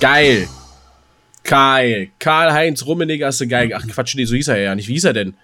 Geil. 0.00 0.48
Geil. 1.44 2.08
Karl-Heinz 2.18 2.84
Rummenigge 2.86 3.26
hast 3.26 3.40
du 3.40 3.46
geil. 3.46 3.70
Ach 3.74 3.86
Quatsch, 3.86 4.14
nee, 4.14 4.24
so 4.24 4.34
hieß 4.34 4.48
er 4.48 4.58
ja 4.58 4.74
nicht. 4.74 4.88
Wie 4.88 4.94
hieß 4.94 5.04
er 5.04 5.12
denn? 5.12 5.34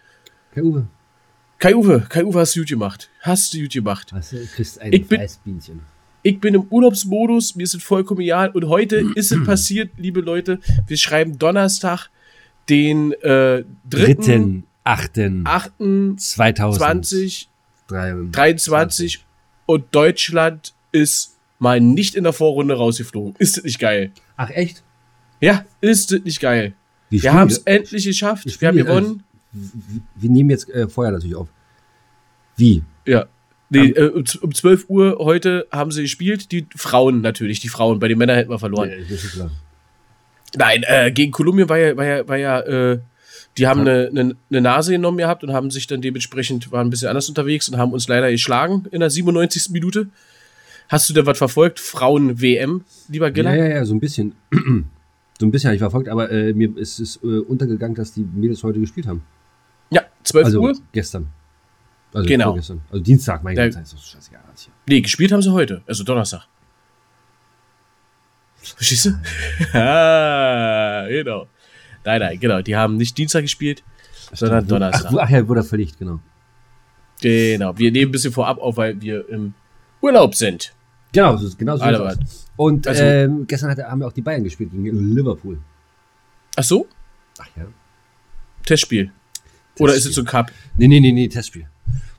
Herr 0.52 0.64
Uwe, 0.64 0.86
Kai 1.58 1.74
Uwe. 1.74 2.06
Kai 2.08 2.24
Uwe 2.24 2.40
hast 2.40 2.56
du 2.56 2.60
gut 2.60 2.68
gemacht. 2.68 3.10
Hast 3.20 3.52
du 3.52 3.60
gut 3.60 3.72
gemacht. 3.72 4.12
was, 4.12 4.30
du 4.30 4.46
kriegst 4.46 4.80
ein 4.80 4.92
Ich 4.92 5.06
bin-. 5.06 5.20
Ich 6.22 6.40
bin 6.40 6.54
im 6.54 6.66
Urlaubsmodus, 6.70 7.54
mir 7.54 7.62
ist 7.62 7.74
es 7.74 7.84
vollkommen 7.84 8.20
egal. 8.20 8.48
Und 8.50 8.66
heute 8.66 8.96
ist 9.14 9.30
es 9.30 9.44
passiert, 9.44 9.90
liebe 9.96 10.20
Leute. 10.20 10.58
Wir 10.86 10.96
schreiben 10.96 11.38
Donnerstag, 11.38 12.08
den 12.68 13.12
äh, 13.12 13.62
3. 13.62 13.64
Dritten, 13.88 14.64
achten, 14.82 15.44
8. 15.46 15.70
2023. 16.16 17.48
2023 17.88 19.24
und 19.66 19.84
Deutschland 19.94 20.74
ist 20.90 21.35
mal 21.58 21.80
nicht 21.80 22.14
in 22.14 22.24
der 22.24 22.32
Vorrunde 22.32 22.74
rausgeflogen. 22.74 23.34
Ist 23.38 23.56
das 23.56 23.64
nicht 23.64 23.78
geil? 23.78 24.12
Ach, 24.36 24.50
echt? 24.50 24.82
Ja, 25.40 25.64
ist 25.80 26.12
das 26.12 26.22
nicht 26.22 26.40
geil? 26.40 26.74
Wie 27.10 27.22
Wir 27.22 27.32
haben 27.32 27.48
es 27.48 27.58
endlich 27.58 28.04
geschafft. 28.04 28.60
Wir 28.60 28.68
haben 28.68 28.76
gewonnen. 28.76 29.22
Wir, 29.52 30.02
wir 30.16 30.30
nehmen 30.30 30.50
jetzt 30.50 30.68
äh, 30.70 30.88
vorher 30.88 31.12
natürlich 31.12 31.36
auf. 31.36 31.48
Wie? 32.56 32.82
Ja. 33.06 33.26
Nee, 33.68 33.88
äh, 33.90 34.10
um, 34.10 34.24
um 34.42 34.54
12 34.54 34.88
Uhr 34.88 35.18
heute 35.18 35.66
haben 35.70 35.90
sie 35.90 36.02
gespielt. 36.02 36.52
Die 36.52 36.66
Frauen 36.74 37.20
natürlich, 37.20 37.60
die 37.60 37.68
Frauen. 37.68 37.98
Bei 37.98 38.08
den 38.08 38.18
Männern 38.18 38.36
hätten 38.36 38.50
wir 38.50 38.58
verloren. 38.58 38.90
Ja, 38.90 38.96
das 38.96 39.24
ist 39.24 39.32
klar. 39.32 39.50
Nein, 40.56 40.84
äh, 40.86 41.10
gegen 41.10 41.32
Kolumbien 41.32 41.68
war 41.68 41.78
ja, 41.78 41.96
war 41.96 42.04
ja, 42.04 42.28
war 42.28 42.36
ja 42.36 42.60
äh, 42.60 42.98
die 43.58 43.66
haben 43.66 43.80
eine, 43.80 44.08
eine, 44.08 44.36
eine 44.50 44.60
Nase 44.60 44.92
genommen 44.92 45.18
gehabt 45.18 45.42
und 45.42 45.52
haben 45.52 45.70
sich 45.70 45.86
dann 45.86 46.02
dementsprechend, 46.02 46.70
waren 46.72 46.88
ein 46.88 46.90
bisschen 46.90 47.08
anders 47.08 47.28
unterwegs 47.28 47.68
und 47.68 47.78
haben 47.78 47.92
uns 47.92 48.06
leider 48.06 48.30
geschlagen 48.30 48.84
in 48.90 49.00
der 49.00 49.10
97. 49.10 49.70
Minute. 49.70 50.08
Hast 50.88 51.08
du 51.10 51.14
denn 51.14 51.26
was 51.26 51.38
verfolgt? 51.38 51.80
Frauen-WM, 51.80 52.84
lieber 53.08 53.26
Ja, 53.26 53.30
Giller? 53.32 53.54
ja, 53.56 53.66
ja, 53.66 53.84
so 53.84 53.94
ein 53.94 54.00
bisschen. 54.00 54.34
so 54.52 55.46
ein 55.46 55.50
bisschen 55.50 55.68
habe 55.68 55.74
ich 55.74 55.80
verfolgt, 55.80 56.08
aber 56.08 56.30
äh, 56.30 56.52
mir 56.52 56.76
ist 56.76 57.00
es 57.00 57.16
äh, 57.22 57.38
untergegangen, 57.40 57.94
dass 57.94 58.12
die 58.12 58.22
Mädels 58.24 58.62
heute 58.62 58.78
gespielt 58.80 59.06
haben. 59.06 59.22
Ja, 59.90 60.02
12 60.22 60.44
Also 60.46 60.60
Uhr? 60.60 60.74
gestern. 60.92 61.26
Also 62.14 62.26
Genau. 62.28 62.44
vorgestern. 62.46 62.80
Also 62.90 63.02
Dienstag, 63.02 63.42
mein 63.42 63.56
Ja. 63.56 63.68
Gott, 63.68 63.82
ist 63.82 64.08
scheißegal. 64.10 64.40
hier. 64.56 64.72
Nee, 64.88 65.00
gespielt 65.00 65.32
haben 65.32 65.42
sie 65.42 65.52
heute, 65.52 65.82
also 65.86 66.04
Donnerstag. 66.04 66.46
Verstehst 68.62 69.06
du? 69.06 69.78
ah, 69.78 71.06
genau. 71.08 71.46
Nein, 72.04 72.20
nein, 72.20 72.40
genau. 72.40 72.62
Die 72.62 72.74
haben 72.76 72.96
nicht 72.96 73.16
Dienstag 73.18 73.42
gespielt, 73.42 73.82
sondern 74.32 74.64
Ach, 74.64 74.68
Donnerstag. 74.68 75.12
wo- 75.12 75.18
ach 75.18 75.28
ja, 75.30 75.46
wurde 75.46 75.60
er 75.60 75.64
verlegt, 75.64 75.98
genau. 75.98 76.20
Genau. 77.20 77.76
Wir 77.78 77.90
nehmen 77.92 78.08
ein 78.10 78.12
bisschen 78.12 78.32
vorab 78.32 78.58
auf, 78.58 78.76
weil 78.76 79.00
wir 79.00 79.28
im 79.28 79.54
Urlaub 80.00 80.34
sind. 80.34 80.72
Genau, 81.12 81.36
so, 81.36 81.56
genau 81.56 81.76
so. 81.76 81.82
Alter. 81.84 82.16
Und 82.56 82.86
Also- 82.86 83.02
ähm, 83.02 83.46
gestern 83.46 83.70
hat, 83.70 83.78
haben 83.78 84.00
wir 84.00 84.06
auch 84.06 84.12
die 84.12 84.22
Bayern 84.22 84.44
gespielt 84.44 84.70
gegen 84.72 85.14
Liverpool. 85.14 85.58
Ach 86.56 86.64
so? 86.64 86.86
Ach 87.38 87.48
ja. 87.56 87.64
Testspiel. 88.64 89.10
Oder 89.78 89.94
ist 89.94 90.06
es 90.06 90.14
so 90.14 90.22
ein 90.22 90.26
Cup? 90.26 90.50
Nee, 90.76 90.88
nee, 90.88 91.00
nee, 91.00 91.12
nee, 91.12 91.28
Testspiel. 91.28 91.66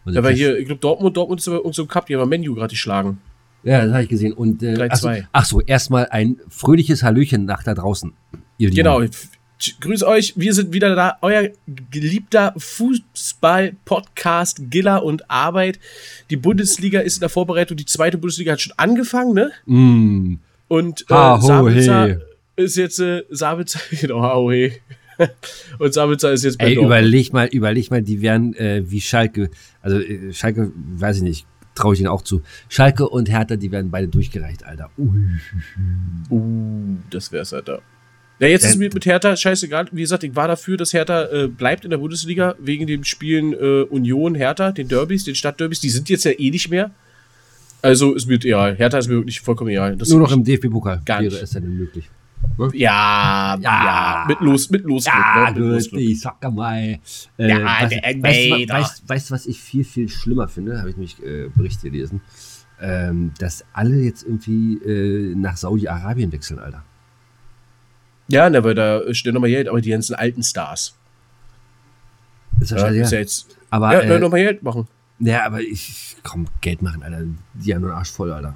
Also 0.06 0.20
Da 0.20 0.24
war 0.24 0.32
hier, 0.32 0.58
ich 0.58 0.66
glaube, 0.66 0.80
Dortmund, 0.80 1.18
Dortmund 1.18 1.42
ist 1.42 1.48
irgend 1.48 1.76
so 1.76 1.82
ein 1.84 1.88
Cup, 1.88 2.06
die 2.06 2.16
haben 2.16 2.30
Menu 2.30 2.54
gerade 2.56 2.70
geschlagen. 2.70 3.20
Ja, 3.64 3.84
das 3.84 3.92
habe 3.92 4.04
ich 4.04 4.10
gesehen. 4.10 4.34
Und 4.34 4.64
äh, 4.64 4.76
3-2. 4.76 5.26
ach, 5.32 5.46
so, 5.46 5.60
erstmal 5.62 6.08
ein 6.10 6.38
fröhliches 6.48 7.04
Hallöchen 7.04 7.46
nach 7.46 7.64
da 7.64 7.74
draußen. 7.74 8.14
Genau. 8.60 9.02
Grüß 9.82 10.04
euch, 10.04 10.34
wir 10.36 10.54
sind 10.54 10.72
wieder 10.72 10.96
da, 10.96 11.18
euer 11.22 11.50
geliebter 11.90 12.54
Fußball-Podcast 12.58 14.70
Giller 14.70 15.04
und 15.04 15.32
Arbeit. 15.32 15.80
Die 16.30 16.38
Bundesliga 16.38 17.00
ist 17.00 17.16
in 17.16 17.22
der 17.22 17.30
Vorbereitung, 17.30 17.76
die 17.76 17.86
zweite 17.86 18.20
Bundesliga 18.20 18.52
hat 18.52 18.62
schon 18.62 18.74
angefangen, 18.78 19.34
ne? 19.34 19.52
Mm, 19.66 20.36
Und 20.68 21.02
äh, 21.10 21.14
Ha, 21.14 21.42
ho, 21.42 21.48
Sabitzer 21.48 22.08
he. 22.08 22.18
ist 22.64 22.78
jetzt, 22.78 23.00
äh, 23.00 23.24
Sabitzer, 23.32 23.80
genau, 24.00 24.22
ha, 24.22 24.36
ho, 24.36 24.52
he. 24.52 24.74
Und 25.80 25.92
Sabitzer 25.92 26.32
ist 26.34 26.44
jetzt 26.44 26.60
bei 26.60 26.66
ey, 26.68 26.76
Dortmund. 26.76 26.92
überleg 26.94 27.34
mal, 27.34 27.48
überleg 27.48 27.90
mal, 27.90 28.04
die 28.04 28.22
wären 28.22 28.54
äh, 28.54 28.84
wie 28.86 29.02
Schalke. 29.02 29.50
Also 29.82 29.98
äh, 30.00 30.32
Schalke, 30.34 30.72
weiß 30.76 31.18
ich 31.18 31.24
nicht, 31.24 31.48
traue 31.74 31.96
ich 31.96 32.00
ihnen 32.00 32.10
auch 32.10 32.22
zu. 32.22 32.44
Schalke 32.70 33.10
und 33.10 33.28
Hertha, 33.28 33.56
die 33.56 33.72
werden 33.72 33.90
beide 33.90 34.08
durchgereicht, 34.08 34.64
Alter. 34.64 34.92
Ui. 35.00 35.32
Uh, 36.30 36.98
das 37.10 37.32
wär's, 37.32 37.54
Alter. 37.54 37.82
Ja, 38.40 38.48
jetzt 38.48 38.66
ist 38.66 38.76
Äh, 38.76 38.78
mir 38.80 38.90
mit 38.94 39.06
Hertha 39.06 39.36
scheißegal. 39.36 39.88
Wie 39.92 40.02
gesagt, 40.02 40.24
ich 40.24 40.36
war 40.36 40.48
dafür, 40.48 40.78
dass 40.78 40.94
Hertha 40.94 41.24
äh, 41.32 41.48
bleibt 41.48 41.84
in 41.86 41.90
der 41.90 41.98
Bundesliga 41.98 42.56
wegen 42.60 42.86
den 42.86 43.04
Spielen 43.04 43.54
äh, 43.54 43.82
Union, 43.90 44.36
Hertha, 44.36 44.72
den 44.72 44.88
Derbys, 44.88 45.24
den 45.24 45.34
Stadtderbys. 45.36 45.80
Die 45.80 45.90
sind 45.90 46.08
jetzt 46.10 46.24
ja 46.26 46.32
eh 46.38 46.52
nicht 46.52 46.70
mehr. 46.70 46.92
Also 47.82 48.14
ist 48.14 48.28
mir 48.28 48.36
egal. 48.36 48.76
Hertha 48.76 48.98
ist 49.00 49.08
mir 49.08 49.16
wirklich 49.16 49.42
vollkommen 49.42 49.72
egal. 49.72 49.96
Das 49.96 50.10
Nur 50.10 50.20
noch 50.20 50.32
im 50.32 50.44
DFB-Pokal 50.44 51.02
wäre 51.08 51.26
es 51.38 51.52
dann 51.52 51.64
möglich. 51.78 52.10
ja, 52.74 53.58
ja, 53.60 53.60
Ja. 53.62 54.26
mit 54.28 54.40
los, 54.42 54.70
mit 54.70 54.84
los. 54.84 55.06
Ja, 55.06 55.46
mit 55.50 55.56
gut, 55.56 55.72
Losglück. 55.74 56.02
ich 56.02 56.20
sag 56.22 56.42
mal. 56.54 57.00
Äh, 57.38 57.48
Ja, 57.50 57.64
was, 57.64 57.90
der 57.90 58.02
weißt, 58.04 58.70
weißt, 58.70 59.04
weißt 59.10 59.32
was 59.32 59.46
ich 59.48 59.60
viel, 59.60 59.84
viel 59.84 60.10
schlimmer 60.10 60.48
finde? 60.48 60.78
Habe 60.80 60.90
ich 60.92 60.96
nämlich 60.96 61.16
äh, 61.24 61.50
Berichte 61.56 61.90
gelesen. 61.90 62.22
Ähm, 62.80 63.32
dass 63.40 63.66
alle 63.74 63.96
jetzt 63.98 64.24
irgendwie 64.24 64.76
äh, 64.86 65.34
nach 65.36 65.58
Saudi-Arabien 65.58 66.32
wechseln, 66.32 66.60
Alter. 66.60 66.84
Ja, 68.30 68.50
ne, 68.50 68.64
weil 68.64 68.76
da 68.76 69.02
stehen 69.14 69.34
nochmal 69.34 69.50
Geld, 69.50 69.68
aber 69.70 69.80
die 69.82 69.90
ganzen 69.90 70.16
alten 70.16 70.44
Stars. 70.44 70.96
Ist 72.60 72.72
ja, 72.72 72.90
Ja, 72.92 73.02
ist 73.04 73.12
ja 73.12 73.20
jetzt. 73.20 73.48
Aber, 73.70 73.94
Ja, 73.94 74.00
äh, 74.02 74.20
nochmal 74.20 74.42
Geld 74.44 74.64
machen. 74.64 74.88
ja, 75.20 75.46
aber 75.46 75.62
ich 75.62 76.16
komm, 76.24 76.48
Geld 76.62 76.82
machen, 76.82 77.04
Alter. 77.04 77.22
Die 77.54 77.74
haben 77.74 77.82
nur 77.82 77.92
den 77.92 77.98
Arsch 77.98 78.12
voll, 78.12 78.32
Alter. 78.32 78.56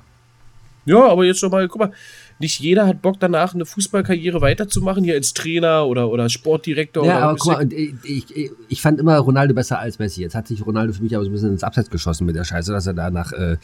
Ja, 0.86 1.08
aber 1.09 1.24
jetzt 1.26 1.44
nochmal, 1.44 1.68
guck 1.68 1.80
mal, 1.80 1.92
nicht 2.40 2.59
jeder 2.59 2.88
hat 2.88 3.04
Bock 3.04 3.20
danach 3.20 3.54
eine 3.54 3.68
Fußballkarriere 3.68 4.42
weiterzumachen, 4.42 5.04
hier 5.04 5.14
als 5.14 5.34
Trainer 5.34 5.86
oder, 5.86 6.09
oder 6.09 6.28
Sportdirektor 6.28 7.06
Ja, 7.06 7.18
oder 7.18 7.26
aber 7.28 7.38
guck 7.38 7.52
mal, 7.53 7.72
ich, 7.72 7.94
ich, 8.03 8.52
ich- 8.68 8.82
fand 8.82 9.00
immer 9.00 9.16
Ronaldo 9.20 9.53
besser 9.53 9.78
als 9.78 10.00
Messi. 10.00 10.22
Jetzt 10.22 10.34
hat 10.34 10.48
sich 10.48 10.66
Ronaldo 10.66 10.92
für 10.94 11.03
mich 11.03 11.14
aber 11.16 11.24
so 11.24 11.30
ein 11.30 11.34
bisschen 11.34 11.52
ins 11.52 11.64
Abseits 11.64 11.92
geschossen 11.92 12.26
mit 12.26 12.36
der 12.36 12.44
Scheiße, 12.46 12.72
dass 12.72 12.88
er 12.88 12.96
da 12.96 13.12
nach 13.12 13.32
äh, 13.32 13.58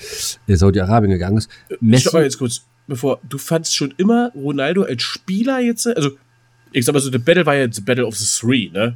Saudi-Arabien 0.48 1.10
gegangen 1.12 1.38
ist. 1.38 1.50
ich. 1.82 2.02
Stopp 2.02 2.14
mal 2.14 2.24
jetzt 2.24 2.38
kurz, 2.38 2.62
bevor, 2.88 3.20
du 3.28 3.38
fandst 3.38 3.76
schon 3.76 3.94
immer 3.98 4.32
Ronaldo 4.36 4.84
als 4.84 5.04
Spieler 5.04 5.60
jetzt, 5.60 5.88
also, 5.88 6.12
ich 6.72 6.86
sag 6.86 6.94
mal 6.94 7.00
so, 7.00 7.12
the 7.12 7.18
Battle 7.18 7.46
war 7.46 7.56
ja 7.56 7.68
the 7.72 7.82
Battle 7.82 8.06
of 8.06 8.16
the 8.16 8.26
Three, 8.26 8.70
ne? 8.74 8.96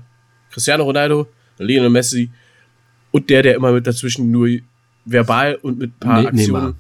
Cristiano 0.52 0.84
Ronaldo, 0.84 1.28
Lionel 1.60 1.90
Messi 1.90 2.30
und 3.12 3.30
der, 3.30 3.44
der 3.44 3.56
immer 3.56 3.72
mit 3.72 3.86
dazwischen 3.88 4.32
nur 4.32 4.50
verbal 5.06 5.56
und 5.56 5.78
mit 5.80 5.92
ein 5.92 6.00
paar 6.00 6.22
Ne- 6.24 6.28
Aktionen. 6.30 6.76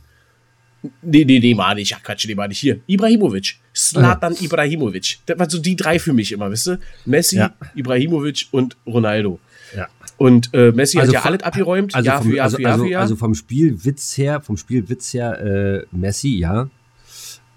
Nee, 1.03 1.25
nee, 1.25 1.39
Neymar 1.39 1.75
nicht, 1.75 1.95
ach 1.95 2.01
Quatsch, 2.01 2.27
Neymar 2.27 2.47
nicht. 2.47 2.57
Hier, 2.59 2.79
Ibrahimovic. 2.87 3.57
Slatan 3.75 4.35
Ibrahimovic. 4.41 5.19
Das 5.27 5.37
waren 5.37 5.49
so 5.49 5.59
die 5.59 5.75
drei 5.75 5.99
für 5.99 6.11
mich 6.11 6.31
immer, 6.31 6.49
wisst 6.49 6.67
ihr? 6.67 6.79
Messi, 7.05 7.37
Ja. 7.37 7.53
Ibrahimovic 7.75 8.47
und 8.51 8.75
Ronaldo. 8.87 9.39
Ja. 9.77 9.87
Und 10.17 10.49
äh, 10.53 10.71
Messi 10.71 10.97
hat 10.97 11.11
ja 11.11 11.21
vom- 11.21 11.29
alles 11.33 11.43
abgeräumt, 11.43 11.93
also 11.95 12.05
Jahr 12.07 12.21
vom, 12.21 12.31
für 12.31 12.35
Jahr 12.35 12.45
also, 12.45 12.57
für 12.57 12.63
Jahr 12.63 12.71
also, 12.73 12.83
für 12.85 12.89
Jahr. 12.91 13.01
also 13.03 13.15
vom 13.15 13.35
Spielwitz 13.35 14.17
her, 14.17 14.41
vom 14.41 14.57
Spielwitz 14.57 15.13
her, 15.13 15.39
äh, 15.39 15.95
Messi, 15.95 16.37
ja. 16.39 16.67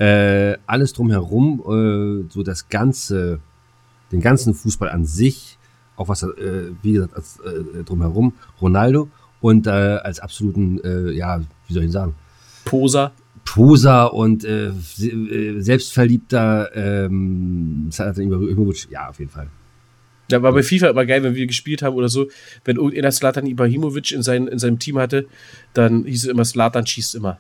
Äh, 0.05 0.59
alles 0.67 0.93
drumherum, 0.93 1.61
äh, 1.61 2.33
so 2.33 2.43
das 2.43 2.69
ganze, 2.69 3.39
den 4.13 4.21
ganzen 4.21 4.53
Fußball 4.55 4.91
an 4.91 5.05
sich, 5.05 5.57
auch 5.97 6.09
was, 6.09 6.23
äh, 6.25 6.73
wie 6.83 6.93
gesagt, 6.95 7.15
als, 7.15 7.39
äh, 7.41 7.85
drumherum, 7.85 8.35
Ronaldo 8.61 9.09
und 9.41 9.67
äh, 9.67 9.71
als 9.71 10.21
absoluten, 10.21 10.81
äh, 10.85 11.11
ja, 11.13 11.41
wie 11.69 11.73
soll 11.75 11.85
ich 11.85 11.93
sagen, 11.93 12.15
Poser. 12.65 13.13
Poser 13.45 14.13
und 14.15 14.43
se- 14.43 15.61
selbstverliebter 15.61 16.71
ähm, 16.75 17.91
Ibrahimovic, 17.93 18.89
ja, 18.91 19.09
auf 19.11 19.19
jeden 19.19 19.31
Fall. 19.31 19.49
Da 20.29 20.43
war 20.43 20.53
bei 20.53 20.63
FIFA 20.63 20.89
immer 20.89 21.05
geil, 21.05 21.23
wenn 21.23 21.35
wir 21.35 21.47
gespielt 21.47 21.83
haben 21.83 21.95
oder 21.95 22.09
so. 22.09 22.27
Wenn 22.65 22.77
irgendeiner 22.77 23.13
Slatan 23.13 23.47
Ibrahimovic 23.47 24.13
in, 24.13 24.23
sein, 24.23 24.49
in 24.49 24.59
seinem 24.59 24.79
Team 24.79 24.97
hatte, 24.99 25.27
dann 25.75 26.05
hieß 26.05 26.25
es 26.25 26.31
immer, 26.31 26.47
Slatan 26.47 26.87
schießt 26.87 27.15
immer. 27.15 27.39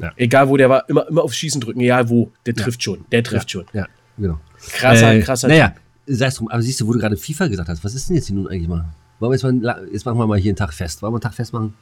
Ja. 0.00 0.12
Egal 0.16 0.48
wo 0.48 0.56
der 0.56 0.68
war, 0.68 0.88
immer, 0.88 1.08
immer 1.08 1.22
auf 1.22 1.32
Schießen 1.32 1.60
drücken, 1.60 1.80
egal 1.80 2.08
wo. 2.08 2.30
Der 2.44 2.54
trifft 2.54 2.82
schon, 2.82 3.04
der 3.10 3.22
trifft 3.22 3.50
schon. 3.50 3.64
Ja, 3.72 3.86
genau. 4.18 4.38
Krasser, 4.72 5.14
Äh, 5.14 5.20
krasser 5.20 5.48
Naja, 5.48 5.74
sei 6.06 6.26
es 6.26 6.34
drum. 6.34 6.48
Aber 6.48 6.62
siehst 6.62 6.80
du, 6.80 6.86
wo 6.86 6.92
du 6.92 6.98
gerade 6.98 7.16
FIFA 7.16 7.48
gesagt 7.48 7.68
hast, 7.68 7.82
was 7.82 7.94
ist 7.94 8.08
denn 8.08 8.16
jetzt 8.16 8.26
hier 8.26 8.36
nun 8.36 8.48
eigentlich 8.48 8.68
mal? 8.68 8.84
Wollen 9.18 9.30
wir 9.32 9.36
jetzt, 9.36 9.62
mal, 9.62 9.88
jetzt 9.90 10.04
machen 10.04 10.18
wir 10.18 10.26
mal 10.26 10.38
hier 10.38 10.50
einen 10.50 10.56
Tag 10.56 10.74
fest. 10.74 11.00
Wollen 11.02 11.12
wir 11.12 11.16
einen 11.16 11.22
Tag 11.22 11.34
festmachen? 11.34 11.74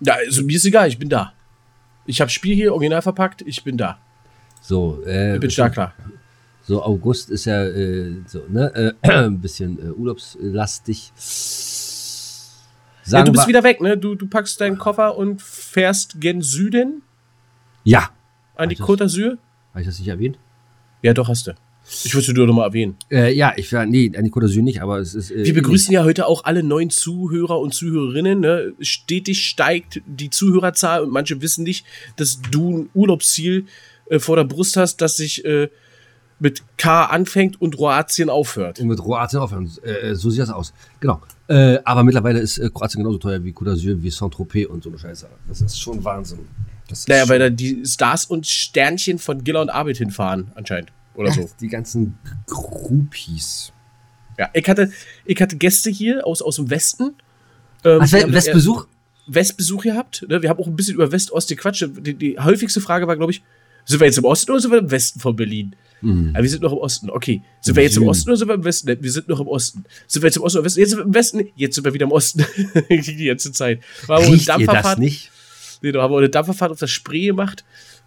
Ja, 0.00 0.14
also 0.26 0.42
mir 0.42 0.56
ist 0.56 0.64
egal, 0.64 0.88
ich 0.88 0.98
bin 0.98 1.08
da. 1.08 1.32
Ich 2.06 2.20
habe 2.20 2.30
Spiel 2.30 2.54
hier 2.54 2.72
original 2.74 3.00
verpackt, 3.02 3.42
ich 3.42 3.62
bin 3.62 3.76
da. 3.76 3.98
So, 4.60 5.02
äh, 5.06 5.34
Ich 5.34 5.40
bin 5.40 5.50
stark 5.50 5.74
klar. 5.74 5.94
So, 6.66 6.82
August 6.82 7.30
ist 7.30 7.44
ja 7.44 7.64
äh, 7.64 8.16
so, 8.26 8.42
ne, 8.48 8.94
äh, 9.02 9.08
ein 9.26 9.40
bisschen 9.40 9.78
äh, 9.78 9.90
urlaubslastig. 9.92 11.12
Ja, 13.06 13.22
du 13.22 13.32
bist 13.32 13.46
wieder 13.48 13.62
weg, 13.62 13.80
ne? 13.80 13.96
Du, 13.96 14.14
du 14.14 14.26
packst 14.26 14.60
deinen 14.60 14.78
Koffer 14.78 15.16
und 15.16 15.42
fährst 15.42 16.20
gen 16.20 16.40
Süden 16.42 17.02
Ja. 17.84 18.10
an 18.56 18.68
die 18.68 18.76
Côte 18.76 19.04
d'Azur. 19.04 19.38
Habe 19.72 19.80
ich 19.80 19.86
das 19.86 19.98
nicht 19.98 20.08
erwähnt? 20.08 20.38
Ja, 21.02 21.12
doch, 21.12 21.28
hast 21.28 21.46
du. 21.46 21.52
Ich 22.04 22.14
wollte 22.14 22.32
nur 22.32 22.46
noch 22.46 22.54
mal 22.54 22.64
erwähnen. 22.64 22.96
Äh, 23.10 23.34
ja, 23.34 23.52
ich 23.56 23.70
war, 23.74 23.84
nee, 23.84 24.10
an 24.16 24.24
die 24.24 24.30
Côte 24.30 24.46
d'Azur 24.46 24.62
nicht, 24.62 24.80
aber 24.80 24.98
es 25.00 25.14
ist. 25.14 25.30
Äh, 25.30 25.44
Wir 25.44 25.52
begrüßen 25.52 25.92
ja 25.92 26.02
heute 26.04 26.26
auch 26.26 26.44
alle 26.44 26.62
neuen 26.62 26.88
Zuhörer 26.88 27.60
und 27.60 27.74
Zuhörerinnen. 27.74 28.40
Ne? 28.40 28.72
Stetig 28.80 29.46
steigt 29.46 30.00
die 30.06 30.30
Zuhörerzahl 30.30 31.02
und 31.02 31.10
manche 31.12 31.42
wissen 31.42 31.62
nicht, 31.64 31.84
dass 32.16 32.40
du 32.50 32.78
ein 32.78 32.88
Urlaubsziel 32.94 33.66
äh, 34.08 34.18
vor 34.18 34.36
der 34.36 34.44
Brust 34.44 34.78
hast, 34.78 35.02
das 35.02 35.18
sich 35.18 35.44
äh, 35.44 35.68
mit 36.40 36.62
K 36.76 37.04
anfängt 37.06 37.60
und 37.60 37.76
Kroatien 37.76 38.28
aufhört. 38.28 38.80
Und 38.80 38.88
mit 38.88 38.98
Kroatien 38.98 39.40
aufhören. 39.40 39.70
Äh, 39.82 40.14
so 40.14 40.30
sieht 40.30 40.40
das 40.40 40.50
aus. 40.50 40.72
Genau. 41.00 41.20
Äh, 41.48 41.78
aber 41.84 42.02
mittlerweile 42.04 42.40
ist 42.40 42.58
äh, 42.58 42.68
Kroatien 42.72 43.02
genauso 43.02 43.18
teuer 43.18 43.42
wie 43.44 43.52
Côte 43.52 43.72
d'Azur, 43.74 44.02
wie 44.02 44.10
Saint-Tropez 44.10 44.66
und 44.66 44.82
so 44.82 44.90
eine 44.90 44.98
Scheiße. 44.98 45.26
Das 45.48 45.60
ist 45.60 45.78
schon 45.80 46.02
Wahnsinn. 46.04 46.40
Das 46.88 47.00
ist 47.00 47.08
Naja, 47.08 47.20
schon- 47.22 47.28
weil 47.30 47.38
da 47.38 47.50
die 47.50 47.84
Stars 47.86 48.26
und 48.26 48.46
Sternchen 48.46 49.18
von 49.18 49.42
Giller 49.44 49.60
und 49.62 49.70
Arbeit 49.70 49.96
hinfahren, 49.98 50.50
anscheinend. 50.54 50.90
Oder 51.14 51.30
so. 51.32 51.48
Die 51.60 51.68
ganzen 51.68 52.18
Groupies. 52.46 53.72
Ja, 54.38 54.50
ich 54.52 54.68
hatte, 54.68 54.90
ich 55.24 55.40
hatte 55.40 55.56
Gäste 55.56 55.90
hier 55.90 56.26
aus, 56.26 56.42
aus 56.42 56.56
dem 56.56 56.68
Westen. 56.70 57.14
Ähm, 57.84 58.00
haben 58.02 58.32
Westbesuch? 58.32 58.86
Westbesuch 59.26 59.82
gehabt. 59.84 60.26
Ne? 60.28 60.42
Wir 60.42 60.50
haben 60.50 60.58
auch 60.58 60.66
ein 60.66 60.74
bisschen 60.76 60.94
über 60.94 61.12
West-Ost 61.12 61.48
gequatscht. 61.48 61.86
Die, 61.98 62.14
die 62.14 62.38
häufigste 62.38 62.80
Frage 62.80 63.06
war, 63.06 63.16
glaube 63.16 63.32
ich, 63.32 63.42
sind 63.84 64.00
wir 64.00 64.06
jetzt 64.06 64.18
im 64.18 64.24
Osten 64.24 64.50
oder 64.50 64.60
sind 64.60 64.70
wir 64.72 64.78
im 64.80 64.90
Westen 64.90 65.20
von 65.20 65.36
Berlin? 65.36 65.76
Ja, 66.34 66.42
wir 66.42 66.50
sind 66.50 66.62
noch 66.62 66.72
im 66.72 66.78
Osten. 66.78 67.10
Okay. 67.10 67.42
Sind 67.60 67.72
Im 67.72 67.76
wir 67.76 67.82
jetzt 67.82 67.96
im. 67.96 68.06
Osten 68.06 68.30
oder 68.30 68.36
sind 68.36 68.48
wir 68.48 68.54
im 68.54 68.64
Westen? 68.64 68.96
Wir 69.00 69.10
sind 69.10 69.28
noch 69.28 69.40
im 69.40 69.48
Osten. 69.48 69.84
Sind 70.06 70.22
wir 70.22 70.28
jetzt 70.28 70.36
im 70.36 70.42
Osten 70.42 70.58
oder 70.58 70.64
Westen? 70.66 70.80
Jetzt 70.80 70.90
sind 70.90 70.98
wir 70.98 71.04
im 71.04 71.14
Westen. 71.14 71.48
Jetzt 71.56 71.74
sind 71.74 71.84
wir 71.84 71.94
wieder 71.94 72.04
im 72.06 72.12
Osten. 72.12 72.44
die 72.90 73.24
ganze 73.26 73.52
Zeit. 73.52 73.80
War 74.06 74.20
Riecht 74.20 74.30
ihr 74.30 74.36
das 74.36 74.46
Dampferfahrt. 74.46 74.98
nicht? 74.98 75.30
Nee, 75.82 75.92
da 75.92 76.02
haben 76.02 76.12
wir 76.12 76.18
eine 76.18 76.28
Dampferfahrt 76.28 76.72
auf 76.72 76.78
der 76.78 76.86
Spree 76.86 77.26
gemacht. 77.26 77.64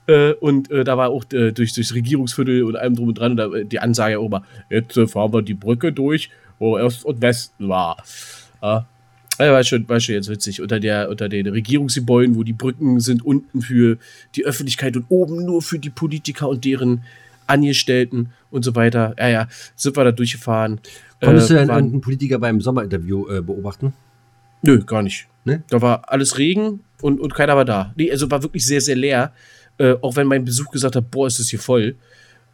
Äh, 0.07 0.33
und 0.33 0.71
äh, 0.71 0.83
da 0.83 0.97
war 0.97 1.09
auch 1.09 1.25
äh, 1.33 1.51
durch, 1.51 1.73
durchs 1.73 1.93
Regierungsviertel 1.93 2.63
und 2.63 2.75
allem 2.75 2.95
drum 2.95 3.09
und 3.09 3.19
dran. 3.19 3.31
Und 3.31 3.37
da, 3.37 3.53
äh, 3.53 3.65
die 3.65 3.79
Ansage 3.79 4.19
auch 4.19 4.25
immer, 4.25 4.43
jetzt 4.69 4.95
äh, 4.97 5.07
fahren 5.07 5.33
wir 5.33 5.41
die 5.41 5.53
Brücke 5.53 5.91
durch, 5.91 6.29
wo 6.59 6.77
Ost 6.77 7.05
und 7.05 7.21
Westen 7.21 7.67
war. 7.67 7.97
Ja. 8.61 8.87
Ja, 9.39 9.51
war 9.51 9.63
schon, 9.63 9.87
war 9.87 9.99
schon 9.99 10.15
jetzt 10.15 10.29
witzig. 10.29 10.61
Unter, 10.61 10.79
der, 10.79 11.09
unter 11.09 11.29
den 11.29 11.45
Regierungsgebäuden, 11.47 12.35
wo 12.35 12.43
die 12.43 12.53
Brücken 12.53 12.99
sind, 12.99 13.23
unten 13.23 13.61
für 13.61 13.97
die 14.35 14.45
Öffentlichkeit 14.45 14.95
und 14.97 15.05
oben 15.09 15.45
nur 15.45 15.61
für 15.61 15.77
die 15.77 15.91
Politiker 15.91 16.49
und 16.49 16.65
deren 16.65 17.03
Angestellten 17.47 18.29
und 18.51 18.63
so 18.63 18.75
weiter. 18.75 19.15
Ja, 19.17 19.27
ja, 19.29 19.47
sind 19.75 19.97
wir 19.97 20.03
da 20.03 20.11
durchgefahren. 20.11 20.79
Konntest 21.21 21.49
Äh, 21.49 21.53
du 21.53 21.59
denn 21.59 21.69
irgendeinen 21.69 22.01
Politiker 22.01 22.39
beim 22.39 22.61
Sommerinterview 22.61 23.27
äh, 23.29 23.41
beobachten? 23.41 23.93
Nö, 24.61 24.83
gar 24.83 25.01
nicht. 25.01 25.27
Ne? 25.45 25.63
Da 25.69 25.81
war 25.81 26.11
alles 26.11 26.37
Regen 26.37 26.81
und, 27.01 27.19
und 27.19 27.33
keiner 27.33 27.55
war 27.55 27.65
da. 27.65 27.93
Nee, 27.95 28.11
also 28.11 28.29
war 28.29 28.43
wirklich 28.43 28.65
sehr, 28.65 28.81
sehr 28.81 28.95
leer. 28.95 29.33
Äh, 29.77 29.95
auch 30.01 30.15
wenn 30.15 30.27
mein 30.27 30.45
Besuch 30.45 30.71
gesagt 30.71 30.95
hat, 30.95 31.11
boah, 31.11 31.27
ist 31.27 31.39
das 31.39 31.49
hier 31.49 31.59
voll. 31.59 31.95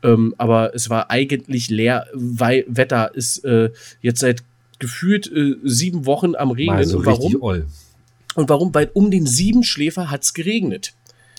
Ähm, 0.03 0.35
aber 0.37 0.75
es 0.75 0.89
war 0.89 1.09
eigentlich 1.09 1.69
leer, 1.69 2.05
weil 2.13 2.65
Wetter 2.67 3.15
ist 3.15 3.43
äh, 3.45 3.71
jetzt 4.01 4.19
seit 4.19 4.43
gefühlt 4.79 5.31
äh, 5.31 5.55
sieben 5.63 6.05
Wochen 6.05 6.35
am 6.35 6.51
Regnen. 6.51 6.83
So 6.83 6.97
und 6.97 7.05
warum? 7.05 7.35
Und 8.35 8.49
warum? 8.49 8.73
Weil 8.73 8.89
um 8.93 9.11
den 9.11 9.25
Siebenschläfer 9.25 10.11
hat 10.11 10.23
es 10.23 10.33
geregnet. 10.33 10.93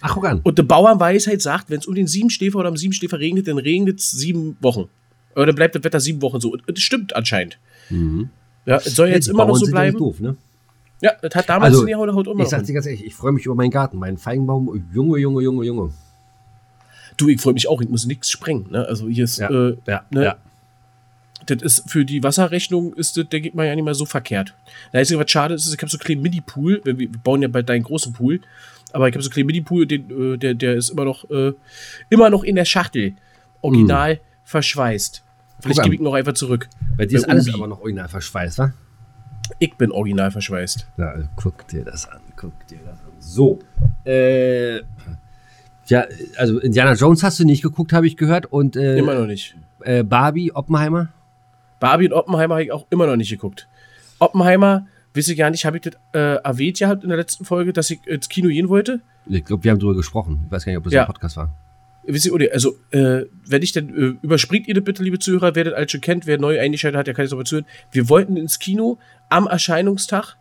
Ach, 0.06 0.12
guck 0.14 0.26
an. 0.26 0.40
Und 0.42 0.58
die 0.58 0.62
Bauernweisheit 0.62 1.40
sagt, 1.40 1.70
wenn 1.70 1.78
es 1.78 1.86
um 1.86 1.94
den 1.94 2.06
Siebenschläfer 2.06 2.58
oder 2.58 2.68
am 2.68 2.76
Siebenschläfer 2.76 3.18
regnet, 3.18 3.48
dann 3.48 3.56
regnet 3.58 4.00
es 4.00 4.10
sieben 4.10 4.56
Wochen. 4.60 4.84
Oder 5.34 5.46
dann 5.46 5.54
bleibt 5.54 5.74
das 5.74 5.82
Wetter 5.82 5.98
sieben 5.98 6.20
Wochen 6.20 6.40
so. 6.40 6.52
Und 6.52 6.62
das 6.66 6.80
stimmt 6.80 7.16
anscheinend. 7.16 7.58
Ja, 8.66 8.76
es 8.76 8.94
soll 8.94 9.08
jetzt 9.08 9.26
Mhm. 9.26 9.30
Die 9.30 9.30
immer 9.30 9.38
noch 9.44 9.46
Bauern 9.48 9.58
so 9.60 9.64
sind 9.66 9.74
ja 9.74 9.80
bleiben. 9.80 9.98
doof, 9.98 10.20
ne? 10.20 10.36
Ja, 11.00 11.12
das 11.22 11.34
hat 11.34 11.48
damals 11.48 11.70
Also, 11.72 11.82
in 11.82 11.88
Jahrhundert 11.88 12.16
haut 12.16 12.26
immer 12.26 12.36
Ich 12.36 12.44
noch. 12.44 12.50
sag 12.50 12.58
hin. 12.58 12.66
dir 12.66 12.72
ganz 12.74 12.86
ehrlich, 12.86 13.04
ich 13.04 13.14
freue 13.14 13.32
mich 13.32 13.44
über 13.46 13.54
meinen 13.54 13.70
Garten, 13.70 13.98
meinen 13.98 14.16
Feigenbaum. 14.18 14.84
Junge, 14.92 15.18
Junge, 15.18 15.42
Junge, 15.42 15.64
Junge. 15.64 15.90
Du, 17.16 17.28
ich 17.28 17.40
freue 17.40 17.54
mich 17.54 17.68
auch, 17.68 17.80
ich 17.80 17.88
muss 17.88 18.06
nichts 18.06 18.30
sprengen. 18.30 18.66
Ne? 18.70 18.86
Also 18.86 19.08
hier 19.08 19.24
ist, 19.24 19.38
Ja, 19.38 19.48
äh, 19.50 19.76
ja, 19.86 20.04
ne? 20.10 20.24
ja. 20.24 20.36
das 21.46 21.62
ist 21.62 21.90
für 21.90 22.04
die 22.04 22.22
Wasserrechnung 22.22 22.92
ist 22.94 23.16
das, 23.16 23.28
denke 23.28 23.48
ich 23.48 23.54
mal, 23.54 23.66
ja 23.66 23.74
nicht 23.74 23.84
mal 23.84 23.94
so 23.94 24.04
verkehrt. 24.04 24.54
Da 24.92 25.00
ist 25.00 25.16
was 25.16 25.30
schade, 25.30 25.54
ist, 25.54 25.66
ich 25.72 25.78
habe 25.80 25.90
so 25.90 25.96
einen 25.98 26.04
kleinen 26.04 26.22
Mini-Pool, 26.22 26.80
wir 26.84 26.98
wir 26.98 27.08
bauen 27.10 27.42
ja 27.42 27.48
bald 27.48 27.68
deinen 27.68 27.82
großen 27.84 28.12
Pool, 28.12 28.40
aber 28.94 29.08
ich 29.08 29.14
habe 29.14 29.22
so 29.22 29.28
einen 29.28 29.34
kleinen 29.34 29.46
Mini-Pool, 29.48 29.86
den, 29.86 30.34
äh, 30.34 30.38
der, 30.38 30.54
der 30.54 30.74
ist 30.74 30.90
immer 30.90 31.04
noch, 31.04 31.28
äh, 31.30 31.52
immer 32.10 32.30
noch 32.30 32.44
in 32.44 32.54
der 32.54 32.64
Schachtel, 32.64 33.14
original 33.60 34.20
verschweißt. 34.44 35.22
Vielleicht 35.60 35.82
gebe 35.82 35.94
ich 35.94 36.00
ihn 36.00 36.04
noch 36.04 36.14
einfach 36.14 36.34
zurück. 36.34 36.68
Bei 36.96 37.06
dir 37.06 37.18
ist 37.18 37.28
alles 37.28 37.52
aber 37.52 37.66
noch 37.66 37.80
original 37.80 38.08
verschweißt, 38.08 38.58
wa? 38.58 38.72
Ich 39.58 39.74
bin 39.74 39.90
original 39.90 40.30
verschweißt. 40.30 40.86
Ja, 40.96 41.10
also 41.10 41.28
guck 41.36 41.66
dir 41.68 41.84
das 41.84 42.08
an, 42.08 42.20
guck 42.36 42.52
dir 42.66 42.78
das 42.84 42.98
an. 42.98 43.12
So. 43.18 43.58
Äh, 44.04 44.76
ja, 45.86 46.06
also 46.36 46.58
Indiana 46.60 46.94
Jones 46.94 47.22
hast 47.22 47.40
du 47.40 47.44
nicht 47.44 47.62
geguckt, 47.62 47.92
habe 47.92 48.06
ich 48.06 48.16
gehört. 48.16 48.46
Und 48.46 48.76
äh, 48.76 48.96
Immer 48.96 49.14
noch 49.14 49.26
nicht. 49.26 49.56
äh, 49.80 50.02
Barbie, 50.02 50.52
Oppenheimer. 50.52 51.08
Barbie 51.80 52.06
und 52.06 52.12
Oppenheimer 52.14 52.54
habe 52.54 52.64
ich 52.64 52.72
auch 52.72 52.86
immer 52.90 53.06
noch 53.06 53.16
nicht 53.16 53.30
geguckt. 53.30 53.68
Oppenheimer, 54.18 54.86
weiß 55.14 55.28
ich 55.28 55.36
gar 55.38 55.50
nicht, 55.50 55.64
habe 55.64 55.76
ich 55.78 55.82
das 55.82 55.94
äh, 56.12 56.36
erwähnt 56.42 56.78
gehabt 56.78 57.02
in 57.02 57.08
der 57.08 57.18
letzten 57.18 57.44
Folge, 57.44 57.72
dass 57.72 57.90
ich 57.90 58.06
ins 58.06 58.28
Kino 58.28 58.48
gehen 58.48 58.68
wollte? 58.68 59.00
Ich 59.26 59.44
glaube, 59.44 59.64
wir 59.64 59.70
haben 59.70 59.78
darüber 59.78 59.96
gesprochen. 59.96 60.42
Ich 60.46 60.50
weiß 60.52 60.64
gar 60.64 60.72
nicht, 60.72 60.78
ob 60.78 60.84
das 60.84 60.92
Ja. 60.92 61.02
ein 61.02 61.06
Podcast 61.06 61.36
war. 61.36 61.54
Wisst 62.06 62.26
ihr, 62.26 62.34
oder, 62.34 62.46
also, 62.52 62.76
äh, 62.90 63.22
wenn 63.46 63.62
ich 63.62 63.72
denn, 63.72 63.88
äh, 63.88 64.14
überspringt 64.22 64.68
ihr 64.68 64.74
das 64.74 64.84
bitte, 64.84 65.02
liebe 65.02 65.18
Zuhörer, 65.18 65.54
wer 65.54 65.64
das 65.64 65.74
alles 65.74 65.90
schon 65.90 66.02
kennt, 66.02 66.26
wer 66.26 66.38
neu 66.38 66.60
eingeschaltet 66.60 66.98
hat, 66.98 67.06
der 67.06 67.14
kann 67.14 67.24
jetzt 67.24 67.32
aber 67.32 67.44
zuhören. 67.46 67.64
Wir 67.92 68.08
wollten 68.10 68.36
ins 68.36 68.58
Kino 68.58 68.98
am 69.30 69.46
Erscheinungstag 69.46 70.36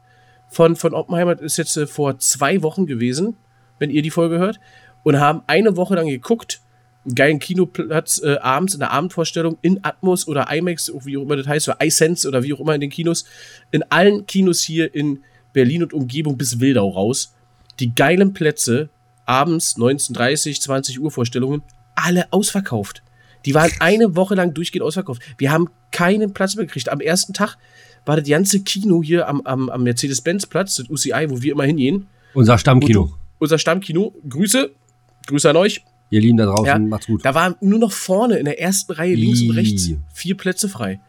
von, 0.49 0.75
von 0.75 0.93
Oppenheimer, 0.93 1.35
das 1.35 1.43
ist 1.45 1.57
jetzt 1.57 1.77
äh, 1.77 1.87
vor 1.87 2.19
zwei 2.19 2.61
Wochen 2.63 2.85
gewesen, 2.85 3.37
wenn 3.79 3.89
ihr 3.89 4.01
die 4.01 4.11
Folge 4.11 4.39
hört, 4.39 4.59
und 5.03 5.19
haben 5.19 5.41
eine 5.47 5.77
Woche 5.77 5.95
lang 5.95 6.07
geguckt, 6.07 6.59
einen 7.05 7.15
geilen 7.15 7.39
Kinoplatz 7.39 8.21
äh, 8.23 8.37
abends 8.37 8.73
in 8.73 8.79
der 8.79 8.91
Abendvorstellung 8.91 9.57
in 9.61 9.83
Atmos 9.83 10.27
oder 10.27 10.51
IMAX, 10.51 10.91
wie 11.03 11.17
auch 11.17 11.23
immer 11.23 11.35
das 11.35 11.47
heißt, 11.47 11.67
oder 11.69 11.77
iSense 11.85 12.27
oder 12.27 12.43
wie 12.43 12.53
auch 12.53 12.59
immer 12.59 12.75
in 12.75 12.81
den 12.81 12.89
Kinos, 12.89 13.25
in 13.71 13.83
allen 13.89 14.25
Kinos 14.25 14.61
hier 14.61 14.93
in 14.93 15.19
Berlin 15.51 15.83
und 15.83 15.93
Umgebung 15.93 16.37
bis 16.37 16.59
Wildau 16.59 16.89
raus. 16.89 17.33
Die 17.79 17.93
geilen 17.93 18.33
Plätze, 18.33 18.89
abends 19.25 19.77
19.30, 19.77 20.61
20 20.61 20.99
Uhr 20.99 21.11
Vorstellungen, 21.11 21.61
alle 21.95 22.31
ausverkauft. 22.31 23.03
Die 23.45 23.53
waren 23.53 23.71
eine 23.79 24.15
Woche 24.15 24.35
lang 24.35 24.53
durchgehend 24.53 24.83
ausverkauft. 24.83 25.21
Wir 25.37 25.51
haben 25.51 25.69
keinen 25.91 26.33
Platz 26.33 26.55
mehr 26.55 26.65
gekriegt. 26.65 26.89
Am 26.89 27.01
ersten 27.01 27.33
Tag 27.33 27.57
war 28.05 28.17
das 28.17 28.27
ganze 28.27 28.61
Kino 28.61 29.03
hier 29.03 29.27
am, 29.27 29.41
am, 29.41 29.69
am 29.69 29.83
Mercedes-Benz-Platz, 29.83 30.75
das 30.75 30.89
UCI, 30.89 31.27
wo 31.29 31.41
wir 31.41 31.53
immer 31.53 31.63
hingehen. 31.65 32.07
Unser 32.33 32.57
Stammkino. 32.57 33.13
Unser 33.39 33.57
Stammkino. 33.57 34.13
Grüße. 34.27 34.71
Grüße 35.27 35.49
an 35.49 35.57
euch. 35.57 35.83
Ihr 36.13 36.21
Lieben 36.21 36.37
da 36.37 36.45
draußen, 36.45 36.65
Ja, 36.65 36.77
macht's 36.77 37.07
gut. 37.07 37.25
Da 37.25 37.33
waren 37.33 37.55
nur 37.59 37.79
noch 37.79 37.91
vorne 37.91 38.37
in 38.37 38.45
der 38.45 38.61
ersten 38.61 38.91
Reihe 38.91 39.15
links 39.15 39.41
und 39.41 39.47
Ih. 39.47 39.51
rechts 39.51 39.89
vier 40.13 40.37
Plätze 40.37 40.69
frei. 40.69 40.99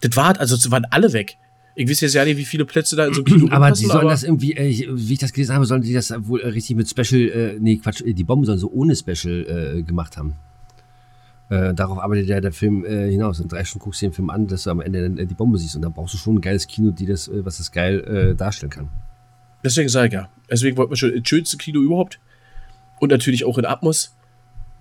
Das 0.00 0.16
war, 0.16 0.38
also 0.40 0.56
es 0.56 0.68
waren 0.72 0.84
alle 0.90 1.12
weg. 1.12 1.36
Ich 1.76 1.88
weiß 1.88 2.00
jetzt 2.00 2.14
ja 2.14 2.24
nicht, 2.24 2.38
wie 2.38 2.44
viele 2.44 2.64
Plätze 2.64 2.96
da 2.96 3.06
in 3.06 3.14
so 3.14 3.20
einem 3.20 3.26
Kino 3.26 3.48
aber 3.52 3.68
passen, 3.68 3.84
die 3.84 3.88
sollen 3.88 4.08
das 4.08 4.24
irgendwie, 4.24 4.56
äh, 4.56 4.88
wie 4.90 5.12
ich 5.12 5.20
das 5.20 5.32
gelesen 5.32 5.54
habe, 5.54 5.64
sollen 5.64 5.82
die 5.82 5.92
das 5.92 6.12
wohl 6.26 6.40
äh, 6.40 6.48
richtig 6.48 6.74
mit 6.74 6.90
Special, 6.90 7.30
äh, 7.30 7.56
nee, 7.60 7.76
Quatsch, 7.76 8.02
die 8.04 8.24
Bomben 8.24 8.46
sollen 8.46 8.58
so 8.58 8.68
ohne 8.72 8.96
Special 8.96 9.76
äh, 9.78 9.82
gemacht 9.84 10.16
haben. 10.16 10.34
Äh, 11.50 11.72
darauf 11.74 11.98
arbeitet 12.00 12.26
ja 12.26 12.40
der 12.40 12.50
Film 12.50 12.84
äh, 12.84 13.08
hinaus. 13.08 13.38
In 13.38 13.46
drei 13.46 13.62
Stunden 13.62 13.84
guckst 13.84 14.02
du 14.02 14.06
den 14.06 14.12
Film 14.12 14.28
an, 14.28 14.48
dass 14.48 14.64
du 14.64 14.70
am 14.70 14.80
Ende 14.80 15.02
dann, 15.02 15.18
äh, 15.18 15.26
die 15.26 15.34
Bombe 15.34 15.56
siehst. 15.56 15.76
Und 15.76 15.82
dann 15.82 15.92
brauchst 15.92 16.14
du 16.14 16.18
schon 16.18 16.34
ein 16.34 16.40
geiles 16.40 16.66
Kino, 16.66 16.90
die 16.90 17.06
das, 17.06 17.28
äh, 17.28 17.44
was 17.44 17.58
das 17.58 17.70
geil 17.70 18.00
äh, 18.00 18.34
darstellen 18.34 18.70
kann. 18.70 18.88
Deswegen 19.62 19.88
sage 19.88 20.08
ich 20.08 20.14
ja. 20.14 20.28
Deswegen 20.50 20.76
wollten 20.76 20.90
wir 20.90 20.96
schon 20.96 21.12
das 21.14 21.28
schönste 21.28 21.56
Kino 21.58 21.80
überhaupt. 21.80 22.18
Und 22.98 23.12
natürlich 23.12 23.44
auch 23.44 23.56
in 23.56 23.64
Atmos. 23.64 24.16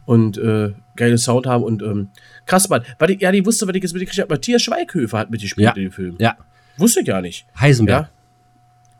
Und 0.07 0.37
äh, 0.39 0.71
geile 0.95 1.17
Sound 1.19 1.45
haben. 1.45 1.63
Und 1.63 1.83
ähm, 1.83 2.07
krass, 2.47 2.67
Mann. 2.69 2.81
Weil 2.97 3.11
ich, 3.11 3.21
ja, 3.21 3.31
die 3.31 3.45
wusste, 3.45 3.67
was 3.67 3.75
ich 3.75 3.83
jetzt 3.83 3.93
mitgekriegt 3.93 4.19
habe. 4.21 4.33
Matthias 4.33 4.61
Schweighöfer 4.63 5.19
hat 5.19 5.29
mitgespielt 5.29 5.65
Ja. 5.65 5.73
in 5.75 5.83
dem 5.83 5.91
Film. 5.91 6.15
Ja, 6.17 6.35
Wusste 6.77 7.01
ich 7.01 7.05
gar 7.05 7.21
nicht. 7.21 7.45
Heisenberg. 7.59 8.05
Ja. 8.05 8.09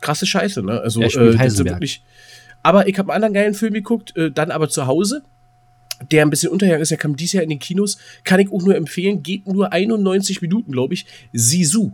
Krasse 0.00 0.26
Scheiße, 0.26 0.62
ne? 0.62 0.80
Also, 0.80 1.00
Er 1.00 1.10
spielt 1.10 1.24
das 1.26 1.32
sind 1.32 1.40
Heisenberg. 1.40 1.76
wirklich. 1.76 2.02
Aber 2.62 2.86
ich 2.88 2.96
habe 2.98 3.10
einen 3.12 3.24
anderen 3.24 3.34
geilen 3.34 3.54
Film 3.54 3.72
geguckt, 3.72 4.16
äh, 4.16 4.30
dann 4.30 4.50
aber 4.52 4.68
zu 4.68 4.86
Hause. 4.86 5.22
der 6.12 6.22
ein 6.24 6.30
bisschen 6.30 6.52
untergegangen 6.52 6.82
ist, 6.82 6.90
der 6.90 6.98
kam 6.98 7.16
dieses 7.16 7.32
Jahr 7.32 7.42
in 7.42 7.48
den 7.50 7.58
Kinos, 7.58 7.98
kann 8.22 8.38
ich 8.38 8.52
auch 8.52 8.62
nur 8.62 8.76
empfehlen, 8.76 9.20
geht 9.20 9.48
nur 9.48 9.72
91 9.72 10.40
Minuten, 10.40 10.70
glaube 10.70 10.94
ich. 10.94 11.06
Sisu. 11.32 11.90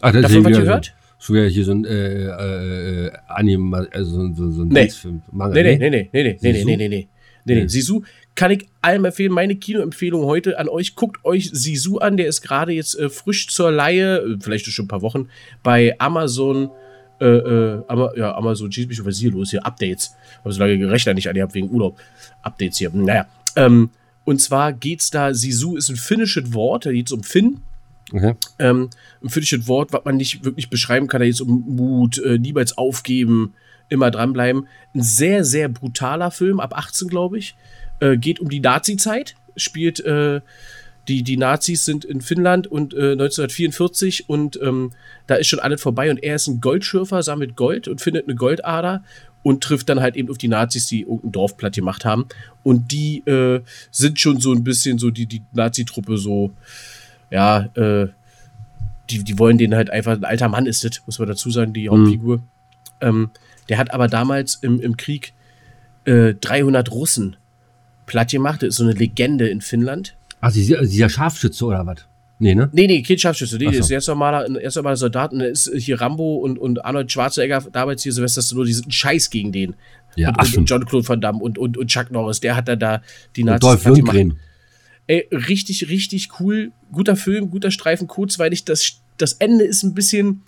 Ach, 0.00 0.12
das 0.12 0.22
Davon 0.22 0.44
was 0.44 0.50
ihr 0.52 0.56
so- 0.56 0.62
hört? 0.62 0.94
So 1.18 1.34
ja 1.34 1.44
hier 1.46 1.64
so 1.64 1.72
ein 1.72 1.84
äh, 1.84 2.24
äh, 2.26 3.06
äh, 3.08 3.12
Anime, 3.26 3.86
also 3.92 4.32
so, 4.32 4.50
so, 4.50 4.62
ein 4.62 4.68
Nee. 4.68 4.90
Manga. 5.30 5.54
Nee, 5.54 5.76
nee, 5.76 5.90
nee, 5.90 5.90
nee, 5.90 6.08
nee, 6.12 6.38
nee, 6.40 6.52
nee, 6.52 6.64
nee, 6.64 6.76
nee, 6.76 6.88
nee. 6.88 7.08
Nee, 7.46 7.54
nee. 7.54 7.68
Sisu 7.68 8.02
kann 8.34 8.50
ich 8.50 8.66
allem 8.82 9.04
empfehlen. 9.04 9.32
Meine 9.32 9.56
Kinoempfehlung 9.56 10.24
heute 10.24 10.58
an 10.58 10.68
euch. 10.68 10.96
Guckt 10.96 11.24
euch 11.24 11.48
Sisu 11.52 11.98
an. 11.98 12.16
Der 12.16 12.26
ist 12.26 12.42
gerade 12.42 12.72
jetzt 12.72 12.98
äh, 12.98 13.08
frisch 13.08 13.48
zur 13.48 13.70
Leihe, 13.70 14.18
äh, 14.18 14.36
vielleicht 14.40 14.66
schon 14.66 14.84
ein 14.84 14.88
paar 14.88 15.02
Wochen, 15.02 15.28
bei 15.62 15.94
Amazon. 15.98 16.70
Äh, 17.18 17.24
äh, 17.24 17.82
Ama 17.88 18.12
ja, 18.14 18.34
Amazon, 18.34 18.70
schießt 18.70 18.88
mich, 18.88 19.02
was 19.02 19.16
hier 19.16 19.30
los? 19.30 19.50
Hier, 19.50 19.64
Updates. 19.64 20.14
Habe 20.40 20.52
so 20.52 20.60
lange 20.60 20.90
Rechner 20.90 21.14
nicht 21.14 21.28
angehabt 21.28 21.54
wegen 21.54 21.70
Urlaub. 21.70 21.98
Updates 22.42 22.76
hier. 22.76 22.90
Naja. 22.92 23.26
Ähm, 23.54 23.90
und 24.24 24.40
zwar 24.40 24.72
geht's 24.72 25.10
da, 25.10 25.32
Sisu 25.32 25.76
ist 25.76 25.88
ein 25.88 25.96
finnisches 25.96 26.52
Wort, 26.52 26.84
da 26.84 26.92
geht's 26.92 27.12
um 27.12 27.22
Finn. 27.22 27.60
Okay. 28.12 28.34
Ähm, 28.58 28.90
ein 29.22 29.30
finnisches 29.30 29.66
Wort, 29.66 29.92
was 29.92 30.04
man 30.04 30.16
nicht 30.16 30.44
wirklich 30.44 30.68
beschreiben 30.68 31.06
kann, 31.06 31.20
da 31.20 31.26
jetzt 31.26 31.40
um 31.40 31.64
Mut, 31.66 32.18
äh, 32.18 32.36
niemals 32.36 32.76
aufgeben, 32.76 33.54
immer 33.88 34.10
dranbleiben. 34.10 34.66
Ein 34.94 35.02
sehr, 35.02 35.44
sehr 35.44 35.68
brutaler 35.68 36.30
Film, 36.30 36.60
ab 36.60 36.76
18, 36.76 37.08
glaube 37.08 37.38
ich. 37.38 37.54
Äh, 38.00 38.16
geht 38.16 38.40
um 38.40 38.48
die 38.48 38.60
Nazi-Zeit, 38.60 39.34
spielt, 39.56 40.00
äh, 40.00 40.40
die, 41.08 41.22
die 41.22 41.36
Nazis 41.36 41.84
sind 41.84 42.04
in 42.04 42.20
Finnland 42.20 42.66
und 42.66 42.92
äh, 42.92 43.12
1944 43.12 44.28
und 44.28 44.60
ähm, 44.60 44.92
da 45.26 45.36
ist 45.36 45.46
schon 45.46 45.60
alles 45.60 45.80
vorbei 45.80 46.10
und 46.10 46.22
er 46.22 46.34
ist 46.34 46.48
ein 46.48 46.60
Goldschürfer, 46.60 47.22
sammelt 47.22 47.54
Gold 47.54 47.86
und 47.86 48.00
findet 48.00 48.26
eine 48.26 48.34
Goldader 48.34 49.04
und 49.42 49.62
trifft 49.62 49.88
dann 49.88 50.00
halt 50.00 50.16
eben 50.16 50.28
auf 50.28 50.38
die 50.38 50.48
Nazis, 50.48 50.88
die 50.88 51.02
irgendein 51.02 51.30
Dorf 51.30 51.56
platt 51.56 51.76
gemacht 51.76 52.04
haben. 52.04 52.26
Und 52.64 52.90
die 52.90 53.18
äh, 53.26 53.62
sind 53.92 54.18
schon 54.18 54.40
so 54.40 54.52
ein 54.52 54.64
bisschen 54.64 54.98
so 54.98 55.10
die, 55.10 55.26
die 55.26 55.42
Nazi-Truppe 55.52 56.18
so, 56.18 56.52
ja, 57.30 57.68
äh, 57.74 58.08
die, 59.08 59.22
die 59.22 59.38
wollen 59.38 59.56
den 59.56 59.76
halt 59.76 59.90
einfach, 59.90 60.14
ein 60.14 60.24
alter 60.24 60.48
Mann 60.48 60.66
ist 60.66 60.82
das, 60.82 61.00
muss 61.06 61.20
man 61.20 61.28
dazu 61.28 61.50
sagen, 61.50 61.72
die 61.72 61.88
Hauptfigur. 61.88 62.40
Ähm, 63.00 63.30
der 63.68 63.78
hat 63.78 63.92
aber 63.92 64.08
damals 64.08 64.56
im, 64.56 64.80
im 64.80 64.96
Krieg 64.96 65.32
äh, 66.04 66.34
300 66.34 66.90
Russen 66.90 67.36
platt 68.06 68.30
gemacht. 68.30 68.62
Das 68.62 68.70
ist 68.70 68.76
so 68.76 68.84
eine 68.84 68.92
Legende 68.92 69.48
in 69.48 69.60
Finnland. 69.60 70.16
Ach, 70.40 70.52
dieser, 70.52 71.08
Scharfschütze 71.08 71.64
oder 71.64 71.86
was? 71.86 72.06
Nee, 72.38 72.54
ne? 72.54 72.68
Nee, 72.72 72.86
nee, 72.86 73.02
kein 73.02 73.18
Scharfschütze. 73.18 73.56
Nee, 73.56 73.72
so. 73.72 73.78
ist 73.78 73.88
ganz 73.88 74.06
normaler, 74.06 74.48
ganz 74.60 74.76
normaler 74.76 74.96
Soldat. 74.96 75.32
Und 75.32 75.38
da 75.38 75.46
ist 75.46 75.70
hier 75.74 76.00
Rambo 76.00 76.36
und, 76.36 76.58
und 76.58 76.84
Arnold 76.84 77.10
Schwarzenegger, 77.10 77.64
damals 77.72 78.02
hier 78.02 78.12
Sylvester 78.12 78.42
Stallone, 78.42 78.66
die 78.66 78.74
sind 78.74 78.88
ein 78.88 78.92
Scheiß 78.92 79.30
gegen 79.30 79.52
den. 79.52 79.74
Ja, 80.16 80.28
und, 80.28 80.38
und, 80.38 80.46
schon. 80.46 80.58
und 80.60 80.70
John-Claude 80.70 81.08
Van 81.08 81.20
Damme 81.20 81.38
und, 81.38 81.58
und, 81.58 81.78
und 81.78 81.88
Chuck 81.88 82.10
Norris, 82.10 82.40
der 82.40 82.56
hat 82.56 82.68
da, 82.68 82.76
da 82.76 83.02
die 83.34 83.42
Und 83.42 83.46
Nazis 83.48 83.68
Dolph 83.68 83.82
platt 83.82 83.94
gemacht. 83.94 84.16
Lundgren. 84.16 84.40
Ey, 85.06 85.28
richtig, 85.30 85.88
richtig 85.88 86.40
cool. 86.40 86.72
Guter 86.92 87.16
Film, 87.16 87.48
guter 87.48 87.70
Streifen, 87.70 88.06
kurzweilig. 88.06 88.64
Das, 88.64 89.00
das 89.16 89.34
Ende 89.34 89.64
ist 89.64 89.82
ein 89.82 89.94
bisschen, 89.94 90.42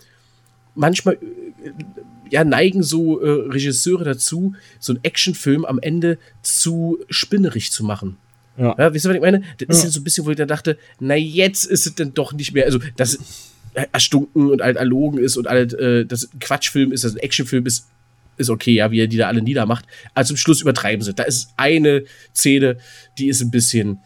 manchmal, 0.79 1.15
äh, 1.15 1.71
ja, 2.31 2.43
neigen 2.43 2.83
so 2.83 3.19
äh, 3.21 3.49
Regisseure 3.51 4.03
dazu, 4.03 4.53
so 4.79 4.93
einen 4.93 5.03
Actionfilm 5.03 5.65
am 5.65 5.79
Ende 5.79 6.17
zu 6.41 6.99
spinnerig 7.09 7.71
zu 7.71 7.83
machen. 7.83 8.17
Ja. 8.57 8.75
Ja, 8.77 8.93
wisst 8.93 9.05
ihr, 9.05 9.09
was 9.09 9.15
ich 9.15 9.21
meine? 9.21 9.41
Das 9.57 9.77
ist 9.77 9.83
Ja. 9.83 9.89
ja 9.89 9.91
so 9.91 9.99
ein 9.99 10.03
bisschen, 10.03 10.25
wo 10.25 10.29
ich 10.31 10.37
dann 10.37 10.47
dachte, 10.47 10.77
na, 10.99 11.15
jetzt 11.15 11.65
ist 11.65 11.87
es 11.87 11.95
dann 11.95 12.13
doch 12.13 12.33
nicht 12.33 12.53
mehr, 12.53 12.65
also, 12.65 12.79
dass 12.97 13.13
es 13.13 13.53
erstunken 13.91 14.49
und 14.49 14.61
alt 14.61 14.77
erlogen 14.77 15.19
ist 15.19 15.37
und 15.37 15.47
alt, 15.47 15.73
äh, 15.73 16.05
dass 16.05 16.23
es 16.23 16.33
ein 16.33 16.39
Quatschfilm 16.39 16.91
ist, 16.91 17.03
dass 17.03 17.11
es 17.11 17.17
ein 17.17 17.23
Actionfilm 17.23 17.65
ist, 17.65 17.87
ist 18.37 18.49
okay, 18.49 18.73
ja, 18.73 18.91
wie 18.91 18.99
er 19.01 19.07
die 19.07 19.17
da 19.17 19.27
alle 19.27 19.41
niedermacht. 19.41 19.85
Aber 20.13 20.25
zum 20.25 20.37
Schluss 20.37 20.61
übertreiben 20.61 21.03
sie. 21.03 21.13
Da 21.13 21.23
ist 21.23 21.49
eine 21.57 22.03
Szene, 22.33 22.77
die 23.17 23.27
ist 23.27 23.41
ein 23.41 23.51
bisschen, 23.51 23.99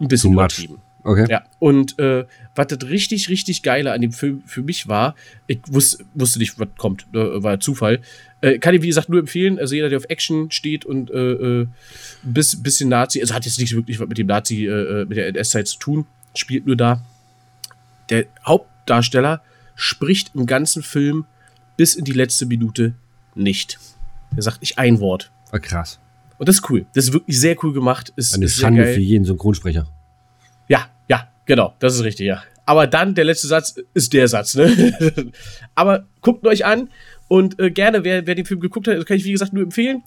ein 0.00 0.08
bisschen 0.08 0.32
Too 0.34 0.40
much. 0.42 0.68
Okay. 1.06 1.24
Ja, 1.30 1.44
und 1.60 2.00
äh, 2.00 2.26
was 2.56 2.66
das 2.66 2.88
richtig, 2.88 3.28
richtig 3.28 3.62
Geile 3.62 3.92
an 3.92 4.00
dem 4.00 4.10
Film 4.10 4.42
für 4.44 4.62
mich 4.62 4.88
war, 4.88 5.14
ich 5.46 5.60
wusste, 5.68 6.04
wusste 6.14 6.40
nicht, 6.40 6.58
was 6.58 6.66
kommt, 6.76 7.06
äh, 7.14 7.42
war 7.44 7.60
Zufall. 7.60 8.00
Äh, 8.40 8.58
kann 8.58 8.74
ich, 8.74 8.82
wie 8.82 8.88
gesagt, 8.88 9.08
nur 9.08 9.20
empfehlen. 9.20 9.60
Also 9.60 9.76
jeder, 9.76 9.88
der 9.88 9.98
auf 9.98 10.06
Action 10.08 10.50
steht 10.50 10.84
und 10.84 11.12
äh, 11.12 11.14
äh, 11.14 11.62
ein 11.62 11.74
bis, 12.24 12.60
bisschen 12.60 12.88
Nazi, 12.88 13.20
also 13.20 13.34
hat 13.34 13.44
jetzt 13.44 13.60
nicht 13.60 13.72
wirklich 13.76 14.00
was 14.00 14.08
mit 14.08 14.18
dem 14.18 14.26
Nazi, 14.26 14.66
äh, 14.66 14.70
äh, 14.70 15.04
mit 15.04 15.16
der 15.16 15.28
NS-Zeit 15.28 15.68
zu 15.68 15.78
tun, 15.78 16.06
spielt 16.34 16.66
nur 16.66 16.76
da. 16.76 17.04
Der 18.10 18.26
Hauptdarsteller 18.44 19.42
spricht 19.76 20.32
im 20.34 20.46
ganzen 20.46 20.82
Film 20.82 21.24
bis 21.76 21.94
in 21.94 22.04
die 22.04 22.12
letzte 22.12 22.46
Minute 22.46 22.94
nicht. 23.36 23.78
Er 24.34 24.42
sagt 24.42 24.60
nicht 24.60 24.76
ein 24.76 24.98
Wort. 24.98 25.30
Ah, 25.52 25.60
krass. 25.60 26.00
Und 26.38 26.48
das 26.48 26.56
ist 26.56 26.68
cool. 26.68 26.84
Das 26.94 27.04
ist 27.04 27.12
wirklich 27.12 27.38
sehr 27.38 27.56
cool 27.62 27.72
gemacht. 27.72 28.12
Ist, 28.16 28.34
Eine 28.34 28.46
ist 28.46 28.56
Schande 28.56 28.92
für 28.92 29.00
jeden 29.00 29.24
Synchronsprecher. 29.24 29.86
Genau, 31.46 31.74
das 31.78 31.94
ist 31.94 32.04
richtig, 32.04 32.26
ja. 32.26 32.42
Aber 32.66 32.86
dann 32.88 33.14
der 33.14 33.24
letzte 33.24 33.46
Satz 33.46 33.76
ist 33.94 34.12
der 34.12 34.26
Satz, 34.28 34.56
ne? 34.56 35.30
Aber 35.76 36.06
guckt 36.20 36.44
euch 36.46 36.64
an 36.64 36.90
und 37.28 37.58
äh, 37.60 37.70
gerne, 37.70 38.02
wer, 38.04 38.26
wer 38.26 38.34
den 38.34 38.44
Film 38.44 38.60
geguckt 38.60 38.88
hat, 38.88 39.06
kann 39.06 39.16
ich 39.16 39.24
wie 39.24 39.32
gesagt 39.32 39.52
nur 39.52 39.62
empfehlen. 39.62 40.02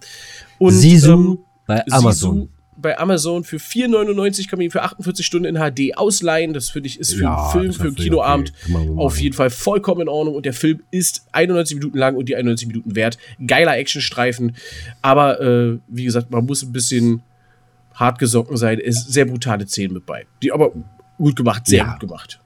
Und, 0.57 0.73
Sisu 0.73 1.13
ähm, 1.13 1.39
bei 1.65 1.83
Sisu 1.85 1.97
Amazon. 1.97 2.49
bei 2.75 2.97
Amazon 2.97 3.43
für 3.45 3.57
4,99 3.57 4.49
kann 4.49 4.59
man 4.59 4.65
ihn 4.65 4.71
für 4.71 4.83
48 4.83 5.25
Stunden 5.25 5.55
in 5.55 5.61
HD 5.61 5.97
ausleihen. 5.97 6.53
Das 6.53 6.69
finde 6.69 6.87
ich 6.87 6.99
ist 6.99 7.13
für 7.13 7.23
Ja, 7.23 7.37
einen 7.37 7.51
Film, 7.51 7.73
für 7.73 7.83
einen 7.83 7.95
Kinoabend 7.95 8.51
okay. 8.69 8.89
Auf 8.97 9.19
jeden 9.21 9.35
Fall 9.35 9.49
vollkommen 9.49 10.01
in 10.01 10.09
Ordnung. 10.09 10.35
Und 10.35 10.45
der 10.45 10.53
Film 10.53 10.81
ist 10.91 11.27
91 11.31 11.77
Minuten 11.77 11.97
lang 11.97 12.17
und 12.17 12.27
die 12.27 12.35
91 12.35 12.67
Minuten 12.67 12.95
wert. 12.95 13.17
Geiler 13.45 13.77
Actionstreifen. 13.77 14.57
Aber 15.01 15.39
äh, 15.39 15.77
wie 15.87 16.03
gesagt, 16.03 16.29
man 16.31 16.45
muss 16.45 16.63
ein 16.63 16.73
bisschen 16.73 17.21
hart 17.93 18.19
gesocken 18.19 18.57
sein. 18.57 18.79
Es 18.83 18.97
ist 18.97 19.13
sehr 19.13 19.25
brutale 19.25 19.65
Szenen 19.67 19.93
mit 19.93 20.05
bei. 20.05 20.25
Die 20.41 20.51
aber 20.51 20.71
gut 21.19 21.35
gemacht, 21.35 21.67
sehr 21.67 21.79
Ja. 21.85 21.91
gut 21.91 21.99
gemacht. 22.01 22.39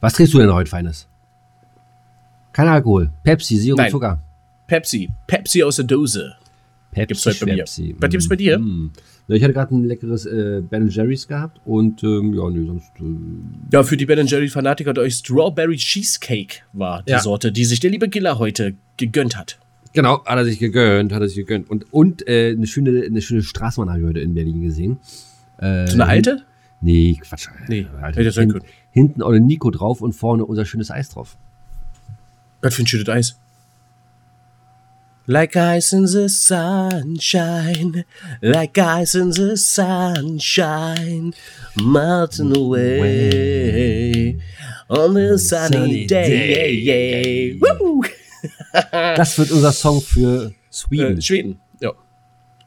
Was 0.00 0.14
trinkst 0.14 0.32
du 0.34 0.38
denn 0.38 0.52
heute, 0.52 0.70
Feines? 0.70 1.06
Kein 2.52 2.68
Alkohol. 2.68 3.10
Pepsi, 3.22 3.58
Zero 3.58 3.76
Nein. 3.76 3.90
Zucker. 3.90 4.18
Pepsi. 4.66 5.10
Pepsi 5.26 5.62
aus 5.62 5.76
der 5.76 5.84
Dose. 5.84 6.34
Pepsi, 6.92 7.06
Gibt's 7.08 7.26
heute 7.26 7.40
bei 7.40 7.46
mir. 7.52 7.56
Schwepsi. 7.58 7.94
Was 7.98 8.10
gibt's 8.10 8.28
bei 8.28 8.36
dir? 8.36 8.58
Mm. 8.58 8.90
Ich 9.28 9.42
hatte 9.42 9.52
gerade 9.52 9.74
ein 9.74 9.84
leckeres 9.84 10.24
äh, 10.24 10.62
Ben 10.62 10.88
Jerry's 10.88 11.26
gehabt 11.26 11.60
und 11.64 12.02
ähm, 12.04 12.32
ja, 12.32 12.48
nee, 12.48 12.64
sonst. 12.64 12.90
Äh, 13.00 13.04
Ja, 13.72 13.82
für 13.82 13.96
die 13.96 14.06
Ben 14.06 14.24
Jerry 14.26 14.48
Fanatiker 14.48 14.90
unter 14.90 15.02
euch 15.02 15.14
Strawberry 15.14 15.76
Cheesecake 15.76 16.60
war 16.72 17.02
die 17.02 17.10
Ja. 17.10 17.18
Sorte, 17.20 17.50
die 17.52 17.64
sich 17.64 17.80
der 17.80 17.90
liebe 17.90 18.08
Giller 18.08 18.38
heute 18.38 18.74
gegönnt 18.96 19.36
hat. 19.36 19.58
genau, 19.92 20.24
hat 20.24 20.38
er 20.38 20.44
sich 20.44 20.58
gegönnt, 20.58 21.12
hat 21.12 21.20
er 21.22 21.28
sich 21.28 21.36
gegönnt. 21.38 21.68
Und, 21.68 21.92
und 21.92 22.26
äh, 22.28 22.50
eine 22.56 22.66
schöne, 22.66 23.02
eine 23.04 23.20
schöne 23.20 23.42
Straßenbahn 23.42 23.90
habe 23.92 24.00
ich 24.02 24.06
heute 24.08 24.20
in 24.20 24.34
Berlin 24.34 24.62
gesehen. 24.62 24.98
So 25.58 25.64
eine 25.66 26.06
alte? 26.06 26.42
Nee, 26.86 27.18
Quatsch. 27.20 27.48
Nee, 27.66 27.88
Alter, 28.00 28.20
hätte 28.20 28.30
sein 28.30 28.44
hin, 28.44 28.52
können. 28.52 28.64
hinten 28.92 29.22
auch 29.22 29.32
Nico 29.32 29.72
drauf 29.72 30.00
und 30.00 30.12
vorne 30.12 30.44
unser 30.44 30.64
schönes 30.64 30.92
Eis 30.92 31.08
drauf. 31.08 31.36
Was 32.62 32.74
für 32.74 32.84
ein 32.84 32.86
schönes 32.86 33.08
Eis. 33.08 33.40
Like 35.26 35.56
ice 35.56 35.92
in 35.92 36.06
the 36.06 36.28
sunshine, 36.28 38.04
like 38.40 38.78
ice 38.78 39.16
in 39.16 39.32
the 39.32 39.56
sunshine, 39.56 41.34
melting 41.74 42.56
away 42.56 44.38
on 44.88 45.16
a 45.16 45.36
sunny 45.38 46.06
day. 46.06 47.58
day. 47.58 47.60
Das 48.92 49.36
wird 49.38 49.50
unser 49.50 49.72
Song 49.72 50.00
für 50.00 50.52
Sweden. 50.70 51.18
Äh, 51.18 51.22
Schweden, 51.22 51.60
ja. 51.80 51.90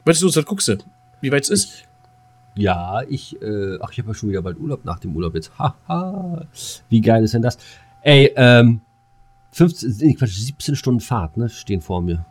Wolltest 0.04 0.20
du 0.20 0.26
uns 0.26 0.34
das 0.34 0.44
guckst 0.44 0.68
du? 0.68 0.76
Wie 1.22 1.32
weit 1.32 1.44
es 1.44 1.48
ist? 1.48 1.84
Ja, 2.56 3.02
ich, 3.08 3.40
äh, 3.40 3.78
ach, 3.80 3.92
ich 3.92 3.98
habe 3.98 4.08
ja 4.08 4.14
schon 4.14 4.28
wieder 4.28 4.42
bald 4.42 4.58
Urlaub 4.58 4.84
nach 4.84 4.98
dem 4.98 5.14
Urlaub 5.14 5.34
jetzt. 5.34 5.52
Haha. 5.58 6.44
Wie 6.88 7.00
geil 7.00 7.24
ist 7.24 7.34
denn 7.34 7.42
das? 7.42 7.58
Ey, 8.02 8.32
ähm, 8.36 8.80
15, 9.52 9.96
nee, 10.00 10.14
Quatsch, 10.14 10.36
17 10.36 10.76
Stunden 10.76 11.00
Fahrt, 11.00 11.36
ne, 11.36 11.48
stehen 11.48 11.80
vor 11.80 12.02
mir. 12.02 12.24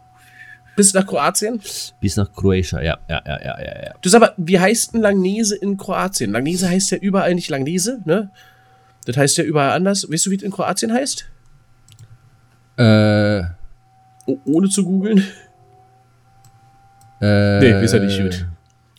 Bis 0.76 0.94
nach 0.94 1.06
Kroatien? 1.06 1.60
Bis 2.00 2.16
nach 2.16 2.32
Kroatien, 2.32 2.82
ja, 2.84 2.98
ja, 3.10 3.22
ja, 3.26 3.42
ja, 3.44 3.60
ja, 3.62 3.84
ja. 3.86 3.94
Du 4.02 4.10
sag 4.10 4.22
mal, 4.22 4.34
wie 4.38 4.60
heißt 4.60 4.94
denn 4.94 5.02
Langnese 5.02 5.56
in 5.58 5.76
Kroatien? 5.78 6.32
Langnese 6.32 6.70
heißt 6.70 6.92
ja 6.92 6.98
überall 6.98 7.36
nicht 7.36 7.50
Langnese, 7.50 8.02
ne? 8.06 8.30
Das 9.06 9.18
heißt 9.18 9.38
ja 9.38 9.44
überall 9.44 9.72
anders. 9.72 10.10
Weißt 10.10 10.26
du, 10.26 10.32
wie 10.32 10.36
es 10.36 10.44
in 10.44 10.52
Kroatien 10.52 10.94
heißt? 10.94 11.26
Äh, 12.78 13.44
Oh, 14.26 14.38
ohne 14.46 14.70
zu 14.70 14.86
googeln? 14.86 15.24
äh, 17.22 17.60
Nee, 17.60 17.84
ist 17.84 17.94
ja 17.94 18.00
nicht 18.00 18.22
gut. 18.22 18.46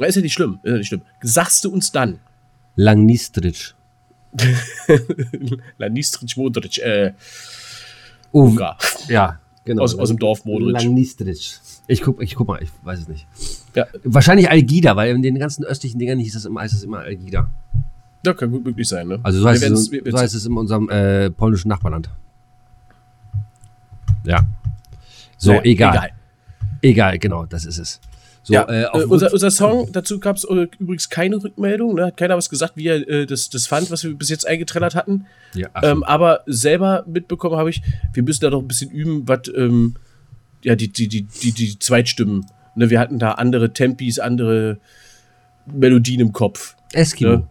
Ist 0.09 0.17
ja 0.17 0.23
nicht 0.23 0.33
schlimm, 0.33 0.59
ist 0.63 0.71
ja 0.71 0.77
nicht 0.79 0.87
schlimm. 0.89 1.03
Sagst 1.23 1.65
du 1.65 1.71
uns 1.71 1.93
dann? 1.93 2.19
Langnistric. 2.77 3.75
Lanistric 5.79 6.37
Modric, 6.37 6.79
äh, 6.79 7.13
Ungar. 8.33 8.79
ja, 9.09 9.41
genau. 9.65 9.83
Aus- 9.83 9.99
aus 9.99 10.09
dem 10.09 10.19
Dorf 10.19 10.45
Modric. 10.45 10.73
Langnistric. 10.81 11.61
Ich 11.89 12.03
guck, 12.03 12.23
ich 12.23 12.37
guck 12.37 12.47
mal, 12.47 12.63
ich 12.63 12.71
weiß 12.83 13.01
es 13.01 13.09
nicht. 13.09 13.27
Ja. 13.75 13.87
Wahrscheinlich 14.05 14.49
Algida, 14.49 14.95
weil 14.95 15.15
in 15.15 15.23
den 15.23 15.39
ganzen 15.39 15.65
östlichen 15.65 15.99
Dingern 15.99 16.19
hieß 16.21 16.35
das 16.35 16.45
immer, 16.45 16.61
heißt 16.61 16.75
das 16.75 16.85
immer 16.85 16.99
Algida. 17.01 17.51
Ja, 18.25 18.35
kann 18.35 18.51
gut 18.53 18.65
möglich 18.65 18.87
sein, 18.89 19.09
ne? 19.09 19.19
Also 19.23 19.41
so 19.41 19.49
heißt, 19.49 19.63
es, 19.65 19.87
so, 19.87 19.93
so 20.11 20.19
heißt 20.19 20.35
es 20.35 20.47
in 20.47 20.57
unserem 20.57 20.89
äh, 20.91 21.31
polnischen 21.31 21.69
Nachbarland. 21.69 22.09
Ja. 24.25 24.47
So, 25.39 25.53
Naja, 25.53 25.63
egal. 25.65 26.11
egal. 26.83 27.19
genau, 27.19 27.47
das 27.47 27.65
ist 27.65 27.79
es. 27.79 28.01
So, 28.51 28.55
ja, 28.55 28.63
äh, 28.69 28.83
äh, 28.83 29.05
unser, 29.05 29.33
unser 29.33 29.51
Song, 29.53 29.91
dazu 29.93 30.19
gab 30.19 30.37
es 30.37 30.45
übrigens 30.45 31.09
keine 31.09 31.37
Rückmeldung. 31.43 31.95
Ne? 31.95 32.07
Hat 32.07 32.17
keiner 32.17 32.37
was 32.37 32.51
gesagt, 32.51 32.77
wie 32.77 32.89
er 32.89 33.09
äh, 33.09 33.25
das, 33.27 33.49
das 33.49 33.67
fand, 33.69 33.91
was 33.93 34.03
wir 34.03 34.13
bis 34.15 34.29
jetzt 34.29 34.47
eingetrellert 34.49 34.95
hatten. 34.97 35.27
ja, 35.55 35.69
Ähm, 35.83 36.03
aber 36.03 36.41
selber 36.47 37.05
mitbekommen 37.07 37.57
habe 37.57 37.71
ich, 37.71 37.81
wir 38.13 38.23
müssen 38.25 38.41
da 38.41 38.51
doch 38.51 38.61
ein 38.61 38.67
bisschen 38.69 38.91
üben, 38.91 39.29
was, 39.29 39.43
ähm, 39.57 39.95
ja, 40.65 40.75
die, 40.75 40.89
die, 40.93 41.07
die, 41.07 41.23
die, 41.23 41.53
die 41.53 41.79
Zweitstimmen. 41.79 42.45
Ne? 42.75 42.91
Wir 42.91 42.99
hatten 42.99 43.19
da 43.21 43.33
andere 43.33 43.73
Tempis, 43.73 44.19
andere 44.19 44.79
Melodien 45.67 46.21
im 46.21 46.33
Kopf. 46.33 46.75
Eskimo. 46.93 47.31
ne? 47.31 47.47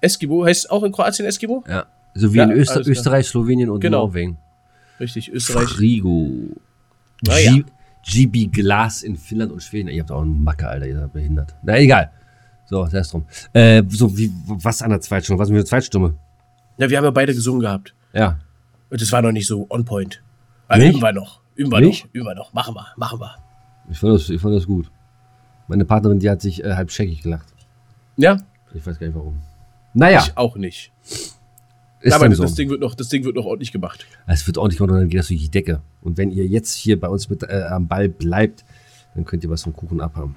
Eskimo, 0.00 0.44
heißt 0.44 0.70
auch 0.70 0.82
in 0.84 0.92
Kroatien 0.92 1.26
Eskimo? 1.26 1.64
Ja. 1.68 1.86
So 2.14 2.32
wie 2.32 2.38
Ja, 2.38 2.44
in 2.44 2.52
Öster. 2.52 2.86
Österreich, 2.86 3.26
Slowenien 3.26 3.70
und 3.70 3.80
Genau. 3.80 4.06
Norwegen. 4.06 4.36
Richtig, 5.00 5.32
Österreich. 5.32 5.68
Frigo. 5.70 6.30
Na 7.26 7.38
ja. 7.38 7.52
G- 7.54 7.64
GB 8.04 8.46
Glas 8.46 9.02
in 9.02 9.16
Finnland 9.16 9.52
und 9.52 9.62
Schweden. 9.62 9.88
Ihr 9.88 10.00
habt 10.02 10.10
auch 10.10 10.22
einen 10.22 10.42
Macke, 10.42 10.68
Alter, 10.68 10.86
ihr 10.86 10.98
seid 10.98 11.12
behindert. 11.12 11.54
Na 11.62 11.78
egal. 11.78 12.10
So, 12.66 12.86
sei 12.86 12.98
es 12.98 13.10
drum. 13.10 13.24
Äh, 13.52 13.82
so, 13.88 14.16
wie, 14.16 14.32
was 14.46 14.82
an 14.82 14.90
der 14.90 15.00
Zweitstimme? 15.00 15.38
Was 15.38 15.48
mit 15.50 15.58
der 15.58 15.64
Zweitstimme? 15.66 16.14
Ja, 16.78 16.88
wir 16.88 16.96
haben 16.96 17.04
ja 17.04 17.10
beide 17.10 17.34
gesungen 17.34 17.60
gehabt. 17.60 17.94
Ja. 18.12 18.38
Und 18.90 19.00
das 19.00 19.10
war 19.12 19.22
noch 19.22 19.32
nicht 19.32 19.46
so 19.46 19.66
on 19.70 19.84
point. 19.84 20.22
Aber 20.68 20.84
üben 20.84 21.00
wir 21.00 21.12
noch. 21.12 21.40
Üben 21.54 21.70
wir 21.70 21.80
Nicht? 21.80 22.04
noch. 22.06 22.14
Üben 22.14 22.26
wir 22.26 22.34
noch. 22.34 22.52
Machen 22.52 22.74
wir. 22.74 22.86
Machen 22.96 23.20
wir. 23.20 23.36
Ich 23.90 23.98
fand 23.98 24.14
das, 24.14 24.28
ich 24.30 24.40
fand 24.40 24.54
das 24.56 24.66
gut. 24.66 24.90
Meine 25.68 25.84
Partnerin, 25.84 26.18
die 26.18 26.30
hat 26.30 26.40
sich 26.40 26.64
äh, 26.64 26.74
halb 26.74 26.90
scheckig 26.90 27.22
gelacht. 27.22 27.46
Ja, 28.16 28.38
Ich 28.74 28.86
weiß 28.86 28.98
gar 28.98 29.06
nicht 29.06 29.16
warum. 29.16 29.40
Naja, 29.94 30.22
ich 30.24 30.36
auch 30.36 30.56
nicht. 30.56 30.92
Ist 32.02 32.12
Aber 32.12 32.28
das, 32.28 32.38
so. 32.38 32.46
Ding 32.46 32.68
wird 32.70 32.80
noch, 32.80 32.94
das 32.94 33.08
Ding 33.08 33.24
wird 33.24 33.36
noch 33.36 33.44
ordentlich 33.44 33.72
gemacht. 33.72 34.06
Es 34.26 34.46
wird 34.46 34.58
ordentlich 34.58 34.78
gemacht 34.78 34.92
und 34.92 34.98
dann 35.00 35.08
geht 35.08 35.20
das 35.20 35.28
durch 35.28 35.40
die 35.40 35.50
Decke. 35.50 35.80
Und 36.02 36.18
wenn 36.18 36.30
ihr 36.30 36.46
jetzt 36.46 36.74
hier 36.74 36.98
bei 37.00 37.08
uns 37.08 37.28
mit 37.28 37.42
äh, 37.42 37.62
am 37.70 37.88
Ball 37.88 38.08
bleibt, 38.08 38.64
dann 39.14 39.24
könnt 39.24 39.44
ihr 39.44 39.50
was 39.50 39.62
vom 39.62 39.72
Kuchen 39.74 40.00
abhaben. 40.00 40.36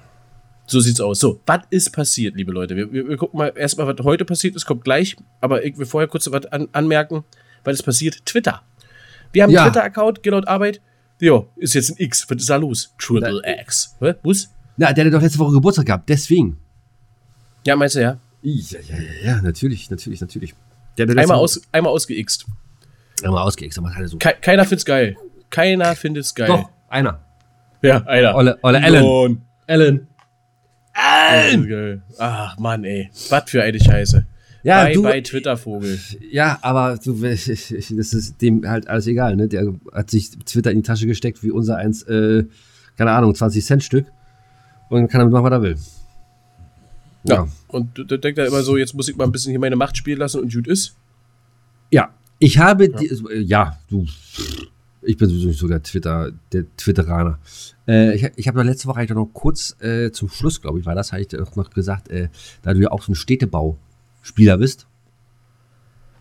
So 0.66 0.80
sieht's 0.80 1.00
aus. 1.00 1.20
So, 1.20 1.40
was 1.46 1.60
ist 1.70 1.92
passiert, 1.92 2.34
liebe 2.36 2.50
Leute? 2.52 2.74
Wir, 2.76 2.92
wir, 2.92 3.08
wir 3.08 3.16
gucken 3.16 3.38
mal 3.38 3.52
erstmal, 3.54 3.86
was 3.86 4.04
heute 4.04 4.24
passiert 4.24 4.56
ist, 4.56 4.66
kommt 4.66 4.82
gleich. 4.84 5.16
Aber 5.40 5.64
ich 5.64 5.78
will 5.78 5.86
vorher 5.86 6.08
kurz 6.08 6.30
was 6.30 6.46
an, 6.46 6.68
anmerken, 6.72 7.24
weil 7.64 7.74
es 7.74 7.82
passiert. 7.82 8.24
Twitter. 8.26 8.62
Wir 9.32 9.42
haben 9.44 9.50
Ja. 9.50 9.62
einen 9.62 9.72
Twitter-Account, 9.72 10.22
geht 10.22 10.32
laut 10.32 10.48
Arbeit. 10.48 10.80
Jo, 11.20 11.48
ist 11.56 11.74
jetzt 11.74 11.90
ein 11.90 11.96
X. 11.98 12.26
Was 12.28 12.38
ist 12.38 12.50
da 12.50 12.56
los? 12.56 12.94
Triple 12.98 13.40
X. 13.62 13.96
Hä? 14.00 14.14
Was? 14.22 14.50
Na, 14.76 14.92
der 14.92 15.06
hat 15.06 15.12
doch 15.12 15.22
letzte 15.22 15.38
Woche 15.38 15.52
Geburtstag 15.54 15.86
gehabt, 15.86 16.08
deswegen. 16.08 16.58
Ja, 17.66 17.76
meinst 17.76 17.94
du 17.96 18.00
ja? 18.02 18.18
Ja, 18.42 18.78
ja, 18.88 18.96
ja, 18.96 19.26
ja, 19.36 19.42
natürlich, 19.42 19.90
natürlich, 19.90 20.20
natürlich. 20.20 20.54
Der 20.98 21.06
hat 21.08 21.16
Einmal, 21.18 21.36
aus, 21.38 21.60
einmal 21.72 21.92
ausgeixt. 21.92 22.46
Einmal 23.22 23.42
ausgeext, 23.42 23.78
aber 23.78 23.94
halt 23.94 24.08
so. 24.08 24.18
Ke 24.18 24.34
keiner 24.40 24.64
find's 24.64 24.84
geil. 24.84 25.16
Keiner 25.50 25.94
findet's 25.96 26.34
geil. 26.34 26.48
Doch, 26.48 26.68
einer. 26.88 27.20
Ja, 27.82 28.02
einer. 28.06 28.34
Olle, 28.34 28.58
Olle. 28.62 28.78
Ellen. 29.66 30.06
Allen. 30.92 31.68
Geil. 31.68 32.02
Ach, 32.18 32.58
Mann, 32.58 32.84
ey. 32.84 33.10
Was 33.28 33.50
für 33.50 33.62
eine 33.62 33.78
Scheiße. 33.78 34.26
Ja, 34.62 34.84
bye, 34.84 34.92
du- 34.94 35.02
bye, 35.02 35.22
Twitter-Vogel. 35.22 35.98
Ja, 36.30 36.58
aber 36.62 36.98
du, 37.02 37.14
das 37.22 37.46
ist 37.48 38.42
dem 38.42 38.68
halt 38.68 38.88
alles 38.88 39.06
egal, 39.06 39.36
ne? 39.36 39.46
Der 39.46 39.72
hat 39.92 40.10
sich 40.10 40.30
Twitter 40.30 40.70
in 40.72 40.78
die 40.78 40.82
Tasche 40.82 41.06
gesteckt, 41.06 41.42
wie 41.42 41.50
unser 41.50 41.76
eins, 41.76 42.02
äh, 42.04 42.44
keine 42.96 43.12
Ahnung, 43.12 43.34
20 43.34 43.64
Cent 43.64 43.84
Stück. 43.84 44.06
Und 44.88 45.08
kann 45.08 45.18
damit 45.20 45.32
machen, 45.32 45.44
was 45.44 45.52
er 45.52 45.62
will. 45.62 45.76
Ja. 47.34 47.48
Und 47.68 48.04
da 48.10 48.16
denkt 48.16 48.38
er 48.38 48.46
immer 48.46 48.62
so, 48.62 48.76
jetzt 48.76 48.94
muss 48.94 49.08
ich 49.08 49.16
mal 49.16 49.24
ein 49.24 49.32
bisschen 49.32 49.50
hier 49.50 49.60
meine 49.60 49.76
Macht 49.76 49.96
spielen 49.96 50.18
lassen 50.18 50.40
und 50.40 50.52
gut 50.52 50.66
ist. 50.66 50.96
Ja, 51.90 52.10
ich 52.38 52.58
habe, 52.58 52.88
die, 52.88 53.06
äh, 53.06 53.40
ja, 53.40 53.78
du, 53.88 54.06
ich 55.02 55.16
bin 55.16 55.28
sowieso 55.28 55.48
nicht 55.48 55.58
so 55.58 55.68
der 55.68 55.82
Twitter, 55.82 56.32
der 56.52 56.64
Twitteraner. 56.76 57.38
Äh, 57.86 58.14
ich 58.16 58.30
ich 58.36 58.48
habe 58.48 58.62
letzte 58.62 58.88
Woche 58.88 59.00
eigentlich 59.00 59.16
noch 59.16 59.30
kurz 59.32 59.76
äh, 59.80 60.10
zum 60.10 60.28
Schluss, 60.28 60.60
glaube 60.60 60.78
ich, 60.78 60.86
war 60.86 60.94
das, 60.94 61.12
habe 61.12 61.22
ich 61.22 61.28
doch 61.28 61.56
noch 61.56 61.70
gesagt, 61.70 62.08
äh, 62.08 62.28
da 62.62 62.74
du 62.74 62.80
ja 62.80 62.90
auch 62.90 63.02
so 63.02 63.12
ein 63.12 63.14
Städtebauspieler 63.14 64.58
bist. 64.58 64.86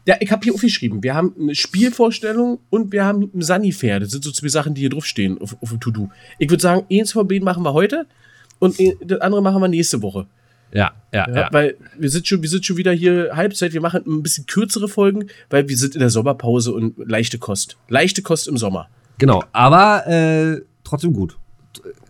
Ja, 0.07 0.15
ich 0.19 0.31
habe 0.31 0.43
hier 0.43 0.53
aufgeschrieben. 0.53 1.01
Wir 1.01 1.15
haben 1.15 1.33
eine 1.39 1.55
Spielvorstellung 1.55 2.59
und 2.69 2.91
wir 2.91 3.05
haben 3.05 3.31
ein 3.33 3.41
Sanifair. 3.41 3.99
Das 3.99 4.11
sind 4.11 4.23
so 4.23 4.31
zwei 4.31 4.49
Sachen, 4.49 4.75
die 4.75 4.81
hier 4.81 4.91
draufstehen 4.91 5.41
auf, 5.41 5.57
auf 5.61 5.69
dem 5.69 5.79
To-Do. 5.79 6.11
Ich 6.37 6.49
würde 6.49 6.61
sagen, 6.61 6.85
eins 6.91 7.11
von 7.11 7.27
beiden 7.27 7.43
machen 7.43 7.63
wir 7.63 7.73
heute 7.73 8.05
und 8.59 8.79
eh- 8.79 8.95
das 9.03 9.21
andere 9.21 9.41
machen 9.41 9.61
wir 9.61 9.67
nächste 9.67 10.03
Woche. 10.03 10.27
Ja, 10.73 10.91
ja, 11.13 11.29
Ja, 11.33 11.49
Weil 11.51 11.77
wir 11.97 12.09
sind, 12.09 12.27
schon, 12.27 12.41
wir 12.41 12.49
sind 12.49 12.65
schon 12.65 12.75
wieder 12.77 12.91
hier 12.91 13.31
Halbzeit. 13.33 13.71
Wir 13.73 13.81
machen 13.81 14.01
ein 14.05 14.23
bisschen 14.23 14.45
kürzere 14.45 14.87
Folgen, 14.89 15.27
weil 15.49 15.69
wir 15.69 15.77
sind 15.77 15.93
in 15.95 15.99
der 16.01 16.09
Sommerpause 16.09 16.73
und 16.73 16.95
leichte 16.97 17.37
Kost. 17.37 17.77
Leichte 17.87 18.21
Kost 18.21 18.47
im 18.47 18.57
Sommer. 18.57 18.89
Genau, 19.17 19.43
aber 19.53 20.05
äh, 20.07 20.61
trotzdem 20.83 21.13
gut. 21.13 21.37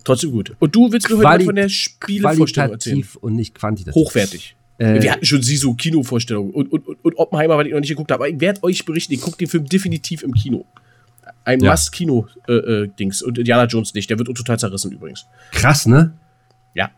Trotzdem 0.04 0.32
gut. 0.32 0.54
Und 0.60 0.76
du 0.76 0.92
willst 0.92 1.10
mir 1.10 1.18
heute 1.18 1.28
Quali- 1.28 1.38
was 1.40 1.46
von 1.46 1.56
der 1.56 1.70
Spielevorstellung 1.70 2.72
erzählen? 2.74 3.08
Und 3.22 3.36
nicht 3.36 3.54
quantitativ. 3.56 3.96
Hochwertig. 3.96 4.56
Äh, 4.78 5.02
wir 5.02 5.12
hatten 5.12 5.26
schon 5.26 5.42
Sisu 5.42 5.74
Kinovorstellungen 5.76 6.52
und, 6.52 6.72
und, 6.72 6.88
und, 6.88 6.98
und 7.06 7.16
Oppenheimer, 7.18 7.58
weil 7.58 7.68
ich 7.68 7.74
noch 7.74 7.80
nicht 7.80 7.90
geguckt 7.90 8.12
habe. 8.12 8.24
Aber 8.26 8.30
ich 8.34 8.40
werde 8.42 8.64
euch 8.64 8.86
berichten, 8.86 9.14
ich 9.14 9.22
gucke 9.22 9.38
den 9.38 9.48
Film 9.48 9.66
definitiv 9.66 10.22
im 10.24 10.34
Kino. 10.34 10.66
Ein 11.44 11.60
Ja. 11.62 11.72
Must-Kino-Dings. 11.72 13.22
und 13.22 13.38
Indiana 13.38 13.66
Jones 13.66 13.94
nicht. 13.94 14.10
Der 14.10 14.18
wird 14.20 14.28
total 14.36 14.60
zerrissen 14.60 14.92
übrigens. 14.92 15.26
Krass, 15.52 15.86
ne? 15.86 16.14
Ja. 16.74 16.92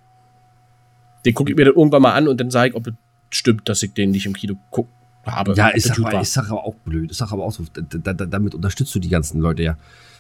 Den 1.26 1.34
gucke 1.34 1.52
ich 1.52 1.58
mir 1.58 1.66
dann 1.66 1.76
irgendwann 1.76 2.02
mal 2.02 2.14
an 2.14 2.28
und 2.28 2.40
dann 2.40 2.52
sage 2.52 2.70
ich, 2.70 2.76
ob 2.76 2.88
es 2.88 2.94
stimmt, 3.32 3.68
dass 3.68 3.84
ich 3.84 3.94
den 3.94 4.12
nicht 4.12 4.26
im 4.26 4.34
Kino 4.34 4.56
guck, 4.72 4.88
habe. 5.26 5.54
Ja, 5.56 5.70
ist 5.70 5.90
doch, 5.90 6.06
aber, 6.06 6.22
ist 6.22 6.38
aber 6.38 6.64
auch 6.66 6.76
blöd. 6.76 7.12
Ist 7.12 7.22
doch 7.22 7.32
aber 7.32 7.44
auch 7.44 7.52
so. 7.52 7.66
Da, 7.74 8.14
da, 8.14 8.26
damit 8.26 8.56
unterstützt 8.56 8.94
du 8.96 9.00
die 9.00 9.10
ganzen 9.10 9.42
Leute 9.42 9.64
ja. 9.64 9.78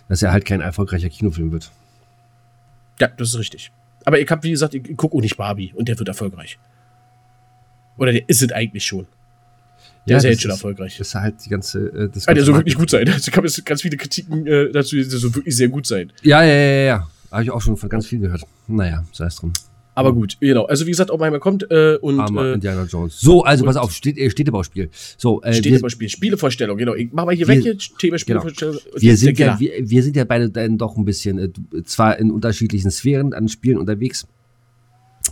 Dass 0.09 0.21
er 0.21 0.31
halt 0.31 0.45
kein 0.45 0.61
erfolgreicher 0.61 1.09
Kinofilm 1.09 1.51
wird. 1.51 1.71
Ja, 2.99 3.07
das 3.07 3.29
ist 3.29 3.39
richtig. 3.39 3.71
Aber 4.05 4.19
ich 4.19 4.29
habe, 4.29 4.43
wie 4.43 4.51
gesagt, 4.51 4.73
ich, 4.73 4.87
ich 4.87 4.97
gucke 4.97 5.17
auch 5.17 5.21
nicht 5.21 5.37
Barbie 5.37 5.73
und 5.75 5.89
der 5.89 5.99
wird 5.99 6.07
erfolgreich. 6.07 6.57
Oder 7.97 8.13
der 8.13 8.29
ist 8.29 8.41
es 8.41 8.51
eigentlich 8.51 8.85
schon. 8.85 9.07
Der 10.07 10.17
ist 10.17 10.23
ja 10.23 10.29
jetzt 10.29 10.41
schon 10.41 10.51
erfolgreich. 10.51 10.97
Ist 10.99 11.13
halt 11.15 11.43
die 11.43 11.49
ganze. 11.49 11.79
Äh, 11.79 12.09
das 12.09 12.27
Ah, 12.27 12.33
der 12.33 12.35
ganze 12.35 12.45
soll 12.45 12.55
wirklich 12.55 12.75
gut 12.75 12.89
sein. 12.89 13.07
Es 13.07 13.29
gab 13.29 13.43
jetzt 13.43 13.65
ganz 13.65 13.81
viele 13.81 13.97
Kritiken 13.97 14.47
äh, 14.47 14.71
dazu, 14.71 14.95
der 14.95 15.05
soll 15.05 15.35
wirklich 15.35 15.55
sehr 15.55 15.67
gut 15.67 15.85
sein. 15.85 16.13
Ja, 16.21 16.43
ja, 16.43 16.53
ja, 16.53 16.83
ja. 16.85 17.07
Habe 17.31 17.43
ich 17.43 17.51
auch 17.51 17.61
schon 17.61 17.75
von 17.75 17.89
ganz 17.89 18.07
viel 18.07 18.19
gehört. 18.19 18.43
Naja, 18.67 19.03
sei 19.11 19.25
es 19.25 19.35
drum. 19.35 19.51
Aber 19.97 20.13
gut, 20.13 20.37
genau. 20.39 20.65
Also 20.65 20.85
wie 20.85 20.91
gesagt, 20.91 21.09
Oppenheimer 21.09 21.39
kommt 21.39 21.69
äh, 21.71 21.97
und 21.99 22.19
Armer 22.19 22.45
äh, 22.45 22.53
Indiana 22.53 22.83
Jones. 22.83 23.19
So, 23.19 23.43
also 23.43 23.65
pass 23.65 23.77
auf, 23.77 23.91
steht, 23.91 24.17
äh, 24.17 24.29
Städtebauspiel. 24.29 24.89
So, 25.17 25.41
äh, 25.41 25.53
steht 25.53 25.71
wir, 25.73 25.79
über 25.79 25.89
Spiel. 25.89 26.07
Spielevorstellung, 26.07 26.77
genau. 26.77 26.93
Ich 26.93 27.09
mach 27.11 27.25
mal 27.25 27.33
hier 27.35 27.47
Wir- 27.47 27.55
weg 27.57 27.63
hier, 27.63 27.77
Thema 27.97 28.19
Spielevorstellung. 28.19 28.75
Und 28.93 29.01
wir 29.01 29.09
jetzt 29.11 29.21
sind 29.21 29.39
ja, 29.39 29.59
wir, 29.59 29.71
wir 29.89 30.03
sind 30.03 30.15
ja 30.15 30.23
beide 30.23 30.49
dann 30.51 30.77
doch 30.77 30.95
ein 30.97 31.03
bisschen, 31.05 31.39
äh, 31.39 31.83
zwar 31.83 32.19
in 32.19 32.29
unterschiedlichen 32.31 32.91
Sphären 32.91 33.33
an 33.33 33.47
Spielen 33.49 33.77
unterwegs, 33.79 34.27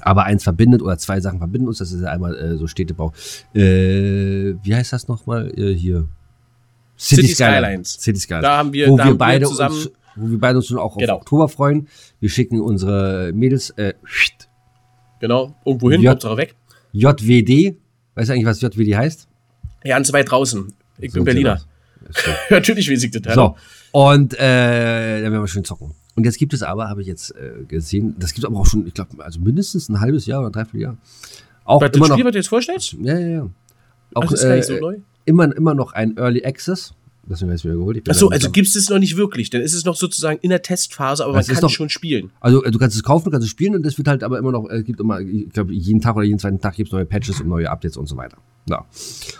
aber 0.01 0.23
eins 0.23 0.43
verbindet 0.43 0.81
oder 0.81 0.97
zwei 0.97 1.21
Sachen 1.21 1.37
verbinden 1.37 1.67
uns. 1.67 1.77
Das 1.77 1.91
ist 1.91 2.01
ja 2.01 2.07
einmal 2.09 2.35
äh, 2.35 2.57
so 2.57 2.65
Städtebau. 2.67 3.13
Äh, 3.53 4.55
wie 4.63 4.73
heißt 4.75 4.91
das 4.93 5.07
nochmal 5.07 5.51
äh, 5.57 5.73
hier? 5.75 6.07
City 6.97 7.27
Skylines. 7.27 8.01
City 8.01 8.19
Skylines. 8.19 8.43
Da 8.43 8.57
haben 8.57 8.73
wir, 8.73 8.87
wo 8.89 8.97
da 8.97 9.05
wir 9.05 9.15
beide 9.17 9.41
wir 9.45 9.49
zusammen. 9.49 9.75
uns, 9.75 9.91
wo 10.15 10.29
wir 10.31 10.39
beide 10.39 10.57
uns 10.57 10.67
schon 10.67 10.77
auch 10.79 10.97
Genau. 10.97 11.13
auf 11.15 11.21
Oktober 11.21 11.49
freuen. 11.49 11.87
Wir 12.19 12.29
schicken 12.29 12.61
unsere 12.61 13.31
Mädels 13.33 13.69
äh, 13.71 13.93
genau, 15.27 15.55
irgendwo 15.65 15.91
hin, 15.91 16.01
Ja. 16.01 16.11
Hauptsache 16.11 16.37
weg. 16.37 16.55
JWD. 16.93 17.75
Weißt 18.15 18.29
du 18.29 18.33
eigentlich, 18.33 18.45
was 18.45 18.61
JWD 18.61 18.95
heißt? 18.95 19.27
Ganz 19.83 20.13
weit 20.13 20.29
draußen. 20.31 20.67
Ich 20.97 21.11
bin 21.11 21.11
Sind 21.11 21.25
Berliner. 21.25 21.57
sie 21.57 22.29
Natürlich 22.53 22.89
weiß 22.89 23.03
ich 23.03 23.11
das. 23.11 23.33
So. 23.33 23.55
Und 23.91 24.33
äh, 24.35 25.21
dann 25.21 25.31
werden 25.31 25.41
wir 25.43 25.47
schön 25.47 25.63
zocken. 25.65 25.91
Und 26.15 26.23
jetzt 26.25 26.37
gibt 26.37 26.53
es 26.53 26.63
aber, 26.63 26.87
habe 26.87 27.01
ich 27.01 27.07
jetzt 27.07 27.31
äh, 27.35 27.63
gesehen, 27.67 28.15
das 28.19 28.33
gibt 28.33 28.45
es 28.45 28.49
aber 28.49 28.59
auch 28.59 28.65
schon, 28.65 28.87
ich 28.87 28.93
glaube, 28.93 29.23
also 29.23 29.39
mindestens 29.39 29.89
ein 29.89 29.99
halbes 29.99 30.25
Jahr 30.25 30.39
oder 30.39 30.49
ein 30.49 30.53
Dreivierteljahr. 30.53 30.97
Auch 31.65 31.81
Was, 31.81 31.89
das 31.91 31.97
immer 31.97 32.07
noch. 32.07 32.15
Spiel, 32.15 32.25
was 32.25 32.31
du 32.31 32.37
jetzt 32.37 32.47
vorstellst? 32.47 32.93
Ja, 33.01 33.19
ja, 33.19 33.27
ja. 33.27 33.41
Auch 34.13 34.23
Ach, 34.23 34.29
das 34.29 34.33
ist 34.33 34.41
gar 34.43 34.51
äh, 34.53 34.55
nicht 34.57 34.67
so 34.67 34.75
neu. 34.77 34.97
immer, 35.25 35.55
immer 35.55 35.73
noch 35.73 35.91
ein 35.93 36.15
Early 36.17 36.45
Access. 36.45 36.93
Deswegen 37.27 37.49
habe 37.49 37.55
ich 37.55 37.61
es 37.61 37.65
mir 37.65 37.73
geholt. 37.75 38.07
Achso, 38.09 38.27
also 38.29 38.51
gibt 38.51 38.67
es 38.67 38.75
es 38.75 38.89
noch 38.89 38.99
nicht 38.99 39.17
wirklich. 39.17 39.49
Dann 39.49 39.61
ist 39.61 39.73
es 39.73 39.83
noch 39.83 39.95
sozusagen 39.95 40.37
in 40.41 40.51
der 40.51 40.61
Testphase, 40.61 41.23
aber 41.23 41.33
man 41.33 41.39
Das 41.39 41.47
ist 41.49 41.55
kann 41.55 41.61
doch- 41.61 41.69
schon 41.71 41.89
spielen. 41.89 42.29
Also 42.39 42.63
äh, 42.63 42.69
du 42.69 42.77
kannst 42.77 42.95
es 42.95 43.01
kaufen, 43.03 43.25
du 43.25 43.31
kannst 43.31 43.45
es 43.45 43.49
spielen 43.51 43.75
und 43.75 43.85
es 43.85 43.97
wird 43.97 44.07
halt 44.07 44.23
aber 44.23 44.37
immer 44.37 44.51
noch, 44.51 44.69
äh, 44.69 44.83
gibt 44.83 44.99
immer, 44.99 45.19
ich 45.19 45.49
glaube, 45.49 45.73
jeden 45.73 46.01
Tag 46.01 46.15
oder 46.15 46.25
jeden 46.25 46.37
zweiten 46.37 46.59
Tag 46.61 46.75
gibt 46.75 46.89
es 46.89 46.93
neue 46.93 47.05
Patches 47.05 47.41
und 47.41 47.47
neue 47.47 47.69
Updates 47.69 47.97
und 47.97 48.05
so 48.07 48.15
weiter. 48.15 48.37
Ja. 48.69 48.85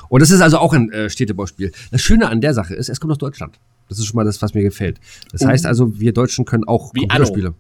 Und 0.10 0.22
das 0.22 0.32
ist 0.32 0.42
also 0.42 0.58
auch 0.58 0.74
ein 0.74 0.92
äh, 0.92 1.10
Städtebauspiel. 1.10 1.72
Das 1.92 2.02
Schöne 2.02 2.28
an 2.30 2.42
der 2.42 2.54
Sache 2.56 2.74
ist, 2.74 2.90
es 2.90 3.00
kommt 3.00 3.12
aus 3.12 3.20
Deutschland. 3.20 3.60
Das 3.88 4.00
ist 4.00 4.06
schon 4.06 4.16
mal 4.16 4.24
das, 4.26 4.42
was 4.42 4.56
mir 4.56 4.64
gefällt. 4.64 5.00
Das 5.32 5.46
heißt 5.46 5.68
also, 5.68 6.00
wir 6.00 6.12
Deutschen 6.12 6.46
können 6.46 6.64
auch. 6.64 6.92
Wie 6.96 7.02
Computerspiele. 7.02 7.54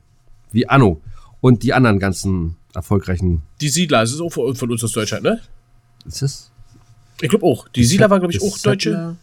Wie 0.51 0.67
Anno. 0.67 1.01
Und 1.41 1.61
die 1.61 1.73
anderen 1.73 1.99
ganzen 1.99 2.55
erfolgreichen. 2.73 3.43
Die 3.61 3.69
Siedler, 3.69 4.01
das 4.01 4.11
ist 4.11 4.21
auch 4.21 4.29
von, 4.31 4.71
uns 4.71 4.83
aus 4.83 4.91
Deutschland, 4.91 5.23
ne? 5.23 5.39
Ist 6.07 6.21
das? 6.23 6.51
Ich 7.21 7.29
glaube 7.29 7.45
auch. 7.45 7.67
Die 7.69 7.83
Siedler 7.83 8.09
war, 8.09 8.19
glaube 8.19 8.33
ich, 8.33 8.39
Das 8.39 8.51
auch 8.51 8.57
deutsche. 8.57 9.17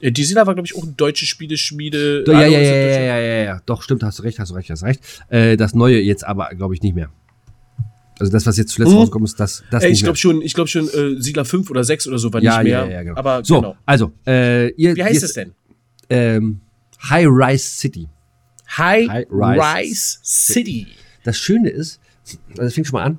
Ja, 0.00 0.10
die 0.10 0.24
Siedler 0.24 0.46
war, 0.46 0.54
glaube 0.54 0.66
ich, 0.66 0.76
auch 0.76 0.82
eine 0.84 0.92
deutsche 0.92 1.26
Spieleschmiede. 1.26 2.24
Ja, 2.26 2.42
ja, 2.42 2.46
ja, 2.46 2.60
ja, 2.60 2.74
ja, 2.74 3.00
ja, 3.00 3.18
ja, 3.18 3.44
ja. 3.44 3.62
Doch, 3.66 3.82
stimmt, 3.82 4.02
hast 4.04 4.18
du 4.18 4.22
recht, 4.22 4.38
hast 4.38 4.50
du 4.50 4.54
recht, 4.54 4.70
hast 4.70 4.82
du 4.82 4.86
recht. 4.86 5.00
Äh, 5.28 5.56
das 5.56 5.74
Neue 5.74 6.00
jetzt 6.00 6.24
aber, 6.24 6.50
glaube 6.56 6.74
ich, 6.74 6.82
nicht 6.82 6.94
mehr. 6.94 7.10
Also 8.20 8.32
das, 8.32 8.46
was 8.46 8.56
jetzt 8.56 8.72
zuletzt 8.72 8.92
Mhm. 8.92 8.98
rausgekommen 8.98 9.26
ist, 9.26 9.38
das, 9.38 9.62
das 9.70 9.82
nicht 9.84 9.92
ich 9.92 10.02
glaube 10.02 10.16
schon, 10.18 10.42
ich 10.42 10.52
glaube 10.54 10.68
schon, 10.68 10.88
äh, 10.88 11.20
Siedler 11.20 11.44
5 11.44 11.70
oder 11.70 11.84
6 11.84 12.08
oder 12.08 12.18
so 12.18 12.32
war 12.32 12.42
ja, 12.42 12.58
nicht 12.62 12.70
mehr. 12.72 12.84
ja, 12.86 12.90
ja, 12.90 13.02
genau. 13.04 13.16
Aber 13.16 13.44
so, 13.44 13.56
genau. 13.60 13.76
also, 13.86 14.12
äh, 14.26 14.70
ihr, 14.72 14.96
Wie 14.96 15.04
heißt 15.04 15.22
ihr, 15.22 15.26
es 15.26 15.32
denn? 15.34 15.52
Ähm, 16.10 16.60
High 17.08 17.26
Rise 17.28 17.64
City. 17.78 18.08
High, 18.76 19.08
High 19.08 19.26
Rise 19.30 19.60
Rise 19.62 20.18
City. 20.24 20.86
das 21.24 21.38
Schöne 21.38 21.70
ist, 21.70 22.00
also 22.50 22.62
es 22.64 22.74
fängt 22.74 22.86
schon 22.88 22.98
mal 22.98 23.04
an, 23.06 23.18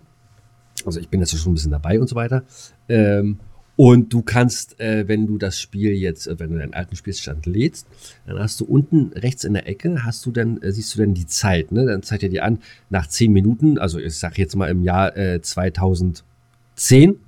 also 0.85 0.99
ich 0.99 1.07
bin 1.09 1.19
jetzt 1.21 1.37
schon 1.37 1.51
ein 1.51 1.55
bisschen 1.55 1.71
dabei 1.71 1.99
und 1.99 2.07
so 2.07 2.15
weiter. 2.15 2.43
Ähm, 2.89 3.39
und 3.79 4.11
du 4.11 4.21
kannst, 4.23 4.77
äh, 4.81 5.07
wenn 5.07 5.25
du 5.25 5.37
das 5.37 5.57
Spiel 5.57 5.93
jetzt, 5.93 6.27
äh, 6.27 6.37
wenn 6.37 6.51
du 6.51 6.57
deinen 6.57 6.73
alten 6.73 6.97
Spielstand 6.97 7.45
lädst, 7.45 7.87
dann 8.27 8.37
hast 8.37 8.59
du 8.59 8.65
unten 8.65 9.13
rechts 9.13 9.45
in 9.45 9.53
der 9.53 9.69
Ecke, 9.69 10.03
hast 10.03 10.25
du 10.25 10.31
dann, 10.31 10.61
äh, 10.61 10.73
siehst 10.73 10.93
du 10.93 10.99
dann 10.99 11.13
die 11.13 11.27
Zeit, 11.27 11.71
ne? 11.71 11.85
Dann 11.85 12.03
zeigt 12.03 12.23
er 12.23 12.27
dir 12.27 12.43
an, 12.43 12.59
nach 12.89 13.07
10 13.07 13.31
Minuten, 13.31 13.77
also 13.77 13.97
ich 13.97 14.17
sag 14.17 14.37
jetzt 14.37 14.57
mal 14.57 14.69
im 14.69 14.83
Jahr 14.83 15.15
äh, 15.15 15.41
2010, 15.41 17.21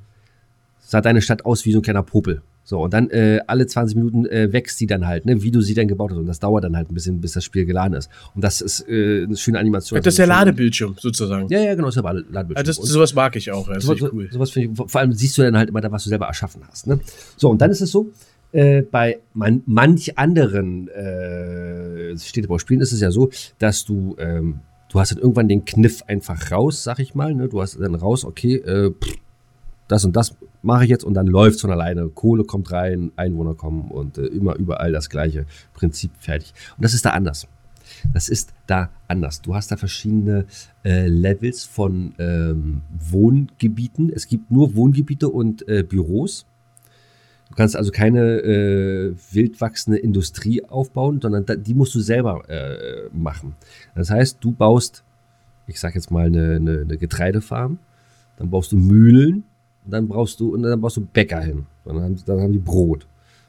sah 0.81 0.99
deine 0.99 1.21
Stadt 1.21 1.45
aus 1.45 1.65
wie 1.65 1.71
so 1.71 1.79
ein 1.79 1.83
kleiner 1.83 2.03
Popel. 2.03 2.41
So, 2.63 2.79
und 2.83 2.93
dann 2.93 3.09
äh, 3.09 3.39
alle 3.47 3.65
20 3.65 3.95
Minuten 3.95 4.25
äh, 4.27 4.53
wächst 4.53 4.79
die 4.79 4.87
dann 4.87 5.07
halt, 5.07 5.25
ne, 5.25 5.41
wie 5.41 5.51
du 5.51 5.61
sie 5.61 5.73
dann 5.73 5.87
gebaut 5.87 6.11
hast. 6.11 6.17
Und 6.17 6.27
das 6.27 6.39
dauert 6.39 6.63
dann 6.63 6.75
halt 6.75 6.91
ein 6.91 6.93
bisschen, 6.93 7.19
bis 7.19 7.33
das 7.33 7.43
Spiel 7.43 7.65
geladen 7.65 7.93
ist. 7.95 8.09
Und 8.35 8.43
das 8.43 8.61
ist 8.61 8.87
äh, 8.87 9.23
eine 9.23 9.35
schöne 9.35 9.59
Animation. 9.59 9.99
Das 10.01 10.13
ist 10.13 10.19
der 10.19 10.27
Ladebildschirm 10.27 10.95
sozusagen. 10.99 11.47
Ja, 11.49 11.59
ja, 11.59 11.73
genau, 11.73 11.87
das 11.87 11.97
ist 11.97 12.03
der 12.03 12.13
Ladebildschirm. 12.13 12.57
Also 12.57 12.81
das, 12.81 12.89
sowas 12.89 13.13
mag 13.15 13.35
ich 13.35 13.51
auch. 13.51 13.67
Das 13.67 13.83
so, 13.83 13.93
ist 13.93 14.13
cool. 14.13 14.29
Sowas 14.31 14.55
ich, 14.55 14.69
vor 14.73 15.01
allem 15.01 15.11
siehst 15.13 15.37
du 15.37 15.41
dann 15.41 15.57
halt 15.57 15.69
immer 15.69 15.81
was 15.91 16.03
du 16.03 16.09
selber 16.09 16.27
erschaffen 16.27 16.61
hast. 16.69 16.87
Ne? 16.87 16.99
So, 17.35 17.49
und 17.49 17.59
dann 17.61 17.71
ist 17.71 17.81
es 17.81 17.91
so, 17.91 18.11
äh, 18.51 18.83
bei 18.83 19.19
man, 19.33 19.63
manch 19.65 20.17
anderen 20.17 20.87
äh, 20.89 22.17
Städtebauspielen 22.17 22.81
ist 22.81 22.91
es 22.91 23.01
ja 23.01 23.11
so, 23.11 23.29
dass 23.59 23.85
du, 23.85 24.15
ähm, 24.19 24.59
du 24.89 24.99
hast 24.99 25.11
dann 25.11 25.19
irgendwann 25.19 25.47
den 25.47 25.65
Kniff 25.65 26.03
einfach 26.07 26.51
raus, 26.51 26.83
sag 26.83 26.99
ich 26.99 27.15
mal. 27.15 27.33
Ne? 27.33 27.49
Du 27.49 27.61
hast 27.61 27.79
dann 27.79 27.95
raus, 27.95 28.23
okay, 28.23 28.55
äh, 28.57 28.91
pff, 28.91 29.15
das 29.87 30.05
und 30.05 30.15
das 30.15 30.35
mache 30.61 30.83
ich 30.83 30.89
jetzt 30.89 31.03
und 31.03 31.13
dann 31.13 31.27
läuft 31.27 31.55
es 31.55 31.61
von 31.61 31.71
alleine. 31.71 32.09
Kohle 32.09 32.43
kommt 32.43 32.71
rein, 32.71 33.11
Einwohner 33.15 33.55
kommen 33.55 33.89
und 33.91 34.17
äh, 34.17 34.25
immer 34.25 34.55
überall 34.55 34.91
das 34.91 35.09
gleiche 35.09 35.45
Prinzip 35.73 36.11
fertig. 36.19 36.53
Und 36.77 36.83
das 36.83 36.93
ist 36.93 37.05
da 37.05 37.11
anders. 37.11 37.47
Das 38.13 38.29
ist 38.29 38.53
da 38.67 38.89
anders. 39.07 39.41
Du 39.41 39.53
hast 39.55 39.71
da 39.71 39.77
verschiedene 39.77 40.45
äh, 40.83 41.07
Levels 41.07 41.63
von 41.63 42.13
ähm, 42.19 42.81
Wohngebieten. 42.97 44.11
Es 44.13 44.27
gibt 44.27 44.51
nur 44.51 44.75
Wohngebiete 44.75 45.29
und 45.29 45.67
äh, 45.67 45.83
Büros. 45.83 46.45
Du 47.49 47.55
kannst 47.55 47.75
also 47.75 47.91
keine 47.91 48.39
äh, 48.39 49.13
wildwachsende 49.31 49.99
Industrie 49.99 50.63
aufbauen, 50.63 51.19
sondern 51.21 51.45
da, 51.45 51.55
die 51.55 51.73
musst 51.73 51.93
du 51.93 51.99
selber 51.99 52.49
äh, 52.49 53.09
machen. 53.11 53.55
Das 53.93 54.09
heißt, 54.09 54.37
du 54.39 54.53
baust, 54.53 55.03
ich 55.67 55.79
sage 55.79 55.95
jetzt 55.95 56.11
mal, 56.11 56.27
eine, 56.27 56.55
eine, 56.55 56.79
eine 56.79 56.97
Getreidefarm, 56.97 57.79
dann 58.37 58.49
baust 58.49 58.71
du 58.71 58.77
Mühlen, 58.77 59.43
und 59.85 59.91
dann 59.91 60.07
brauchst 60.07 60.39
du, 60.39 60.53
und 60.53 60.63
dann 60.63 60.79
brauchst 60.81 60.97
du 60.97 61.01
Bäcker 61.05 61.41
hin. 61.41 61.65
Und 61.85 61.95
dann, 61.95 62.03
haben- 62.03 62.23
dann 62.25 62.39
haben 62.41 62.53
die 62.53 62.59
Brot. 62.59 63.07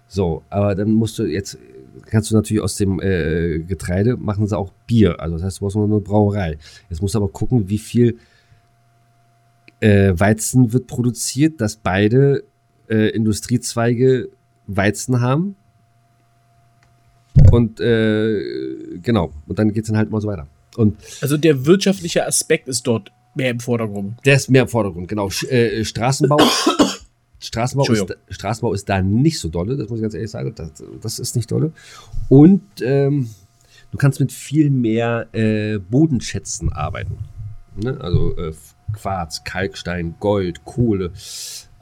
So, 0.08 0.42
aber 0.50 0.74
dann 0.74 0.92
musst 0.92 1.18
du 1.18 1.24
jetzt, 1.24 1.58
kannst 2.06 2.30
du 2.30 2.34
natürlich 2.34 2.62
aus 2.62 2.76
dem 2.76 3.00
äh, 3.00 3.60
Getreide 3.60 4.16
machen 4.16 4.46
sie 4.46 4.56
auch 4.56 4.72
Bier. 4.86 5.20
Also 5.20 5.36
das 5.36 5.44
heißt, 5.44 5.58
du 5.58 5.64
brauchst 5.64 5.76
nur 5.76 5.84
eine 5.86 6.00
Brauerei. 6.00 6.58
Jetzt 6.90 7.00
musst 7.02 7.14
du 7.14 7.18
aber 7.18 7.28
gucken, 7.28 7.68
wie 7.68 7.78
viel 7.78 8.18
äh, 9.80 10.12
Weizen 10.14 10.72
wird 10.72 10.86
produziert, 10.86 11.60
dass 11.60 11.76
beide 11.76 12.44
äh, 12.88 13.08
Industriezweige 13.10 14.28
Weizen 14.66 15.20
haben. 15.20 15.56
Und 17.50 17.80
äh, 17.80 18.98
genau, 19.02 19.32
und 19.46 19.58
dann 19.58 19.72
geht 19.72 19.84
es 19.84 19.88
dann 19.88 19.96
halt 19.96 20.10
mal 20.10 20.20
so 20.20 20.28
weiter. 20.28 20.46
Und 20.76 20.96
Also 21.20 21.36
der 21.36 21.66
wirtschaftliche 21.66 22.26
Aspekt 22.26 22.68
ist 22.68 22.86
dort 22.86 23.12
mehr 23.34 23.50
im 23.50 23.60
Vordergrund. 23.60 24.16
Der 24.24 24.36
ist 24.36 24.50
mehr 24.50 24.62
im 24.62 24.68
Vordergrund, 24.68 25.08
genau. 25.08 25.30
Sch 25.30 25.44
äh, 25.44 25.84
Straßenbau. 25.84 26.38
Straßenbau, 27.40 27.84
ist. 27.92 28.16
Straßenbau 28.28 28.72
ist 28.72 28.88
da 28.88 29.02
nicht 29.02 29.40
so 29.40 29.48
dolle, 29.48 29.76
das 29.76 29.88
muss 29.88 29.98
ich 29.98 30.02
ganz 30.02 30.14
ehrlich 30.14 30.30
sagen. 30.30 30.54
Das, 30.54 30.82
das 31.00 31.18
ist 31.18 31.34
nicht 31.34 31.50
dolle. 31.50 31.72
Und 32.28 32.62
ähm, 32.80 33.30
du 33.90 33.98
kannst 33.98 34.20
mit 34.20 34.32
viel 34.32 34.70
mehr 34.70 35.26
äh, 35.34 35.78
Bodenschätzen 35.78 36.72
arbeiten. 36.72 37.18
Ne? 37.74 37.98
Also 38.00 38.36
äh, 38.36 38.52
Quarz, 38.92 39.42
Kalkstein, 39.42 40.14
Gold, 40.20 40.64
Kohle, 40.64 41.12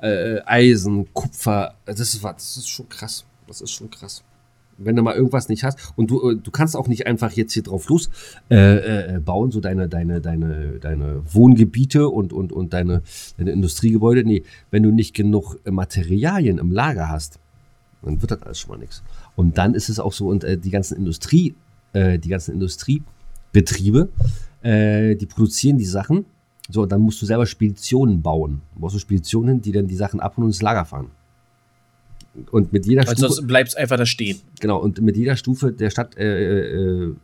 äh, 0.01 0.41
Eisen, 0.47 1.13
Kupfer. 1.13 1.75
Das 1.85 2.01
ist, 2.01 2.25
das 2.25 2.57
ist 2.57 2.69
schon 2.69 2.89
krass. 2.89 3.27
Das 3.47 3.61
ist 3.61 3.73
schon 3.73 3.91
krass. 3.91 4.23
Wenn 4.83 4.97
du 4.97 5.03
mal 5.03 5.15
irgendwas 5.15 5.49
nicht 5.49 5.63
hast 5.63 5.93
und 5.97 6.11
du, 6.11 6.31
äh, 6.31 6.37
du 6.37 6.51
kannst 6.51 6.77
auch 6.77 6.89
nicht 6.89 7.07
einfach 7.07 7.33
jetzt 7.33 7.53
hier 7.53 7.63
drauf 7.63 7.89
los 7.89 8.11
äh, 8.51 9.17
äh, 9.17 9.21
bauen, 9.21 9.51
so 9.51 9.61
deine, 9.61 9.89
deine, 9.89 10.21
deine, 10.21 10.79
deine 10.81 11.23
Wohngebiete 11.33 12.09
und, 12.09 12.33
und, 12.33 12.53
und 12.53 12.73
deine, 12.73 13.03
deine 13.37 13.51
Industriegebäude. 13.51 14.25
Nee, 14.25 14.43
wenn 14.71 14.83
du 14.83 14.91
nicht 14.91 15.15
genug 15.15 15.59
äh, 15.65 15.71
Materialien 15.71 16.59
im 16.59 16.73
Lager 16.73 17.09
hast, 17.09 17.39
dann 18.03 18.21
wird 18.21 18.31
das 18.31 18.43
alles 18.43 18.59
schon 18.59 18.71
mal 18.71 18.79
nichts. 18.79 19.03
Und 19.37 19.59
dann 19.59 19.75
ist 19.75 19.89
es 19.89 20.01
auch 20.01 20.13
so, 20.13 20.29
und 20.29 20.45
äh, 20.45 20.57
die 20.57 20.71
ganzen 20.71 20.97
Industrie, 20.97 21.55
äh, 21.93 22.19
die 22.19 22.29
ganzen 22.29 22.55
Industriebetriebe, 22.55 24.09
äh, 24.63 25.17
die 25.17 25.27
produzieren 25.27 25.79
die 25.79 25.85
Sachen. 25.85 26.25
So, 26.69 26.87
dann 26.87 27.01
musst 27.01 27.21
du 27.21 27.27
selber 27.27 27.47
Speditionen 27.47 28.23
bauen. 28.23 28.63
Du 28.75 28.81
brauchst 28.81 28.95
du 28.95 29.01
Speditionen, 29.01 29.61
die 29.61 29.73
dann 29.73 29.87
die 29.87 29.97
Sachen 29.97 30.21
abholen 30.21 30.47
und 30.47 30.51
ins 30.51 30.63
Lager 30.63 30.85
fahren. 30.85 31.11
Und 32.51 32.73
mit 32.73 32.87
jeder 32.87 33.03
Stufe, 33.03 33.17
Ansonsten 33.17 33.47
bleibst 33.47 33.77
einfach 33.77 33.97
da 33.97 34.07
stehen. 34.07 34.39
genau, 34.61 34.79
und 34.79 35.01
mit 35.01 35.17
jeder 35.17 35.37
Stufe 35.37 35.73
der 35.73 35.91
Stadt 35.91 36.17
äh, 36.17 37.05
äh, 37.07 37.15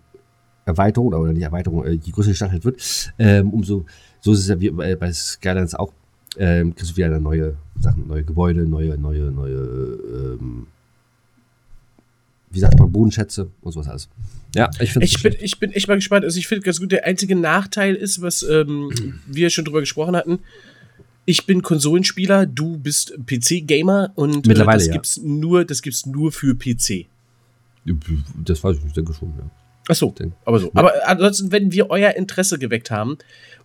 Erweiterung 0.64 1.08
oder, 1.08 1.20
oder 1.20 1.32
nicht 1.32 1.42
Erweiterung, 1.42 1.84
äh, 1.84 1.92
je 1.92 2.12
größer 2.12 2.30
die 2.30 2.36
Stadt 2.36 2.50
halt 2.50 2.64
wird, 2.64 3.12
ähm, 3.18 3.50
umso, 3.50 3.86
so 4.20 4.32
ist 4.32 4.40
es 4.40 4.48
ja 4.48 4.60
wie 4.60 4.70
bei, 4.70 4.96
bei 4.96 5.12
Skylines 5.12 5.74
auch, 5.74 5.92
ähm, 6.38 6.74
kriegst 6.74 6.92
du 6.92 6.96
wieder 6.96 7.20
neue 7.20 7.56
Sachen, 7.80 8.06
neue 8.08 8.24
Gebäude, 8.24 8.66
neue, 8.66 8.98
neue, 8.98 9.30
neue, 9.30 9.56
ähm, 9.56 10.66
wie 12.50 12.60
sagt 12.60 12.78
man, 12.78 12.90
Bodenschätze 12.90 13.48
und 13.62 13.72
sowas 13.72 13.88
alles. 13.88 14.08
Ja, 14.54 14.70
ich 14.80 14.92
finde 14.92 15.06
Ich 15.06 15.22
bin, 15.22 15.34
ich 15.40 15.58
bin 15.58 15.72
echt 15.72 15.88
mal 15.88 15.96
gespannt. 15.96 16.24
Also 16.24 16.38
ich 16.38 16.48
finde 16.48 16.62
ganz 16.62 16.80
gut, 16.80 16.90
der 16.90 17.04
einzige 17.04 17.36
Nachteil 17.36 17.94
ist, 17.94 18.22
was 18.22 18.42
ähm, 18.42 18.90
wir 19.26 19.50
schon 19.50 19.64
drüber 19.64 19.80
gesprochen 19.80 20.16
hatten. 20.16 20.38
Ich 21.26 21.44
bin 21.44 21.60
Konsolenspieler, 21.60 22.46
du 22.46 22.78
bist 22.78 23.18
PC-Gamer 23.26 24.12
und 24.14 24.46
Mittlerweile, 24.46 24.76
äh, 24.76 24.78
das 24.78 24.86
ja. 24.86 24.92
gibt's 24.92 25.20
nur, 25.22 25.64
das 25.64 25.82
gibt's 25.82 26.06
nur 26.06 26.30
für 26.30 26.54
PC. 26.54 27.06
das 28.44 28.62
weiß 28.62 28.78
ich 28.78 28.84
nicht, 28.84 28.96
denke 28.96 29.12
schon, 29.12 29.34
ja. 29.36 29.50
Ach 29.88 29.94
so, 29.94 30.14
aber 30.44 30.58
so. 30.58 30.70
Aber 30.74 30.92
ansonsten, 31.06 31.52
wenn 31.52 31.70
wir 31.70 31.90
euer 31.90 32.12
Interesse 32.16 32.58
geweckt 32.58 32.90
haben 32.90 33.18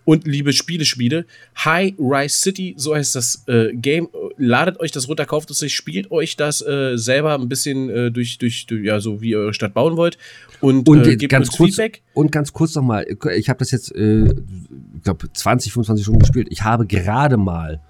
und 0.05 0.25
liebe 0.25 0.53
Spiele-Spiele, 0.53 1.25
High 1.63 1.93
Rise 1.99 2.37
City, 2.37 2.73
so 2.77 2.95
heißt 2.95 3.15
das 3.15 3.43
äh, 3.47 3.73
Game, 3.73 4.09
ladet 4.37 4.79
euch 4.79 4.91
das 4.91 5.07
runter, 5.07 5.25
kauft 5.25 5.51
es 5.51 5.61
euch, 5.61 5.75
spielt 5.75 6.11
euch 6.11 6.35
das 6.35 6.61
äh, 6.61 6.97
selber 6.97 7.35
ein 7.35 7.49
bisschen 7.49 7.89
äh, 7.89 8.11
durch, 8.11 8.37
durch, 8.37 8.65
durch, 8.65 8.85
ja, 8.85 8.99
so 8.99 9.21
wie 9.21 9.31
ihr 9.31 9.39
eure 9.39 9.53
Stadt 9.53 9.73
bauen 9.73 9.97
wollt 9.97 10.17
und, 10.59 10.87
Und 10.87 11.05
äh, 11.05 11.15
gebt 11.15 11.31
ganz 11.31 11.49
uns 11.49 11.57
kurz, 11.57 11.75
Feedback. 11.75 12.01
und 12.13 12.31
ganz 12.31 12.53
kurz 12.53 12.75
nochmal, 12.75 13.05
ich 13.35 13.49
habe 13.49 13.59
das 13.59 13.71
jetzt, 13.71 13.93
äh, 13.95 14.25
ich 14.25 15.03
glaube, 15.03 15.31
20, 15.31 15.71
25 15.73 16.03
Stunden 16.03 16.19
gespielt. 16.19 16.47
Ich 16.51 16.63
habe 16.63 16.85
gerade 16.85 17.37
mal 17.37 17.81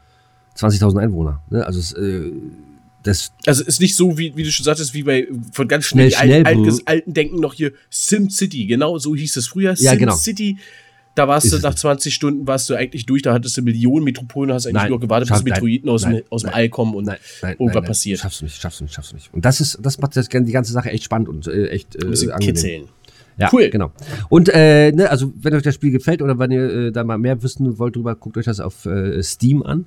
20.000 0.58 1.00
Einwohner. 1.02 1.44
Ne? 1.50 1.66
Also 1.66 1.80
es, 1.80 1.94
äh, 1.94 2.32
das, 3.04 3.32
Also 3.46 3.64
ist 3.64 3.82
nicht 3.82 3.96
so, 3.96 4.18
wie, 4.18 4.36
wie 4.36 4.44
du 4.44 4.52
schon 4.52 4.64
sagtest, 4.64 4.94
wie 4.94 5.04
bei 5.04 5.28
von 5.54 5.68
ganz 5.68 5.86
Schnell, 5.86 6.12
schnell, 6.12 6.28
schnell, 6.28 6.46
alten, 6.46 6.66
alten, 6.66 6.82
alten 6.86 7.14
Denken 7.14 7.40
noch 7.40 7.54
hier 7.54 7.72
Sim 7.90 8.30
City, 8.30 8.66
genau 8.68 8.98
so 9.00 9.16
hieß 9.16 9.38
es 9.38 9.48
früher. 9.48 9.74
Ja, 9.78 9.92
Sim 9.92 10.00
genau. 10.00 10.16
Da 11.16 11.28
warst 11.28 11.52
du 11.52 11.58
nach 11.58 11.72
nicht. 11.72 11.80
20 11.80 12.14
Stunden 12.14 12.48
warst 12.48 12.70
du 12.70 12.76
eigentlich 12.76 13.06
durch, 13.06 13.22
da 13.22 13.34
hattest 13.34 13.58
du 13.58 13.62
Millionen 13.62 14.06
Metropolen, 14.06 14.54
hast 14.54 14.66
eigentlich 14.66 14.76
Nein, 14.76 14.90
nur 14.90 15.00
gewartet, 15.00 15.30
bis 15.30 15.44
Meteoriten 15.44 15.90
aus, 15.90 16.04
nein, 16.04 16.16
dem, 16.16 16.24
aus 16.30 16.42
dem 16.42 16.48
nein, 16.48 16.56
All 16.56 16.70
kommen 16.70 16.96
und 16.96 17.06
nein, 17.06 17.18
nein, 17.42 17.56
irgendwas 17.60 17.86
passiert. 17.86 18.20
Schaffst 18.20 18.42
du 18.42 18.46
nicht, 18.46 18.62
schaffst 18.62 18.80
du 18.80 18.86
nicht, 18.86 18.94
schaffst 18.94 19.12
du 19.12 19.16
nicht. 19.16 19.34
Und 19.34 19.44
das 19.44 19.60
ist, 19.60 19.78
das 19.82 19.98
macht 19.98 20.16
das, 20.16 20.30
die 20.30 20.52
ganze 20.52 20.72
Sache 20.72 20.90
echt 20.90 21.04
spannend 21.04 21.28
und 21.28 21.48
äh, 21.48 21.68
echt 21.68 21.96
äh, 21.96 22.08
angenehm. 22.08 22.40
kitzeln. 22.40 22.84
Ja, 23.42 23.50
Cool. 23.52 23.70
genau. 23.70 23.92
Und 24.30 24.50
äh, 24.54 24.92
ne, 24.92 25.10
also 25.10 25.34
wenn 25.42 25.54
euch 25.54 25.64
das 25.64 25.76
Spiel 25.76 25.92
gefällt 25.92 26.22
oder 26.22 26.38
wenn 26.40 26.52
ihr 26.52 26.64
äh, 26.88 26.92
da 26.92 27.04
mal 27.04 27.18
mehr 27.18 27.42
wissen 27.44 27.78
wollt 27.80 27.96
drüber, 27.96 28.16
guckt 28.16 28.38
euch 28.38 28.46
das 28.46 28.60
auf 28.60 28.86
äh, 28.86 29.22
Steam 29.24 29.64
an 29.64 29.86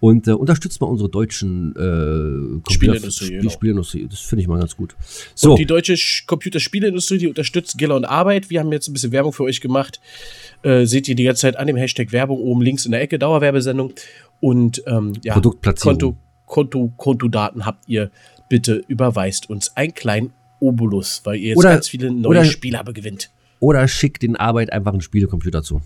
und 0.00 0.28
äh, 0.28 0.32
unterstützt 0.32 0.80
mal 0.80 0.86
unsere 0.88 1.08
deutschen 1.08 1.74
äh, 1.76 2.70
Spielindustrie, 2.72 3.48
Spiel, 3.50 3.72
genau. 3.72 3.82
Das 4.10 4.20
finde 4.20 4.42
ich 4.42 4.48
mal 4.48 4.58
ganz 4.58 4.76
gut. 4.76 4.94
So, 5.34 5.50
Und 5.52 5.58
die 5.58 5.66
deutsche 5.66 5.94
Sch- 5.94 6.26
Computerspieleindustrie, 6.26 7.18
die 7.18 7.28
unterstützt 7.28 7.78
Giller 7.78 7.96
und 7.96 8.04
Arbeit. 8.04 8.50
Wir 8.50 8.60
haben 8.60 8.72
jetzt 8.72 8.88
ein 8.88 8.92
bisschen 8.92 9.12
Werbung 9.12 9.32
für 9.32 9.44
euch 9.44 9.60
gemacht. 9.60 10.00
Äh, 10.62 10.84
seht 10.86 11.08
ihr 11.08 11.14
die 11.14 11.24
ganze 11.24 11.42
Zeit 11.42 11.56
an 11.56 11.66
dem 11.66 11.76
Hashtag 11.76 12.12
Werbung 12.12 12.38
oben 12.40 12.62
links 12.62 12.84
in 12.86 12.92
der 12.92 13.00
Ecke, 13.00 13.18
Dauerwerbesendung. 13.18 13.92
Und 14.40 14.82
ähm, 14.86 15.12
ja, 15.22 15.32
Produktplatzierung. 15.34 15.98
Konto, 15.98 16.16
Konto, 16.46 16.92
Kontodaten 16.96 17.64
habt 17.66 17.88
ihr. 17.88 18.10
Bitte 18.48 18.82
überweist 18.86 19.50
uns 19.50 19.76
einen 19.76 19.92
kleinen 19.94 20.32
Obolus, 20.60 21.20
weil 21.24 21.36
ihr 21.36 21.48
jetzt 21.50 21.58
Oder- 21.58 21.70
ganz 21.74 21.88
viele 21.88 22.10
neue 22.10 22.30
oder- 22.30 22.44
Spieler 22.44 22.82
gewinnt. 22.84 23.30
oder 23.60 23.86
schickt 23.88 24.22
den 24.22 24.36
Arbeit 24.36 24.72
einfach 24.72 24.92
einen 24.92 25.00
Spielecomputer 25.00 25.62
zu. 25.62 25.80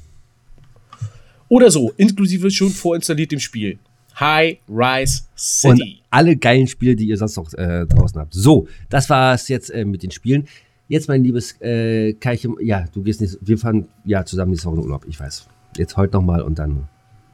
Oder 1.49 1.71
so, 1.71 1.93
inklusive 1.97 2.51
schon 2.51 2.71
vorinstalliert 2.71 3.33
dem 3.33 3.41
Spiel. 3.41 3.79
High 4.19 4.59
Rise 4.69 5.23
Und 5.65 5.77
City. 5.79 6.01
alle 6.11 6.37
geilen 6.37 6.67
Spiele, 6.67 6.95
die 6.95 7.07
ihr 7.07 7.17
sonst 7.17 7.37
noch 7.37 7.53
äh, 7.55 7.87
draußen 7.87 8.21
habt. 8.21 8.35
So, 8.35 8.69
das 8.89 9.09
war 9.11 9.35
es 9.35 9.49
jetzt 9.49 9.71
äh, 9.71 9.85
mit 9.85 10.03
den 10.03 10.11
Spielen. 10.11 10.47
Jetzt, 10.89 11.09
mein 11.09 11.23
liebes 11.23 11.61
äh, 11.61 12.13
Keiche, 12.15 12.49
ja, 12.61 12.85
du 12.93 13.03
gehst 13.03 13.21
nicht, 13.21 13.39
wir 13.41 13.57
fahren 13.59 13.87
ja 14.05 14.25
zusammen 14.25 14.51
nächste 14.51 14.67
Woche 14.67 14.75
in 14.77 14.81
den 14.83 14.87
Urlaub, 14.87 15.07
ich 15.09 15.19
weiß. 15.19 15.47
Jetzt 15.77 15.97
heute 15.97 16.15
nochmal 16.17 16.43
und 16.43 16.59
dann 16.59 16.89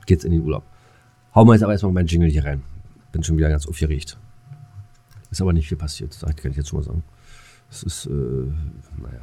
geht's 0.07 0.25
in 0.25 0.33
den 0.33 0.43
Urlaub. 0.43 0.63
Hau 1.35 1.45
mal 1.45 1.55
jetzt 1.55 1.63
aber 1.63 1.73
erstmal 1.73 1.93
meinen 1.93 2.07
Jingle 2.07 2.31
hier 2.31 2.45
rein. 2.45 2.63
Bin 3.13 3.23
schon 3.23 3.37
wieder 3.39 3.49
ganz 3.49 3.67
aufgeregt. 3.67 4.19
Ist 5.31 5.41
aber 5.41 5.53
nicht 5.55 5.69
viel 5.69 5.79
passiert, 5.79 6.17
das 6.23 6.37
kann 6.37 6.51
ich 6.51 6.57
jetzt 6.57 6.69
schon 6.69 6.79
mal 6.81 6.85
sagen. 6.85 7.03
Es 7.71 7.83
ist, 7.83 8.07
äh, 8.07 8.11
naja. 8.11 9.21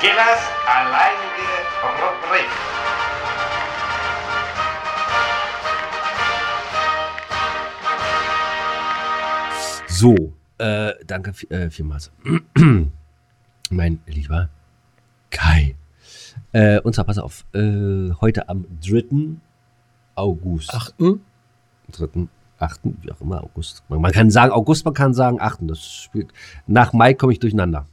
Gillas 0.00 0.40
alleinige 0.66 1.50
Rubrik. 2.00 2.50
So, 9.88 10.34
äh, 10.58 10.92
danke 11.06 11.32
äh, 11.50 11.70
vielmals 11.70 12.10
mein 13.74 14.00
lieber 14.06 14.48
Kai. 15.30 15.76
Äh, 16.52 16.80
und 16.80 16.94
zwar, 16.94 17.04
pass 17.04 17.18
auf, 17.18 17.44
äh, 17.52 18.10
heute 18.20 18.48
am 18.48 18.64
3. 18.82 19.36
August. 20.14 20.72
Achten. 20.72 21.20
3., 21.92 22.28
8., 22.58 22.80
wie 23.02 23.10
auch 23.10 23.20
immer, 23.20 23.42
August. 23.42 23.82
Man, 23.88 24.00
man 24.00 24.12
kann 24.12 24.30
sagen 24.30 24.52
August, 24.52 24.84
man 24.84 24.94
kann 24.94 25.14
sagen 25.14 25.40
8. 25.40 25.60
Das 25.62 25.84
spielt, 25.84 26.28
nach 26.66 26.92
Mai 26.92 27.14
komme 27.14 27.32
ich 27.32 27.40
durcheinander. 27.40 27.86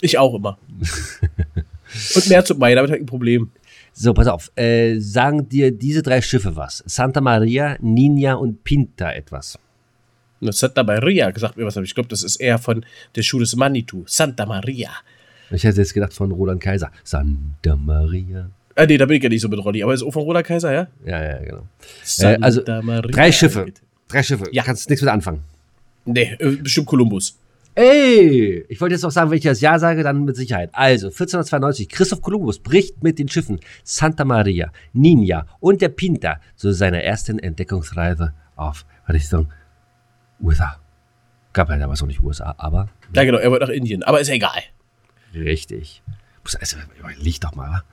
Ich 0.00 0.18
auch 0.18 0.34
immer. 0.34 0.58
und 2.14 2.28
März 2.28 2.50
und 2.50 2.58
Mai, 2.58 2.74
damit 2.74 2.90
habe 2.90 2.98
ich 2.98 3.02
ein 3.02 3.06
Problem. 3.06 3.50
So, 3.92 4.14
pass 4.14 4.28
auf, 4.28 4.52
äh, 4.56 4.98
sagen 4.98 5.48
dir 5.48 5.72
diese 5.72 6.02
drei 6.02 6.22
Schiffe 6.22 6.56
was? 6.56 6.82
Santa 6.86 7.20
Maria, 7.20 7.76
Nina 7.80 8.34
und 8.34 8.62
Pinta 8.64 9.10
etwas. 9.12 9.58
Und 10.40 10.54
Santa 10.54 10.82
Maria 10.82 11.30
gesagt 11.30 11.56
mir 11.56 11.66
was, 11.66 11.76
aber 11.76 11.84
ich 11.84 11.94
glaube, 11.94 12.08
das 12.08 12.22
ist 12.22 12.36
eher 12.36 12.58
von 12.58 12.84
der 13.14 13.22
Schuh 13.22 13.38
des 13.38 13.56
Manitou. 13.56 14.04
Santa 14.06 14.46
Maria. 14.46 14.90
Ich 15.50 15.64
hätte 15.64 15.80
jetzt 15.80 15.94
gedacht 15.94 16.14
von 16.14 16.30
Roland 16.30 16.60
Kaiser. 16.60 16.90
Santa 17.04 17.76
Maria. 17.76 18.50
Ah, 18.76 18.86
nee, 18.86 18.96
da 18.96 19.04
bin 19.04 19.16
ich 19.16 19.22
ja 19.22 19.28
nicht 19.28 19.42
so 19.42 19.48
mit 19.48 19.62
Rolli, 19.62 19.82
aber 19.82 19.92
ist 19.92 20.02
auch 20.02 20.12
von 20.12 20.22
Roland 20.22 20.46
Kaiser, 20.46 20.72
ja? 20.72 20.86
Ja, 21.04 21.22
ja, 21.22 21.38
genau. 21.38 21.66
Santa 22.02 22.44
also, 22.44 22.62
Maria. 22.82 23.10
Drei 23.10 23.32
Schiffe. 23.32 23.66
Drei 24.08 24.22
Schiffe. 24.22 24.46
Ja. 24.52 24.62
Kannst 24.62 24.88
nichts 24.88 25.02
mit 25.02 25.12
anfangen. 25.12 25.42
Nee, 26.04 26.36
äh, 26.38 26.56
bestimmt 26.56 26.86
Kolumbus. 26.86 27.36
Ey, 27.74 28.64
ich 28.68 28.80
wollte 28.80 28.94
jetzt 28.94 29.02
noch 29.02 29.10
sagen, 29.10 29.30
wenn 29.30 29.38
ich 29.38 29.44
das 29.44 29.60
Ja 29.60 29.78
sage, 29.78 30.02
dann 30.02 30.24
mit 30.24 30.36
Sicherheit. 30.36 30.70
Also, 30.72 31.06
1492, 31.06 31.88
Christoph 31.88 32.20
Kolumbus 32.20 32.58
bricht 32.58 33.02
mit 33.02 33.18
den 33.18 33.28
Schiffen 33.28 33.60
Santa 33.84 34.24
Maria, 34.24 34.72
Nina 34.92 35.46
und 35.60 35.80
der 35.80 35.90
Pinta 35.90 36.40
zu 36.56 36.72
seiner 36.72 37.02
ersten 37.02 37.38
Entdeckungsreise 37.38 38.34
auf 38.56 38.84
Richtung 39.08 39.48
USA. 40.40 40.78
Gab 41.52 41.68
ja 41.68 41.76
damals 41.76 42.00
noch 42.00 42.06
nicht 42.08 42.20
USA, 42.22 42.54
aber 42.58 42.88
Ja, 43.14 43.24
genau, 43.24 43.38
er 43.38 43.50
wollte 43.50 43.66
nach 43.66 43.72
Indien, 43.72 44.02
aber 44.02 44.20
ist 44.20 44.28
ja 44.28 44.34
egal. 44.34 44.62
richtig. 45.34 46.02
Muss- 46.44 46.56
Also, 46.56 46.76
liegt 47.18 47.44
doch 47.44 47.54
mal. 47.54 47.70
wa? 47.70 47.84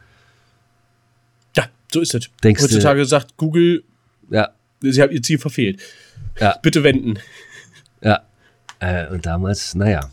Ja, 1.56 1.68
so 1.92 2.02
ist 2.02 2.14
es. 2.16 2.30
Denkst 2.44 2.62
du- 2.62 2.66
Heutzutage 2.68 3.06
sagt 3.06 3.38
Google, 3.38 3.84
Ja, 4.30 4.50
sie 4.82 5.02
haben 5.02 5.12
ihr 5.12 5.22
Ziel 5.24 5.40
verfehlt. 5.40 5.82
Ja. 6.40 6.58
Bitte 6.62 6.84
wenden. 6.84 7.18
ja. 8.02 8.22
Äh, 8.80 9.08
und 9.08 9.26
damals, 9.26 9.74
naja. 9.74 10.10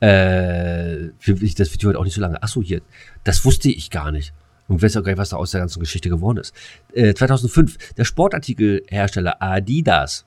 Äh, 0.00 1.08
das 1.18 1.72
wird 1.72 1.84
heute 1.84 1.98
auch 1.98 2.04
nicht 2.04 2.14
so 2.14 2.20
lange. 2.20 2.42
Achso, 2.42 2.62
hier. 2.62 2.82
Das 3.24 3.44
wusste 3.44 3.68
ich 3.68 3.90
gar 3.90 4.10
nicht. 4.12 4.32
Und 4.68 4.80
weiß 4.82 4.96
auch 4.96 5.02
gar 5.02 5.10
nicht, 5.12 5.18
was 5.18 5.30
da 5.30 5.36
aus 5.36 5.50
der 5.50 5.60
ganzen 5.60 5.80
Geschichte 5.80 6.08
geworden 6.08 6.38
ist. 6.38 6.54
Äh, 6.94 7.14
2005, 7.14 7.94
der 7.94 8.04
Sportartikelhersteller 8.04 9.42
Adidas 9.42 10.24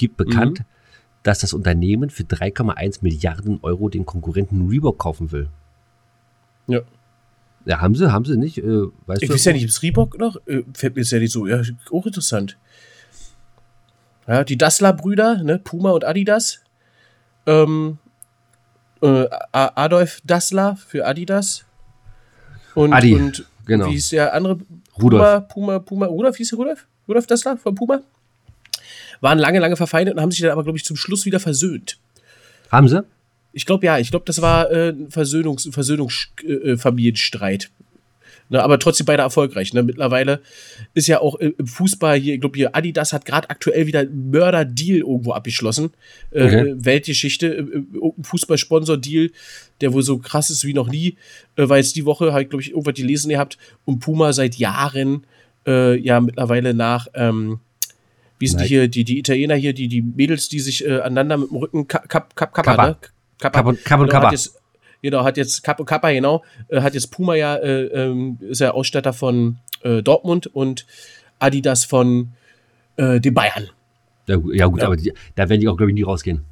gibt 0.00 0.16
bekannt, 0.16 0.64
dass 1.22 1.40
das 1.40 1.52
Unternehmen 1.52 2.08
für 2.08 2.22
3,1 2.22 3.00
Milliarden 3.02 3.60
Euro 3.62 3.90
den 3.90 4.06
Konkurrenten 4.06 4.68
Reebok 4.68 4.98
kaufen 4.98 5.30
will. 5.30 5.48
Ja. 6.66 6.80
Ja, 7.66 7.82
haben 7.82 7.94
sie, 7.94 8.10
haben 8.10 8.24
sie 8.24 8.38
nicht. 8.38 8.56
Äh, 8.56 8.86
weißt 9.06 9.22
Ich 9.22 9.28
du? 9.28 9.34
weiß 9.34 9.44
ja 9.44 9.52
nicht, 9.52 9.64
ist 9.64 9.82
Reebok 9.82 10.18
noch? 10.18 10.36
Äh, 10.46 10.62
fällt 10.72 10.96
mir 10.96 11.02
jetzt 11.02 11.12
ja 11.12 11.18
nicht 11.18 11.32
so. 11.32 11.46
Ja, 11.46 11.60
auch 11.92 12.06
interessant. 12.06 12.56
Ja, 14.26 14.42
die 14.44 14.56
Dassler-Brüder, 14.56 15.42
ne? 15.42 15.58
Puma 15.58 15.90
und 15.90 16.04
Adidas. 16.04 16.60
Ähm, 17.46 17.98
äh, 19.02 19.26
Adolf 19.52 20.22
Dassler 20.24 20.76
für 20.76 21.06
Adidas. 21.06 21.66
Und, 22.74 22.94
Adi, 22.94 23.14
und 23.14 23.44
genau. 23.66 23.86
wie 23.86 23.90
hieß 23.92 24.10
der 24.10 24.32
andere? 24.32 24.58
Rudolf. 25.02 25.22
Puma, 25.22 25.40
Puma, 25.40 25.78
Puma, 25.80 26.06
Rudolf 26.06 26.36
hieß 26.38 26.48
der 26.48 26.58
Rudolf? 26.58 26.86
Rudolf 27.06 27.26
Dassler 27.26 27.58
von 27.58 27.74
Puma? 27.74 28.00
Waren 29.20 29.38
lange, 29.38 29.58
lange 29.58 29.76
verfeindet 29.76 30.14
und 30.14 30.20
haben 30.20 30.30
sich 30.30 30.40
dann 30.40 30.50
aber, 30.50 30.64
glaube 30.64 30.78
ich, 30.78 30.84
zum 30.84 30.96
Schluss 30.96 31.26
wieder 31.26 31.40
versöhnt. 31.40 31.98
Haben 32.70 32.88
sie? 32.88 33.04
Ich 33.52 33.66
glaube 33.66 33.84
ja, 33.86 33.98
ich 33.98 34.10
glaube, 34.10 34.24
das 34.26 34.40
war 34.40 34.70
äh, 34.70 34.90
ein 34.90 35.10
Versöhnungs 35.10 35.68
Versöhnungsfamilienstreit. 35.72 37.64
Äh, 37.64 37.68
ne, 38.50 38.62
aber 38.62 38.78
trotzdem 38.78 39.06
beide 39.06 39.22
erfolgreich. 39.22 39.72
Ne? 39.72 39.82
Mittlerweile 39.82 40.40
ist 40.94 41.08
ja 41.08 41.20
auch 41.20 41.40
äh, 41.40 41.52
im 41.58 41.66
Fußball 41.66 42.18
hier, 42.18 42.34
ich 42.34 42.40
glaube, 42.40 42.56
hier 42.56 42.76
Adidas 42.76 43.12
hat 43.12 43.24
gerade 43.24 43.50
aktuell 43.50 43.86
wieder 43.86 44.00
einen 44.00 44.30
Mörder-Deal 44.30 44.98
irgendwo 44.98 45.32
abgeschlossen. 45.32 45.90
Äh, 46.30 46.44
Okay. 46.44 46.74
Weltgeschichte, 46.76 47.46
äh, 47.46 47.82
Fußballsponsor-Deal, 48.22 49.30
der 49.80 49.92
wohl 49.92 50.02
so 50.02 50.18
krass 50.18 50.50
ist 50.50 50.64
wie 50.64 50.74
noch 50.74 50.88
nie. 50.88 51.16
Äh, 51.56 51.68
weil 51.68 51.78
jetzt 51.78 51.96
die 51.96 52.04
Woche, 52.04 52.32
habe 52.32 52.42
ich, 52.42 52.48
glaube 52.48 52.62
ich, 52.62 52.70
irgendwas 52.70 52.94
gelesen 52.94 53.30
gehabt, 53.30 53.58
und 53.84 53.98
Puma 54.00 54.32
seit 54.32 54.56
Jahren 54.56 55.24
äh, 55.66 55.98
ja 55.98 56.20
mittlerweile 56.20 56.74
nach. 56.74 57.08
Ähm, 57.14 57.60
wie 58.40 58.46
sind 58.48 58.60
die 58.62 58.66
hier, 58.66 58.88
die, 58.88 59.04
die 59.04 59.18
Italiener 59.18 59.54
hier, 59.54 59.72
die, 59.72 59.86
die 59.86 60.02
Mädels, 60.02 60.48
die 60.48 60.58
sich 60.58 60.84
äh, 60.84 60.98
aneinander 61.00 61.36
mit 61.36 61.50
dem 61.50 61.56
Rücken, 61.58 61.86
Kap, 61.86 62.08
Kap, 62.08 62.34
Kap, 62.34 62.52
Kappa, 62.52 62.70
Kappa. 62.74 62.86
ne? 62.88 62.96
Kappa. 63.38 63.58
Kapp 63.58 63.66
und- 63.66 63.84
Kapp 63.84 64.00
und 64.00 64.06
genau, 64.06 64.12
Kappa. 64.18 64.26
Hat 64.26 64.32
jetzt, 64.32 64.58
genau, 65.02 65.24
hat 65.24 65.36
jetzt 65.36 65.62
Kapp 65.62 65.78
und 65.78 65.86
Kappa, 65.86 66.10
genau, 66.10 66.42
äh, 66.68 66.80
hat 66.80 66.94
jetzt 66.94 67.08
Puma 67.12 67.36
ja, 67.36 67.54
äh, 67.56 67.84
ähm, 67.84 68.38
ist 68.40 68.60
ja 68.60 68.72
Ausstatter 68.72 69.12
von 69.12 69.58
äh, 69.82 70.02
Dortmund 70.02 70.46
und 70.48 70.86
Adidas 71.38 71.84
von 71.84 72.32
äh, 72.96 73.20
den 73.20 73.32
Bayern. 73.34 73.68
Ja, 74.26 74.36
gut, 74.36 74.54
ja, 74.54 74.66
gut 74.66 74.80
Ja. 74.80 74.86
aber 74.86 74.96
die, 74.96 75.12
da 75.36 75.48
werden 75.48 75.60
die 75.60 75.68
auch, 75.68 75.76
glaube 75.76 75.90
ich, 75.90 75.94
nie 75.94 76.02
rausgehen. 76.02 76.44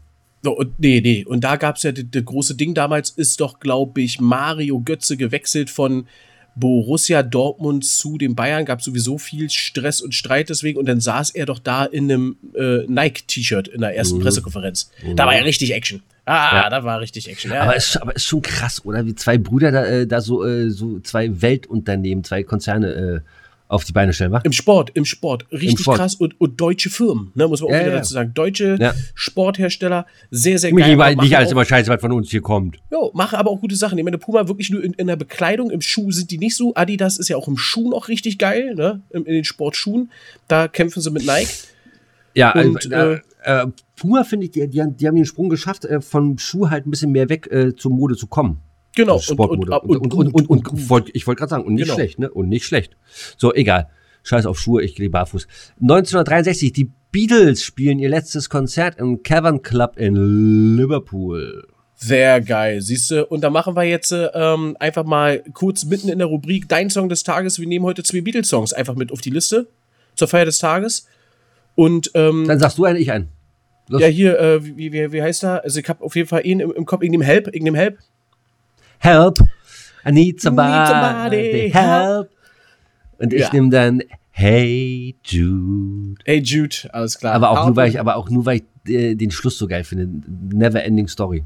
So, 0.42 0.56
und 0.56 0.78
nee, 0.78 1.00
nee. 1.00 1.24
Und 1.24 1.42
da 1.42 1.56
gab 1.56 1.76
es 1.76 1.82
ja 1.82 1.90
das 1.92 2.24
große 2.24 2.54
Ding 2.54 2.72
damals, 2.74 3.10
ist 3.10 3.40
doch, 3.40 3.58
glaube 3.60 4.00
ich, 4.02 4.20
Mario 4.20 4.80
Götze 4.80 5.16
gewechselt 5.16 5.68
von 5.68 6.06
Borussia 6.56 7.22
Dortmund 7.22 7.84
zu 7.84 8.18
den 8.18 8.34
Bayern. 8.34 8.64
Gab 8.64 8.82
sowieso 8.82 9.18
viel 9.18 9.48
Stress 9.50 10.00
und 10.00 10.14
Streit 10.14 10.48
deswegen. 10.48 10.78
Und 10.78 10.86
dann 10.86 11.00
saß 11.00 11.30
er 11.30 11.46
doch 11.46 11.58
da 11.58 11.84
in 11.84 12.10
einem 12.10 12.36
äh, 12.54 12.84
Nike-T-Shirt 12.88 13.68
in 13.68 13.80
der 13.80 13.96
ersten 13.96 14.18
Mhm. 14.18 14.22
Pressekonferenz. 14.22 14.90
Da 15.16 15.26
war 15.26 15.34
ja 15.36 15.42
richtig 15.42 15.72
Action. 15.72 16.02
Ah, 16.24 16.62
Ja. 16.64 16.70
da 16.70 16.84
war 16.84 17.00
richtig 17.00 17.28
Action. 17.30 17.50
Ja, 17.52 17.62
Aber 17.62 17.76
ist, 17.76 17.96
aber 17.96 18.14
ist 18.16 18.24
schon 18.26 18.42
krass, 18.42 18.84
oder? 18.84 19.06
Wie 19.06 19.14
zwei 19.14 19.38
Brüder 19.38 19.70
da, 19.72 19.84
äh, 19.86 20.06
da 20.06 20.20
so, 20.20 20.44
äh, 20.44 20.68
so 20.70 21.00
zwei 21.00 21.40
Weltunternehmen, 21.40 22.22
zwei 22.24 22.42
Konzerne 22.42 22.88
äh, 22.92 23.20
auf 23.68 23.84
die 23.84 23.92
Beine 23.92 24.12
stellen, 24.14 24.32
wa? 24.32 24.40
Im 24.44 24.52
Sport, 24.52 24.90
im 24.94 25.04
Sport. 25.04 25.44
Richtig 25.52 25.80
Sport. 25.80 25.98
krass. 25.98 26.14
Und, 26.14 26.40
und 26.40 26.58
deutsche 26.60 26.88
Firmen, 26.90 27.32
ne, 27.34 27.46
muss 27.46 27.60
man 27.60 27.68
auch 27.68 27.74
Ja, 27.74 27.80
wieder 27.80 27.90
ja. 27.90 27.96
dazu 27.98 28.14
sagen. 28.14 28.32
Deutsche 28.34 28.76
Ja. 28.80 28.94
Sporthersteller, 29.14 30.06
sehr, 30.30 30.58
sehr 30.58 30.72
geil. 30.72 31.16
nicht 31.16 31.36
alles 31.36 31.52
immer 31.52 31.64
scheiße, 31.64 31.90
was 31.90 32.00
von 32.00 32.12
uns 32.12 32.30
hier 32.30 32.40
kommt. 32.40 32.78
Jo, 32.90 33.10
mache 33.14 33.36
aber 33.38 33.50
auch 33.50 33.60
gute 33.60 33.76
Sachen. 33.76 33.98
Ich 33.98 34.04
meine, 34.04 34.18
Puma 34.18 34.48
wirklich 34.48 34.70
nur 34.70 34.82
in, 34.82 34.94
in 34.94 35.06
der 35.06 35.16
Bekleidung, 35.16 35.70
im 35.70 35.80
Schuh 35.82 36.10
sind 36.12 36.30
die 36.30 36.38
nicht 36.38 36.56
so. 36.56 36.74
Adidas 36.74 37.18
ist 37.18 37.28
ja 37.28 37.36
auch 37.36 37.46
im 37.46 37.56
Schuh 37.58 37.90
noch 37.90 38.08
richtig 38.08 38.38
geil, 38.38 38.74
ne? 38.74 39.02
In, 39.10 39.24
in 39.26 39.34
den 39.34 39.44
Sportschuhen. 39.44 40.10
Da 40.48 40.66
kämpfen 40.68 41.00
sie 41.02 41.10
mit 41.10 41.26
Nike. 41.26 41.48
Ja, 42.34 42.52
Und, 42.52 42.90
äh, 42.90 43.20
äh, 43.44 43.66
Puma 43.96 44.24
finde 44.24 44.46
ich, 44.46 44.52
die, 44.52 44.66
die, 44.68 44.80
haben- 44.80 44.96
die 44.96 45.06
haben 45.06 45.16
den 45.16 45.24
Sprung 45.26 45.48
geschafft, 45.48 45.84
äh, 45.84 46.00
vom 46.00 46.38
Schuh 46.38 46.70
halt 46.70 46.86
ein 46.86 46.90
bisschen 46.90 47.12
mehr 47.12 47.28
weg 47.28 47.48
äh, 47.50 47.74
zur 47.76 47.90
Mode 47.90 48.16
zu 48.16 48.26
kommen. 48.28 48.60
Genau. 48.96 49.14
Also 49.14 49.32
Sportmode. 49.34 49.80
Und, 49.80 49.96
und, 49.98 50.12
und, 50.34 50.34
und, 50.50 50.68
und, 50.68 50.88
wollt- 50.90 51.10
ich 51.14 51.26
wollte 51.26 51.38
gerade 51.40 51.50
sagen, 51.50 51.64
und 51.64 51.74
nicht 51.74 51.84
Genau. 51.84 51.94
schlecht, 51.94 52.18
ne? 52.18 52.30
Und 52.30 52.48
nicht 52.48 52.64
schlecht. 52.64 52.96
So, 53.36 53.54
egal. 53.54 53.88
Scheiß 54.24 54.46
auf 54.46 54.58
Schuhe, 54.58 54.82
ich 54.82 54.94
gehe 54.96 55.08
barfuß. 55.08 55.46
1963, 55.80 56.72
die 56.72 56.90
Beatles 57.12 57.62
spielen 57.62 57.98
ihr 57.98 58.08
letztes 58.10 58.50
Konzert 58.50 58.98
im 58.98 59.22
Cavern 59.22 59.62
Club 59.62 59.96
in 59.96 60.76
Liverpool. 60.76 61.66
Sehr 61.94 62.40
geil, 62.40 62.80
siehst 62.80 63.10
du. 63.10 63.26
Und 63.26 63.40
da 63.42 63.50
machen 63.50 63.74
wir 63.74 63.82
jetzt 63.84 64.12
äh, 64.12 64.26
ähm, 64.34 64.76
einfach 64.78 65.04
mal 65.04 65.42
kurz 65.52 65.84
mitten 65.84 66.08
in 66.08 66.18
der 66.18 66.28
Rubrik 66.28 66.68
Dein 66.68 66.90
Song 66.90 67.08
des 67.08 67.22
Tages. 67.24 67.58
Wir 67.58 67.66
nehmen 67.66 67.84
heute 67.84 68.02
zwei 68.02 68.20
Beatles-Songs 68.20 68.72
einfach 68.72 68.94
mit 68.94 69.10
auf 69.10 69.20
die 69.20 69.30
Liste 69.30 69.68
zur 70.14 70.28
Feier 70.28 70.44
des 70.44 70.58
Tages. 70.58 71.06
Und 71.74 72.10
ähm, 72.14 72.44
Dann 72.46 72.58
sagst 72.60 72.78
du 72.78 72.84
einen, 72.84 73.00
ich 73.00 73.10
einen. 73.10 73.28
Los. 73.88 74.00
ja, 74.02 74.06
hier, 74.08 74.38
äh, 74.38 74.64
wie, 74.64 74.92
wie, 74.92 75.12
wie 75.12 75.22
heißt 75.22 75.44
er? 75.44 75.64
Also 75.64 75.80
ich 75.80 75.88
habe 75.88 76.04
auf 76.04 76.14
jeden 76.14 76.28
Fall 76.28 76.44
ihn 76.46 76.60
im, 76.60 76.70
im 76.72 76.84
Kopf, 76.84 77.00
nehme 77.02 77.24
Help, 77.24 77.52
nehme 77.54 77.78
Help. 77.78 77.98
Help, 78.98 79.38
I 80.04 80.10
need 80.12 80.40
somebody, 80.40 80.70
Need 80.70 80.86
somebody, 80.88 81.70
help. 81.72 82.30
Und 83.18 83.32
ich 83.32 83.40
Ja. 83.42 83.52
nehme 83.52 83.70
dann 83.70 84.02
Hey 84.30 85.16
Jude. 85.24 86.14
Hey 86.24 86.38
Jude, 86.40 86.76
alles 86.92 87.18
klar. 87.18 87.34
Aber 87.34 87.50
auch 87.50 87.66
nur, 87.66 87.74
weil 87.76 87.88
ich, 87.88 87.98
aber 87.98 88.14
auch 88.16 88.30
nur, 88.30 88.46
weil 88.46 88.60
ich 88.84 88.94
äh, 88.94 89.14
den 89.16 89.30
Schluss 89.32 89.58
so 89.58 89.66
geil 89.66 89.82
finde. 89.84 90.08
Never 90.54 90.82
Ending 90.84 91.08
Story. 91.08 91.44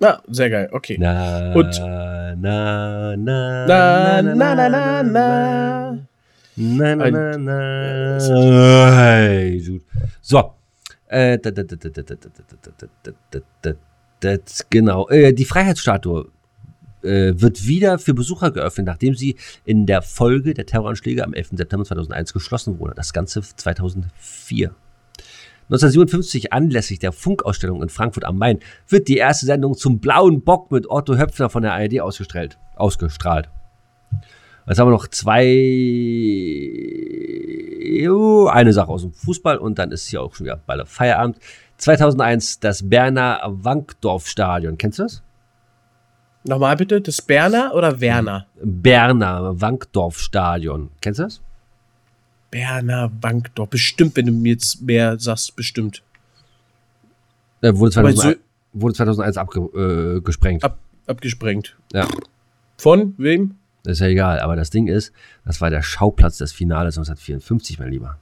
Na, 0.00 0.20
sehr 0.28 0.50
geil, 0.50 0.68
okay. 0.72 0.96
Na, 0.98 1.52
Und- 1.54 1.78
na, 1.78 2.34
na, 2.36 3.16
Na, 3.16 4.22
na, 4.22 4.34
na, 4.34 4.68
na, 4.68 5.02
na. 5.02 5.98
Na, 6.56 6.94
na, 6.96 7.04
Ein- 7.04 7.12
na, 7.12 7.38
na. 7.38 8.96
Hey, 8.96 9.58
Jude. 9.58 9.84
So. 10.22 10.52
Äh, 11.08 11.38
das, 14.24 14.66
genau. 14.70 15.08
Äh, 15.08 15.32
die 15.32 15.44
Freiheitsstatue 15.44 16.30
äh, 17.02 17.34
wird 17.36 17.66
wieder 17.66 17.98
für 17.98 18.14
Besucher 18.14 18.50
geöffnet, 18.50 18.86
nachdem 18.86 19.14
sie 19.14 19.36
in 19.64 19.86
der 19.86 20.00
Folge 20.02 20.54
der 20.54 20.66
Terroranschläge 20.66 21.22
am 21.22 21.34
11. 21.34 21.50
September 21.52 21.84
2001 21.84 22.32
geschlossen 22.32 22.78
wurde. 22.78 22.94
Das 22.94 23.12
Ganze 23.12 23.42
2004. 23.42 24.74
1957 25.64 26.52
anlässlich 26.52 26.98
der 26.98 27.12
Funkausstellung 27.12 27.82
in 27.82 27.88
Frankfurt 27.88 28.24
am 28.24 28.36
Main 28.36 28.58
wird 28.88 29.08
die 29.08 29.16
erste 29.16 29.46
Sendung 29.46 29.74
zum 29.74 29.98
blauen 29.98 30.42
Bock 30.42 30.70
mit 30.70 30.90
Otto 30.90 31.16
Höpfner 31.16 31.48
von 31.48 31.62
der 31.62 31.72
ARD 31.72 32.00
ausgestrahlt. 32.00 32.58
ausgestrahlt. 32.76 33.48
Jetzt 34.66 34.78
haben 34.78 34.88
wir 34.88 34.92
noch 34.92 35.08
zwei, 35.08 35.44
oh, 38.08 38.46
eine 38.46 38.72
Sache 38.72 38.88
aus 38.88 39.02
dem 39.02 39.12
Fußball 39.12 39.58
und 39.58 39.78
dann 39.78 39.90
ist 39.90 40.06
hier 40.06 40.22
auch 40.22 40.34
schon 40.34 40.46
wieder 40.46 40.56
bald 40.56 40.88
Feierabend. 40.88 41.38
2001 41.78 42.60
das 42.60 42.88
Berner 42.88 43.40
Wankdorf-Stadion. 43.44 44.78
Kennst 44.78 44.98
du 44.98 45.02
das? 45.04 45.22
Nochmal 46.46 46.76
bitte, 46.76 47.00
das 47.00 47.22
Berner 47.22 47.72
oder 47.74 48.00
Werner? 48.00 48.46
Berner 48.62 49.60
Wankdorf-Stadion. 49.60 50.90
Kennst 51.00 51.18
du 51.18 51.24
das? 51.24 51.40
Berner 52.50 53.10
Wankdorf. 53.20 53.70
Bestimmt, 53.70 54.16
wenn 54.16 54.26
du 54.26 54.32
mir 54.32 54.52
jetzt 54.52 54.82
mehr 54.82 55.18
sagst, 55.18 55.56
bestimmt. 55.56 56.02
Äh, 57.62 57.74
wurde, 57.76 57.98
Aber 57.98 58.10
2001, 58.14 58.38
wurde 58.74 58.94
2001 58.94 59.36
abgesprengt. 59.38 60.62
Äh. 60.62 60.66
Ab, 60.66 60.78
abgesprengt. 61.06 61.76
ja, 61.92 62.06
Von 62.76 63.14
wem? 63.18 63.56
ist 63.86 64.00
ja 64.00 64.06
egal. 64.06 64.40
Aber 64.40 64.54
das 64.56 64.70
Ding 64.70 64.86
ist, 64.86 65.12
das 65.44 65.60
war 65.60 65.70
der 65.70 65.82
Schauplatz 65.82 66.38
des 66.38 66.52
Finales 66.52 66.96
1954, 66.98 67.78
mein 67.78 67.90
Lieber. 67.90 68.18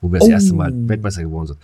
Wo 0.00 0.10
wir 0.12 0.18
das 0.20 0.28
Oh. 0.28 0.32
erste 0.32 0.54
Mal 0.54 0.72
Weltmeister 0.88 1.22
geworden 1.22 1.46
sind. 1.48 1.58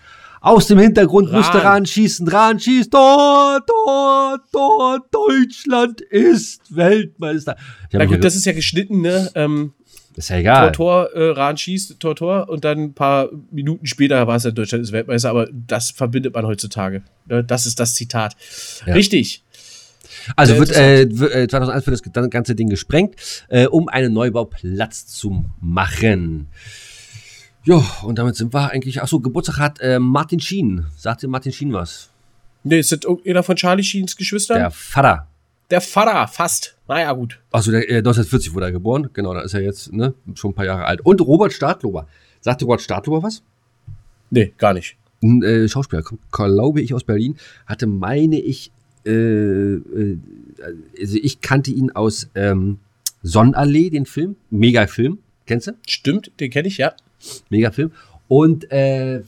Aus 0.45 0.67
dem 0.67 0.79
Hintergrund 0.79 1.29
Rahn. 1.29 1.37
musste 1.39 1.63
Rahn 1.65 1.87
schießen, 1.87 2.29
Rahn 2.29 2.61
schießt, 2.61 2.91
Tor, 2.91 3.61
Tor, 3.67 4.39
Tor, 4.53 5.01
Deutschland 5.11 6.01
ist 6.03 6.61
Weltmeister. 6.75 7.57
Na 7.93 8.05
gut, 8.05 8.23
das 8.23 8.37
ist 8.37 8.45
ja 8.45 8.53
geschnitten, 8.53 9.01
ne? 9.01 9.31
Ähm, 9.35 9.73
ist 10.17 10.29
ja 10.29 10.37
egal. 10.37 10.71
Tor, 10.73 11.09
Tor, 11.11 11.21
äh, 11.21 11.31
Rahn 11.31 11.57
schießt, 11.57 11.99
Tor, 11.99 12.15
Tor 12.15 12.49
und 12.49 12.65
dann 12.65 12.79
ein 12.79 12.95
paar 12.95 13.31
Minuten 13.51 13.87
später 13.87 14.27
war 14.27 14.37
es 14.37 14.45
ja 14.45 14.51
Deutschland 14.51 14.85
ist 14.85 14.93
Weltmeister, 14.93 15.31
aber 15.31 15.49
das 15.51 15.91
verbindet 15.91 16.35
man 16.35 16.47
heutzutage. 16.47 17.03
Ne? 17.27 17.43
Das 17.43 17.65
ist 17.67 17.81
das 17.81 17.95
Zitat. 17.95 18.37
Ja. 18.87 18.93
Richtig. 18.95 19.43
Also 20.37 20.57
wird, 20.59 20.71
äh, 20.73 21.07
wird, 21.11 21.35
äh, 21.35 21.49
2001 21.49 21.87
wird 21.87 21.95
das 21.95 22.13
gan- 22.13 22.31
ganze 22.31 22.55
Ding 22.55 22.69
gesprengt, 22.69 23.17
äh, 23.49 23.67
um 23.67 23.89
einen 23.89 24.13
Neubau 24.13 24.45
Platz 24.45 25.07
zu 25.07 25.45
machen. 25.61 26.49
Ja, 27.65 27.83
und 28.03 28.19
damit 28.19 28.37
sind 28.37 28.53
wir 28.53 28.71
eigentlich. 28.71 29.03
Achso, 29.03 29.21
Geburtstag 29.21 29.59
hat 29.59 29.81
äh, 29.81 29.99
Martin 29.99 30.41
Schien. 30.41 30.87
Sagt 30.97 31.23
dir 31.23 31.29
Martin 31.29 31.53
Schien 31.53 31.73
was? 31.73 32.11
Ne, 32.63 32.79
ist 32.79 32.93
das 32.93 33.01
irgendeiner 33.05 33.43
von 33.43 33.57
Charlie 33.57 33.83
Sheens 33.83 34.17
Geschwistern? 34.17 34.59
Der 34.59 34.71
Vater. 34.71 35.27
Der 35.71 35.81
Pfarrer, 35.81 36.29
fast. 36.29 36.77
Naja, 36.89 37.13
gut. 37.13 37.41
Achso, 37.51 37.71
der, 37.71 37.89
äh, 37.89 37.99
1940 37.99 38.55
wurde 38.55 38.67
er 38.67 38.73
geboren. 38.73 39.09
Genau, 39.15 39.33
da 39.33 39.41
ist 39.41 39.55
er 39.55 39.63
jetzt 39.63 39.93
ne, 39.93 40.13
schon 40.35 40.51
ein 40.51 40.55
paar 40.55 40.67
Jahre 40.67 40.85
alt. 40.85 41.01
Und 41.01 41.21
Robert 41.23 41.53
Stadlober. 41.53 42.07
Sagt 42.41 42.61
dir 42.61 42.67
Robert 42.67 42.83
Stadlober 42.83 43.23
was? 43.23 43.43
Nee, 44.31 44.53
gar 44.59 44.75
nicht. 44.75 44.97
Ein 45.23 45.43
äh, 45.43 45.69
Schauspieler, 45.69 46.03
glaube 46.31 46.83
ich, 46.83 46.93
aus 46.93 47.05
Berlin. 47.05 47.37
Hatte, 47.67 47.87
meine 47.87 48.39
ich, 48.39 48.73
äh, 49.07 49.11
äh, 49.11 50.19
also 51.01 51.19
ich 51.23 51.41
kannte 51.41 51.71
ihn 51.71 51.91
aus 51.93 52.29
ähm, 52.35 52.79
Sonnenallee, 53.23 53.89
den 53.89 54.05
Film. 54.05 54.37
Mega 54.51 54.87
Film. 54.87 55.19
Kennst 55.47 55.69
du? 55.69 55.73
Stimmt, 55.87 56.33
den 56.41 56.51
kenne 56.51 56.69
ich, 56.69 56.77
ja. 56.77 56.95
Mega 57.51 57.71
Film. 57.71 57.91
Und 58.29 58.71
äh, 58.73 59.23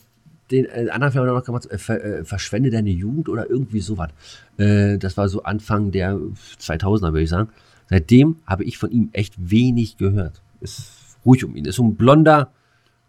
den 0.50 0.64
äh, 0.66 0.88
anderen 0.90 1.12
Film 1.12 1.24
haben 1.24 1.32
wir 1.32 1.38
noch 1.38 1.44
gemacht, 1.44 1.66
äh, 1.70 1.78
ver, 1.78 2.02
äh, 2.04 2.24
Verschwende 2.24 2.70
deine 2.70 2.90
Jugend 2.90 3.28
oder 3.28 3.48
irgendwie 3.50 3.80
sowas. 3.80 4.10
Äh, 4.58 4.98
das 4.98 5.16
war 5.16 5.28
so 5.28 5.42
Anfang 5.42 5.90
der 5.90 6.16
2000er, 6.60 7.00
würde 7.12 7.22
ich 7.22 7.30
sagen. 7.30 7.48
Seitdem 7.88 8.36
habe 8.46 8.64
ich 8.64 8.78
von 8.78 8.90
ihm 8.90 9.10
echt 9.12 9.34
wenig 9.38 9.96
gehört. 9.96 10.40
Ist 10.60 11.16
ruhig 11.24 11.44
um 11.44 11.54
ihn. 11.56 11.64
Ist 11.64 11.76
so 11.76 11.84
ein 11.84 11.96
blonder, 11.96 12.50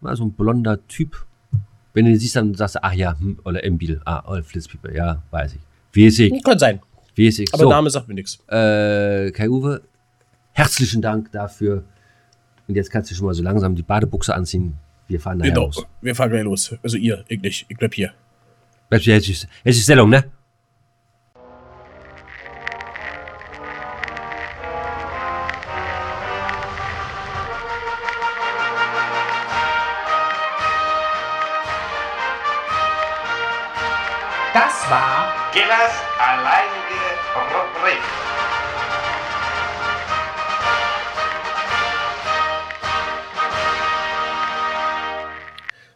na, 0.00 0.14
so 0.16 0.24
ein 0.24 0.32
blonder 0.32 0.86
Typ. 0.88 1.24
Wenn 1.94 2.04
du 2.04 2.10
ihn 2.12 2.18
siehst, 2.18 2.36
dann 2.36 2.54
sagst 2.54 2.76
du, 2.76 2.84
ach 2.84 2.92
ja, 2.92 3.18
hm, 3.18 3.38
oder 3.44 3.64
Embil, 3.64 4.00
ah, 4.04 4.28
oder 4.30 4.42
Flitzpieper, 4.42 4.92
ja, 4.94 5.22
weiß 5.30 5.54
ich. 5.54 5.60
Ich, 6.26 6.44
Kann 6.44 6.58
sein. 6.58 6.80
ich. 7.16 7.52
Aber 7.54 7.64
So, 7.64 7.70
Name 7.70 7.90
sagt 7.90 8.06
mir 8.06 8.14
nichts. 8.14 8.38
äh, 8.48 9.30
Kai-Uwe, 9.32 9.80
herzlichen 10.52 11.02
Dank 11.02 11.32
dafür. 11.32 11.82
Und 12.68 12.74
jetzt 12.74 12.90
kannst 12.90 13.10
du 13.10 13.14
schon 13.14 13.26
mal 13.26 13.34
so 13.34 13.42
langsam 13.42 13.74
die 13.74 13.82
Badebuchse 13.82 14.34
anziehen. 14.34 14.74
Wir 15.08 15.18
fahren 15.20 15.38
nachher 15.38 15.50
Genau. 15.52 15.66
los. 15.66 15.86
Wir 16.02 16.14
fahren 16.14 16.30
gleich 16.30 16.44
los. 16.44 16.74
Also 16.82 16.96
ihr, 16.98 17.24
ich 17.28 17.40
nicht. 17.40 17.66
Ich 17.68 17.76
bleib 17.78 17.94
hier. 17.94 18.12
Bleibst 18.90 19.06
du 19.06 19.10
jetzt, 19.10 19.26
jetzt 19.26 19.48
ist 19.64 19.82
Stellung, 19.84 20.10
ne? 20.10 20.24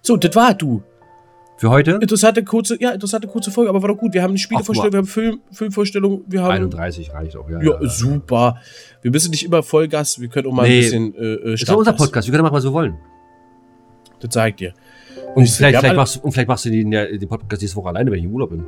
So, 0.03 0.17
das 0.17 0.35
war 0.37 0.55
du. 0.55 0.83
Für 1.57 1.71
heute? 1.71 1.93
Interessante 2.03 2.43
kurze, 2.43 2.77
ja, 2.81 2.91
interessante 2.91 3.29
kurze 3.29 3.53
Folge, 3.53 3.71
aber 3.71 3.81
war 3.83 3.89
doch 3.91 3.97
gut. 3.99 4.13
Wir 4.15 4.23
haben 4.23 4.31
eine 4.31 4.39
Spielevorstellung, 4.39 4.93
wir 4.93 4.99
haben 4.99 5.07
Film, 5.07 5.41
Filmvorstellung, 5.53 6.25
wir 6.27 6.43
haben. 6.43 6.51
31 6.51 7.13
reicht 7.15 7.37
auch, 7.37 7.49
ja. 7.49 7.63
Ja, 7.63 7.79
super. 7.89 8.57
Wir 9.01 9.13
müssen 9.13 9.31
nicht 9.31 9.45
immer 9.45 9.63
Vollgas, 9.63 10.21
wir 10.21 10.27
können 10.29 10.49
auch 10.49 10.53
mal 10.53 10.67
Nee. 10.69 10.79
ein 10.79 10.81
bisschen 10.81 11.15
äh, 11.15 11.35
äh, 11.51 11.55
Ist 11.55 11.69
doch 11.69 11.77
unser. 11.77 11.93
Podcast, 11.93 12.27
wir 12.27 12.33
können 12.33 12.43
machen, 12.43 12.55
was 12.55 12.65
wir 12.65 12.73
wollen. 12.73 12.97
Das 14.19 14.35
ich 14.49 14.55
dir. 14.57 14.75
Und 15.37 15.45
Ich- 15.45 15.53
vielleicht, 15.53 15.79
vielleicht, 15.79 15.95
machst, 15.97 16.17
du- 16.17 16.21
und 16.21 16.33
vielleicht 16.33 16.49
machst 16.49 16.65
du 16.65 16.71
den, 16.71 16.91
ja, 16.91 17.07
den 17.07 17.29
Podcast 17.29 17.63
nächste 17.63 17.77
Woche 17.77 17.91
alleine, 17.91 18.11
wenn 18.11 18.19
ich 18.19 18.25
im 18.25 18.33
Urlaub 18.33 18.51
bin. 18.51 18.65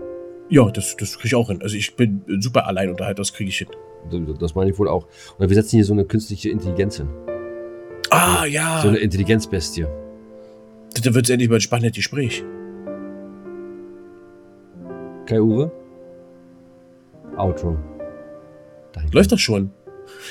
Ja, 0.50 0.70
das, 0.70 0.96
das 0.96 1.14
kriege 1.14 1.28
ich 1.28 1.34
auch 1.34 1.48
hin. 1.48 1.60
Also 1.62 1.76
ich 1.76 1.96
bin 1.96 2.22
super 2.40 2.66
Alleinunterhalter, 2.68 3.22
das 3.22 3.32
kriege 3.32 3.48
ich 3.48 3.58
hin. 3.58 3.68
Das- 4.10 4.38
Das 4.38 4.54
meine 4.54 4.70
ich 4.70 4.78
wohl 4.78 4.88
auch. 4.88 5.08
Oder 5.38 5.48
wir 5.48 5.54
setzen 5.56 5.76
hier 5.76 5.84
so 5.84 5.94
eine 5.94 6.04
künstliche 6.04 6.50
Intelligenz 6.50 6.98
hin. 6.98 7.08
Ah, 8.10 8.44
ja. 8.44 8.80
So 8.82 8.88
eine 8.88 8.98
Intelligenzbestie. 8.98 9.86
Da 11.02 11.14
wird 11.14 11.24
es 11.26 11.30
endlich 11.30 11.48
mal 11.48 11.56
ein 11.56 11.60
spannendes 11.60 11.96
Gespräch. 11.96 12.44
Kai 15.26 15.40
Uwe? 15.40 15.70
Outro. 17.36 17.76
Danke. 18.92 19.10
Läuft 19.12 19.32
doch 19.32 19.38
schon. 19.38 19.70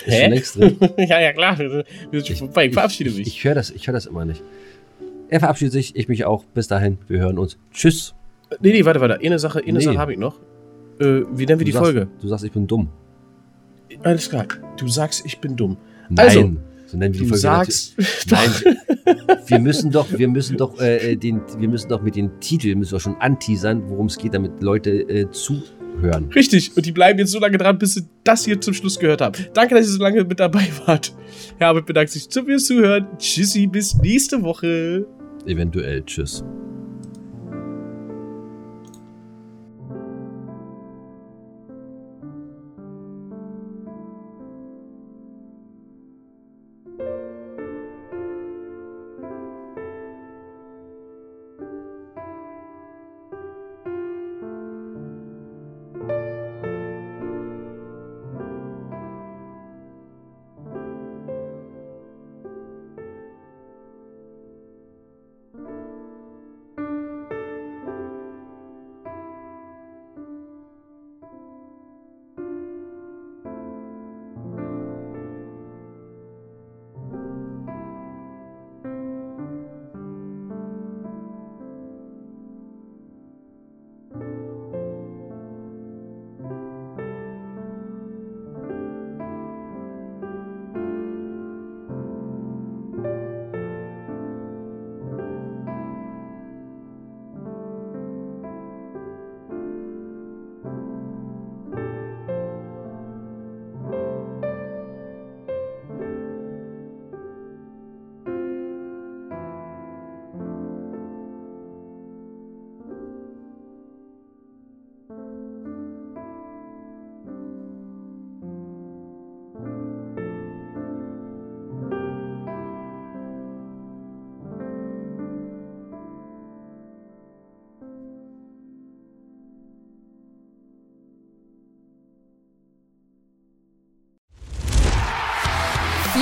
Ist 0.05 0.53
schon 0.53 0.61
drin. 0.61 0.77
ja, 0.97 1.19
ja, 1.19 1.33
klar. 1.33 1.57
Wir 1.57 1.83
sind 2.11 2.27
schon 2.27 2.47
vorbei. 2.47 2.67
Ich 2.67 2.73
verabschiede 2.73 3.11
mich. 3.11 3.27
Ich 3.27 3.43
höre 3.43 3.55
das, 3.55 3.71
ich 3.71 3.87
hör 3.87 3.93
das 3.93 4.05
immer 4.05 4.23
nicht. 4.25 4.43
Er 5.29 5.39
verabschiedet 5.39 5.73
sich, 5.73 5.95
ich 5.95 6.07
mich 6.07 6.25
auch. 6.25 6.45
Bis 6.45 6.67
dahin, 6.67 6.99
wir 7.07 7.19
hören 7.19 7.37
uns. 7.39 7.57
Tschüss. 7.71 8.13
nee, 8.61 8.71
nee, 8.71 8.85
warte, 8.85 9.01
warte. 9.01 9.19
Eine 9.19 9.39
Sache, 9.39 9.59
eine 9.59 9.79
Nee. 9.79 9.83
Sache 9.83 9.97
habe 9.97 10.13
ich 10.13 10.19
noch. 10.19 10.39
Äh, 10.99 11.23
wie 11.33 11.45
nennen 11.45 11.59
wir 11.59 11.65
die 11.65 11.71
du 11.71 11.77
sagst, 11.79 11.83
Folge? 11.91 12.07
Du 12.21 12.27
sagst, 12.27 12.45
ich 12.45 12.51
bin 12.51 12.67
dumm. 12.67 12.89
Alles 14.03 14.29
klar. 14.29 14.45
Du 14.77 14.87
sagst, 14.87 15.25
ich 15.25 15.39
bin 15.39 15.55
dumm. 15.55 15.77
Nein. 16.09 16.19
Also, 16.19 16.51
so 16.93 16.99
nennen 16.99 17.15
wir 17.15 17.21
die 17.21 17.27
Folge 17.27 17.41
sagst. 17.41 17.95
Nein. 18.29 18.77
wir 19.47 19.59
müssen 19.59 19.89
doch, 19.89 20.07
wir 20.15 20.27
müssen 20.27 20.57
doch, 20.57 20.79
äh, 20.79 21.15
den, 21.15 21.41
wir 21.57 21.67
müssen 21.67 21.89
doch 21.89 22.03
mit 22.03 22.15
den 22.15 22.39
Titeln 22.39 22.77
müssen 22.77 22.91
wir 22.91 22.99
schon 22.99 23.15
anteasern, 23.15 23.89
worum 23.89 24.05
es 24.05 24.17
geht, 24.17 24.35
damit 24.35 24.61
Leute 24.61 24.91
äh, 24.91 25.27
zuhören. 25.31 26.29
Richtig. 26.35 26.77
Und 26.77 26.85
die 26.85 26.91
bleiben 26.91 27.17
jetzt 27.17 27.31
so 27.31 27.39
lange 27.39 27.57
dran, 27.57 27.79
bis 27.79 27.95
sie 27.95 28.03
das 28.23 28.45
hier 28.45 28.61
zum 28.61 28.75
Schluss 28.75 28.99
gehört 28.99 29.21
haben. 29.21 29.33
Danke, 29.55 29.73
dass 29.73 29.87
ihr 29.87 29.93
so 29.93 30.03
lange 30.03 30.23
mit 30.23 30.39
dabei 30.39 30.67
wart. 30.85 31.15
Herbert 31.57 31.87
bedankt 31.87 32.11
sich 32.11 32.27
fürs 32.31 32.65
Zuhören. 32.65 33.07
Tschüssi, 33.17 33.65
bis 33.65 33.95
nächste 33.95 34.43
Woche. 34.43 35.07
Eventuell. 35.47 36.03
Tschüss. 36.05 36.43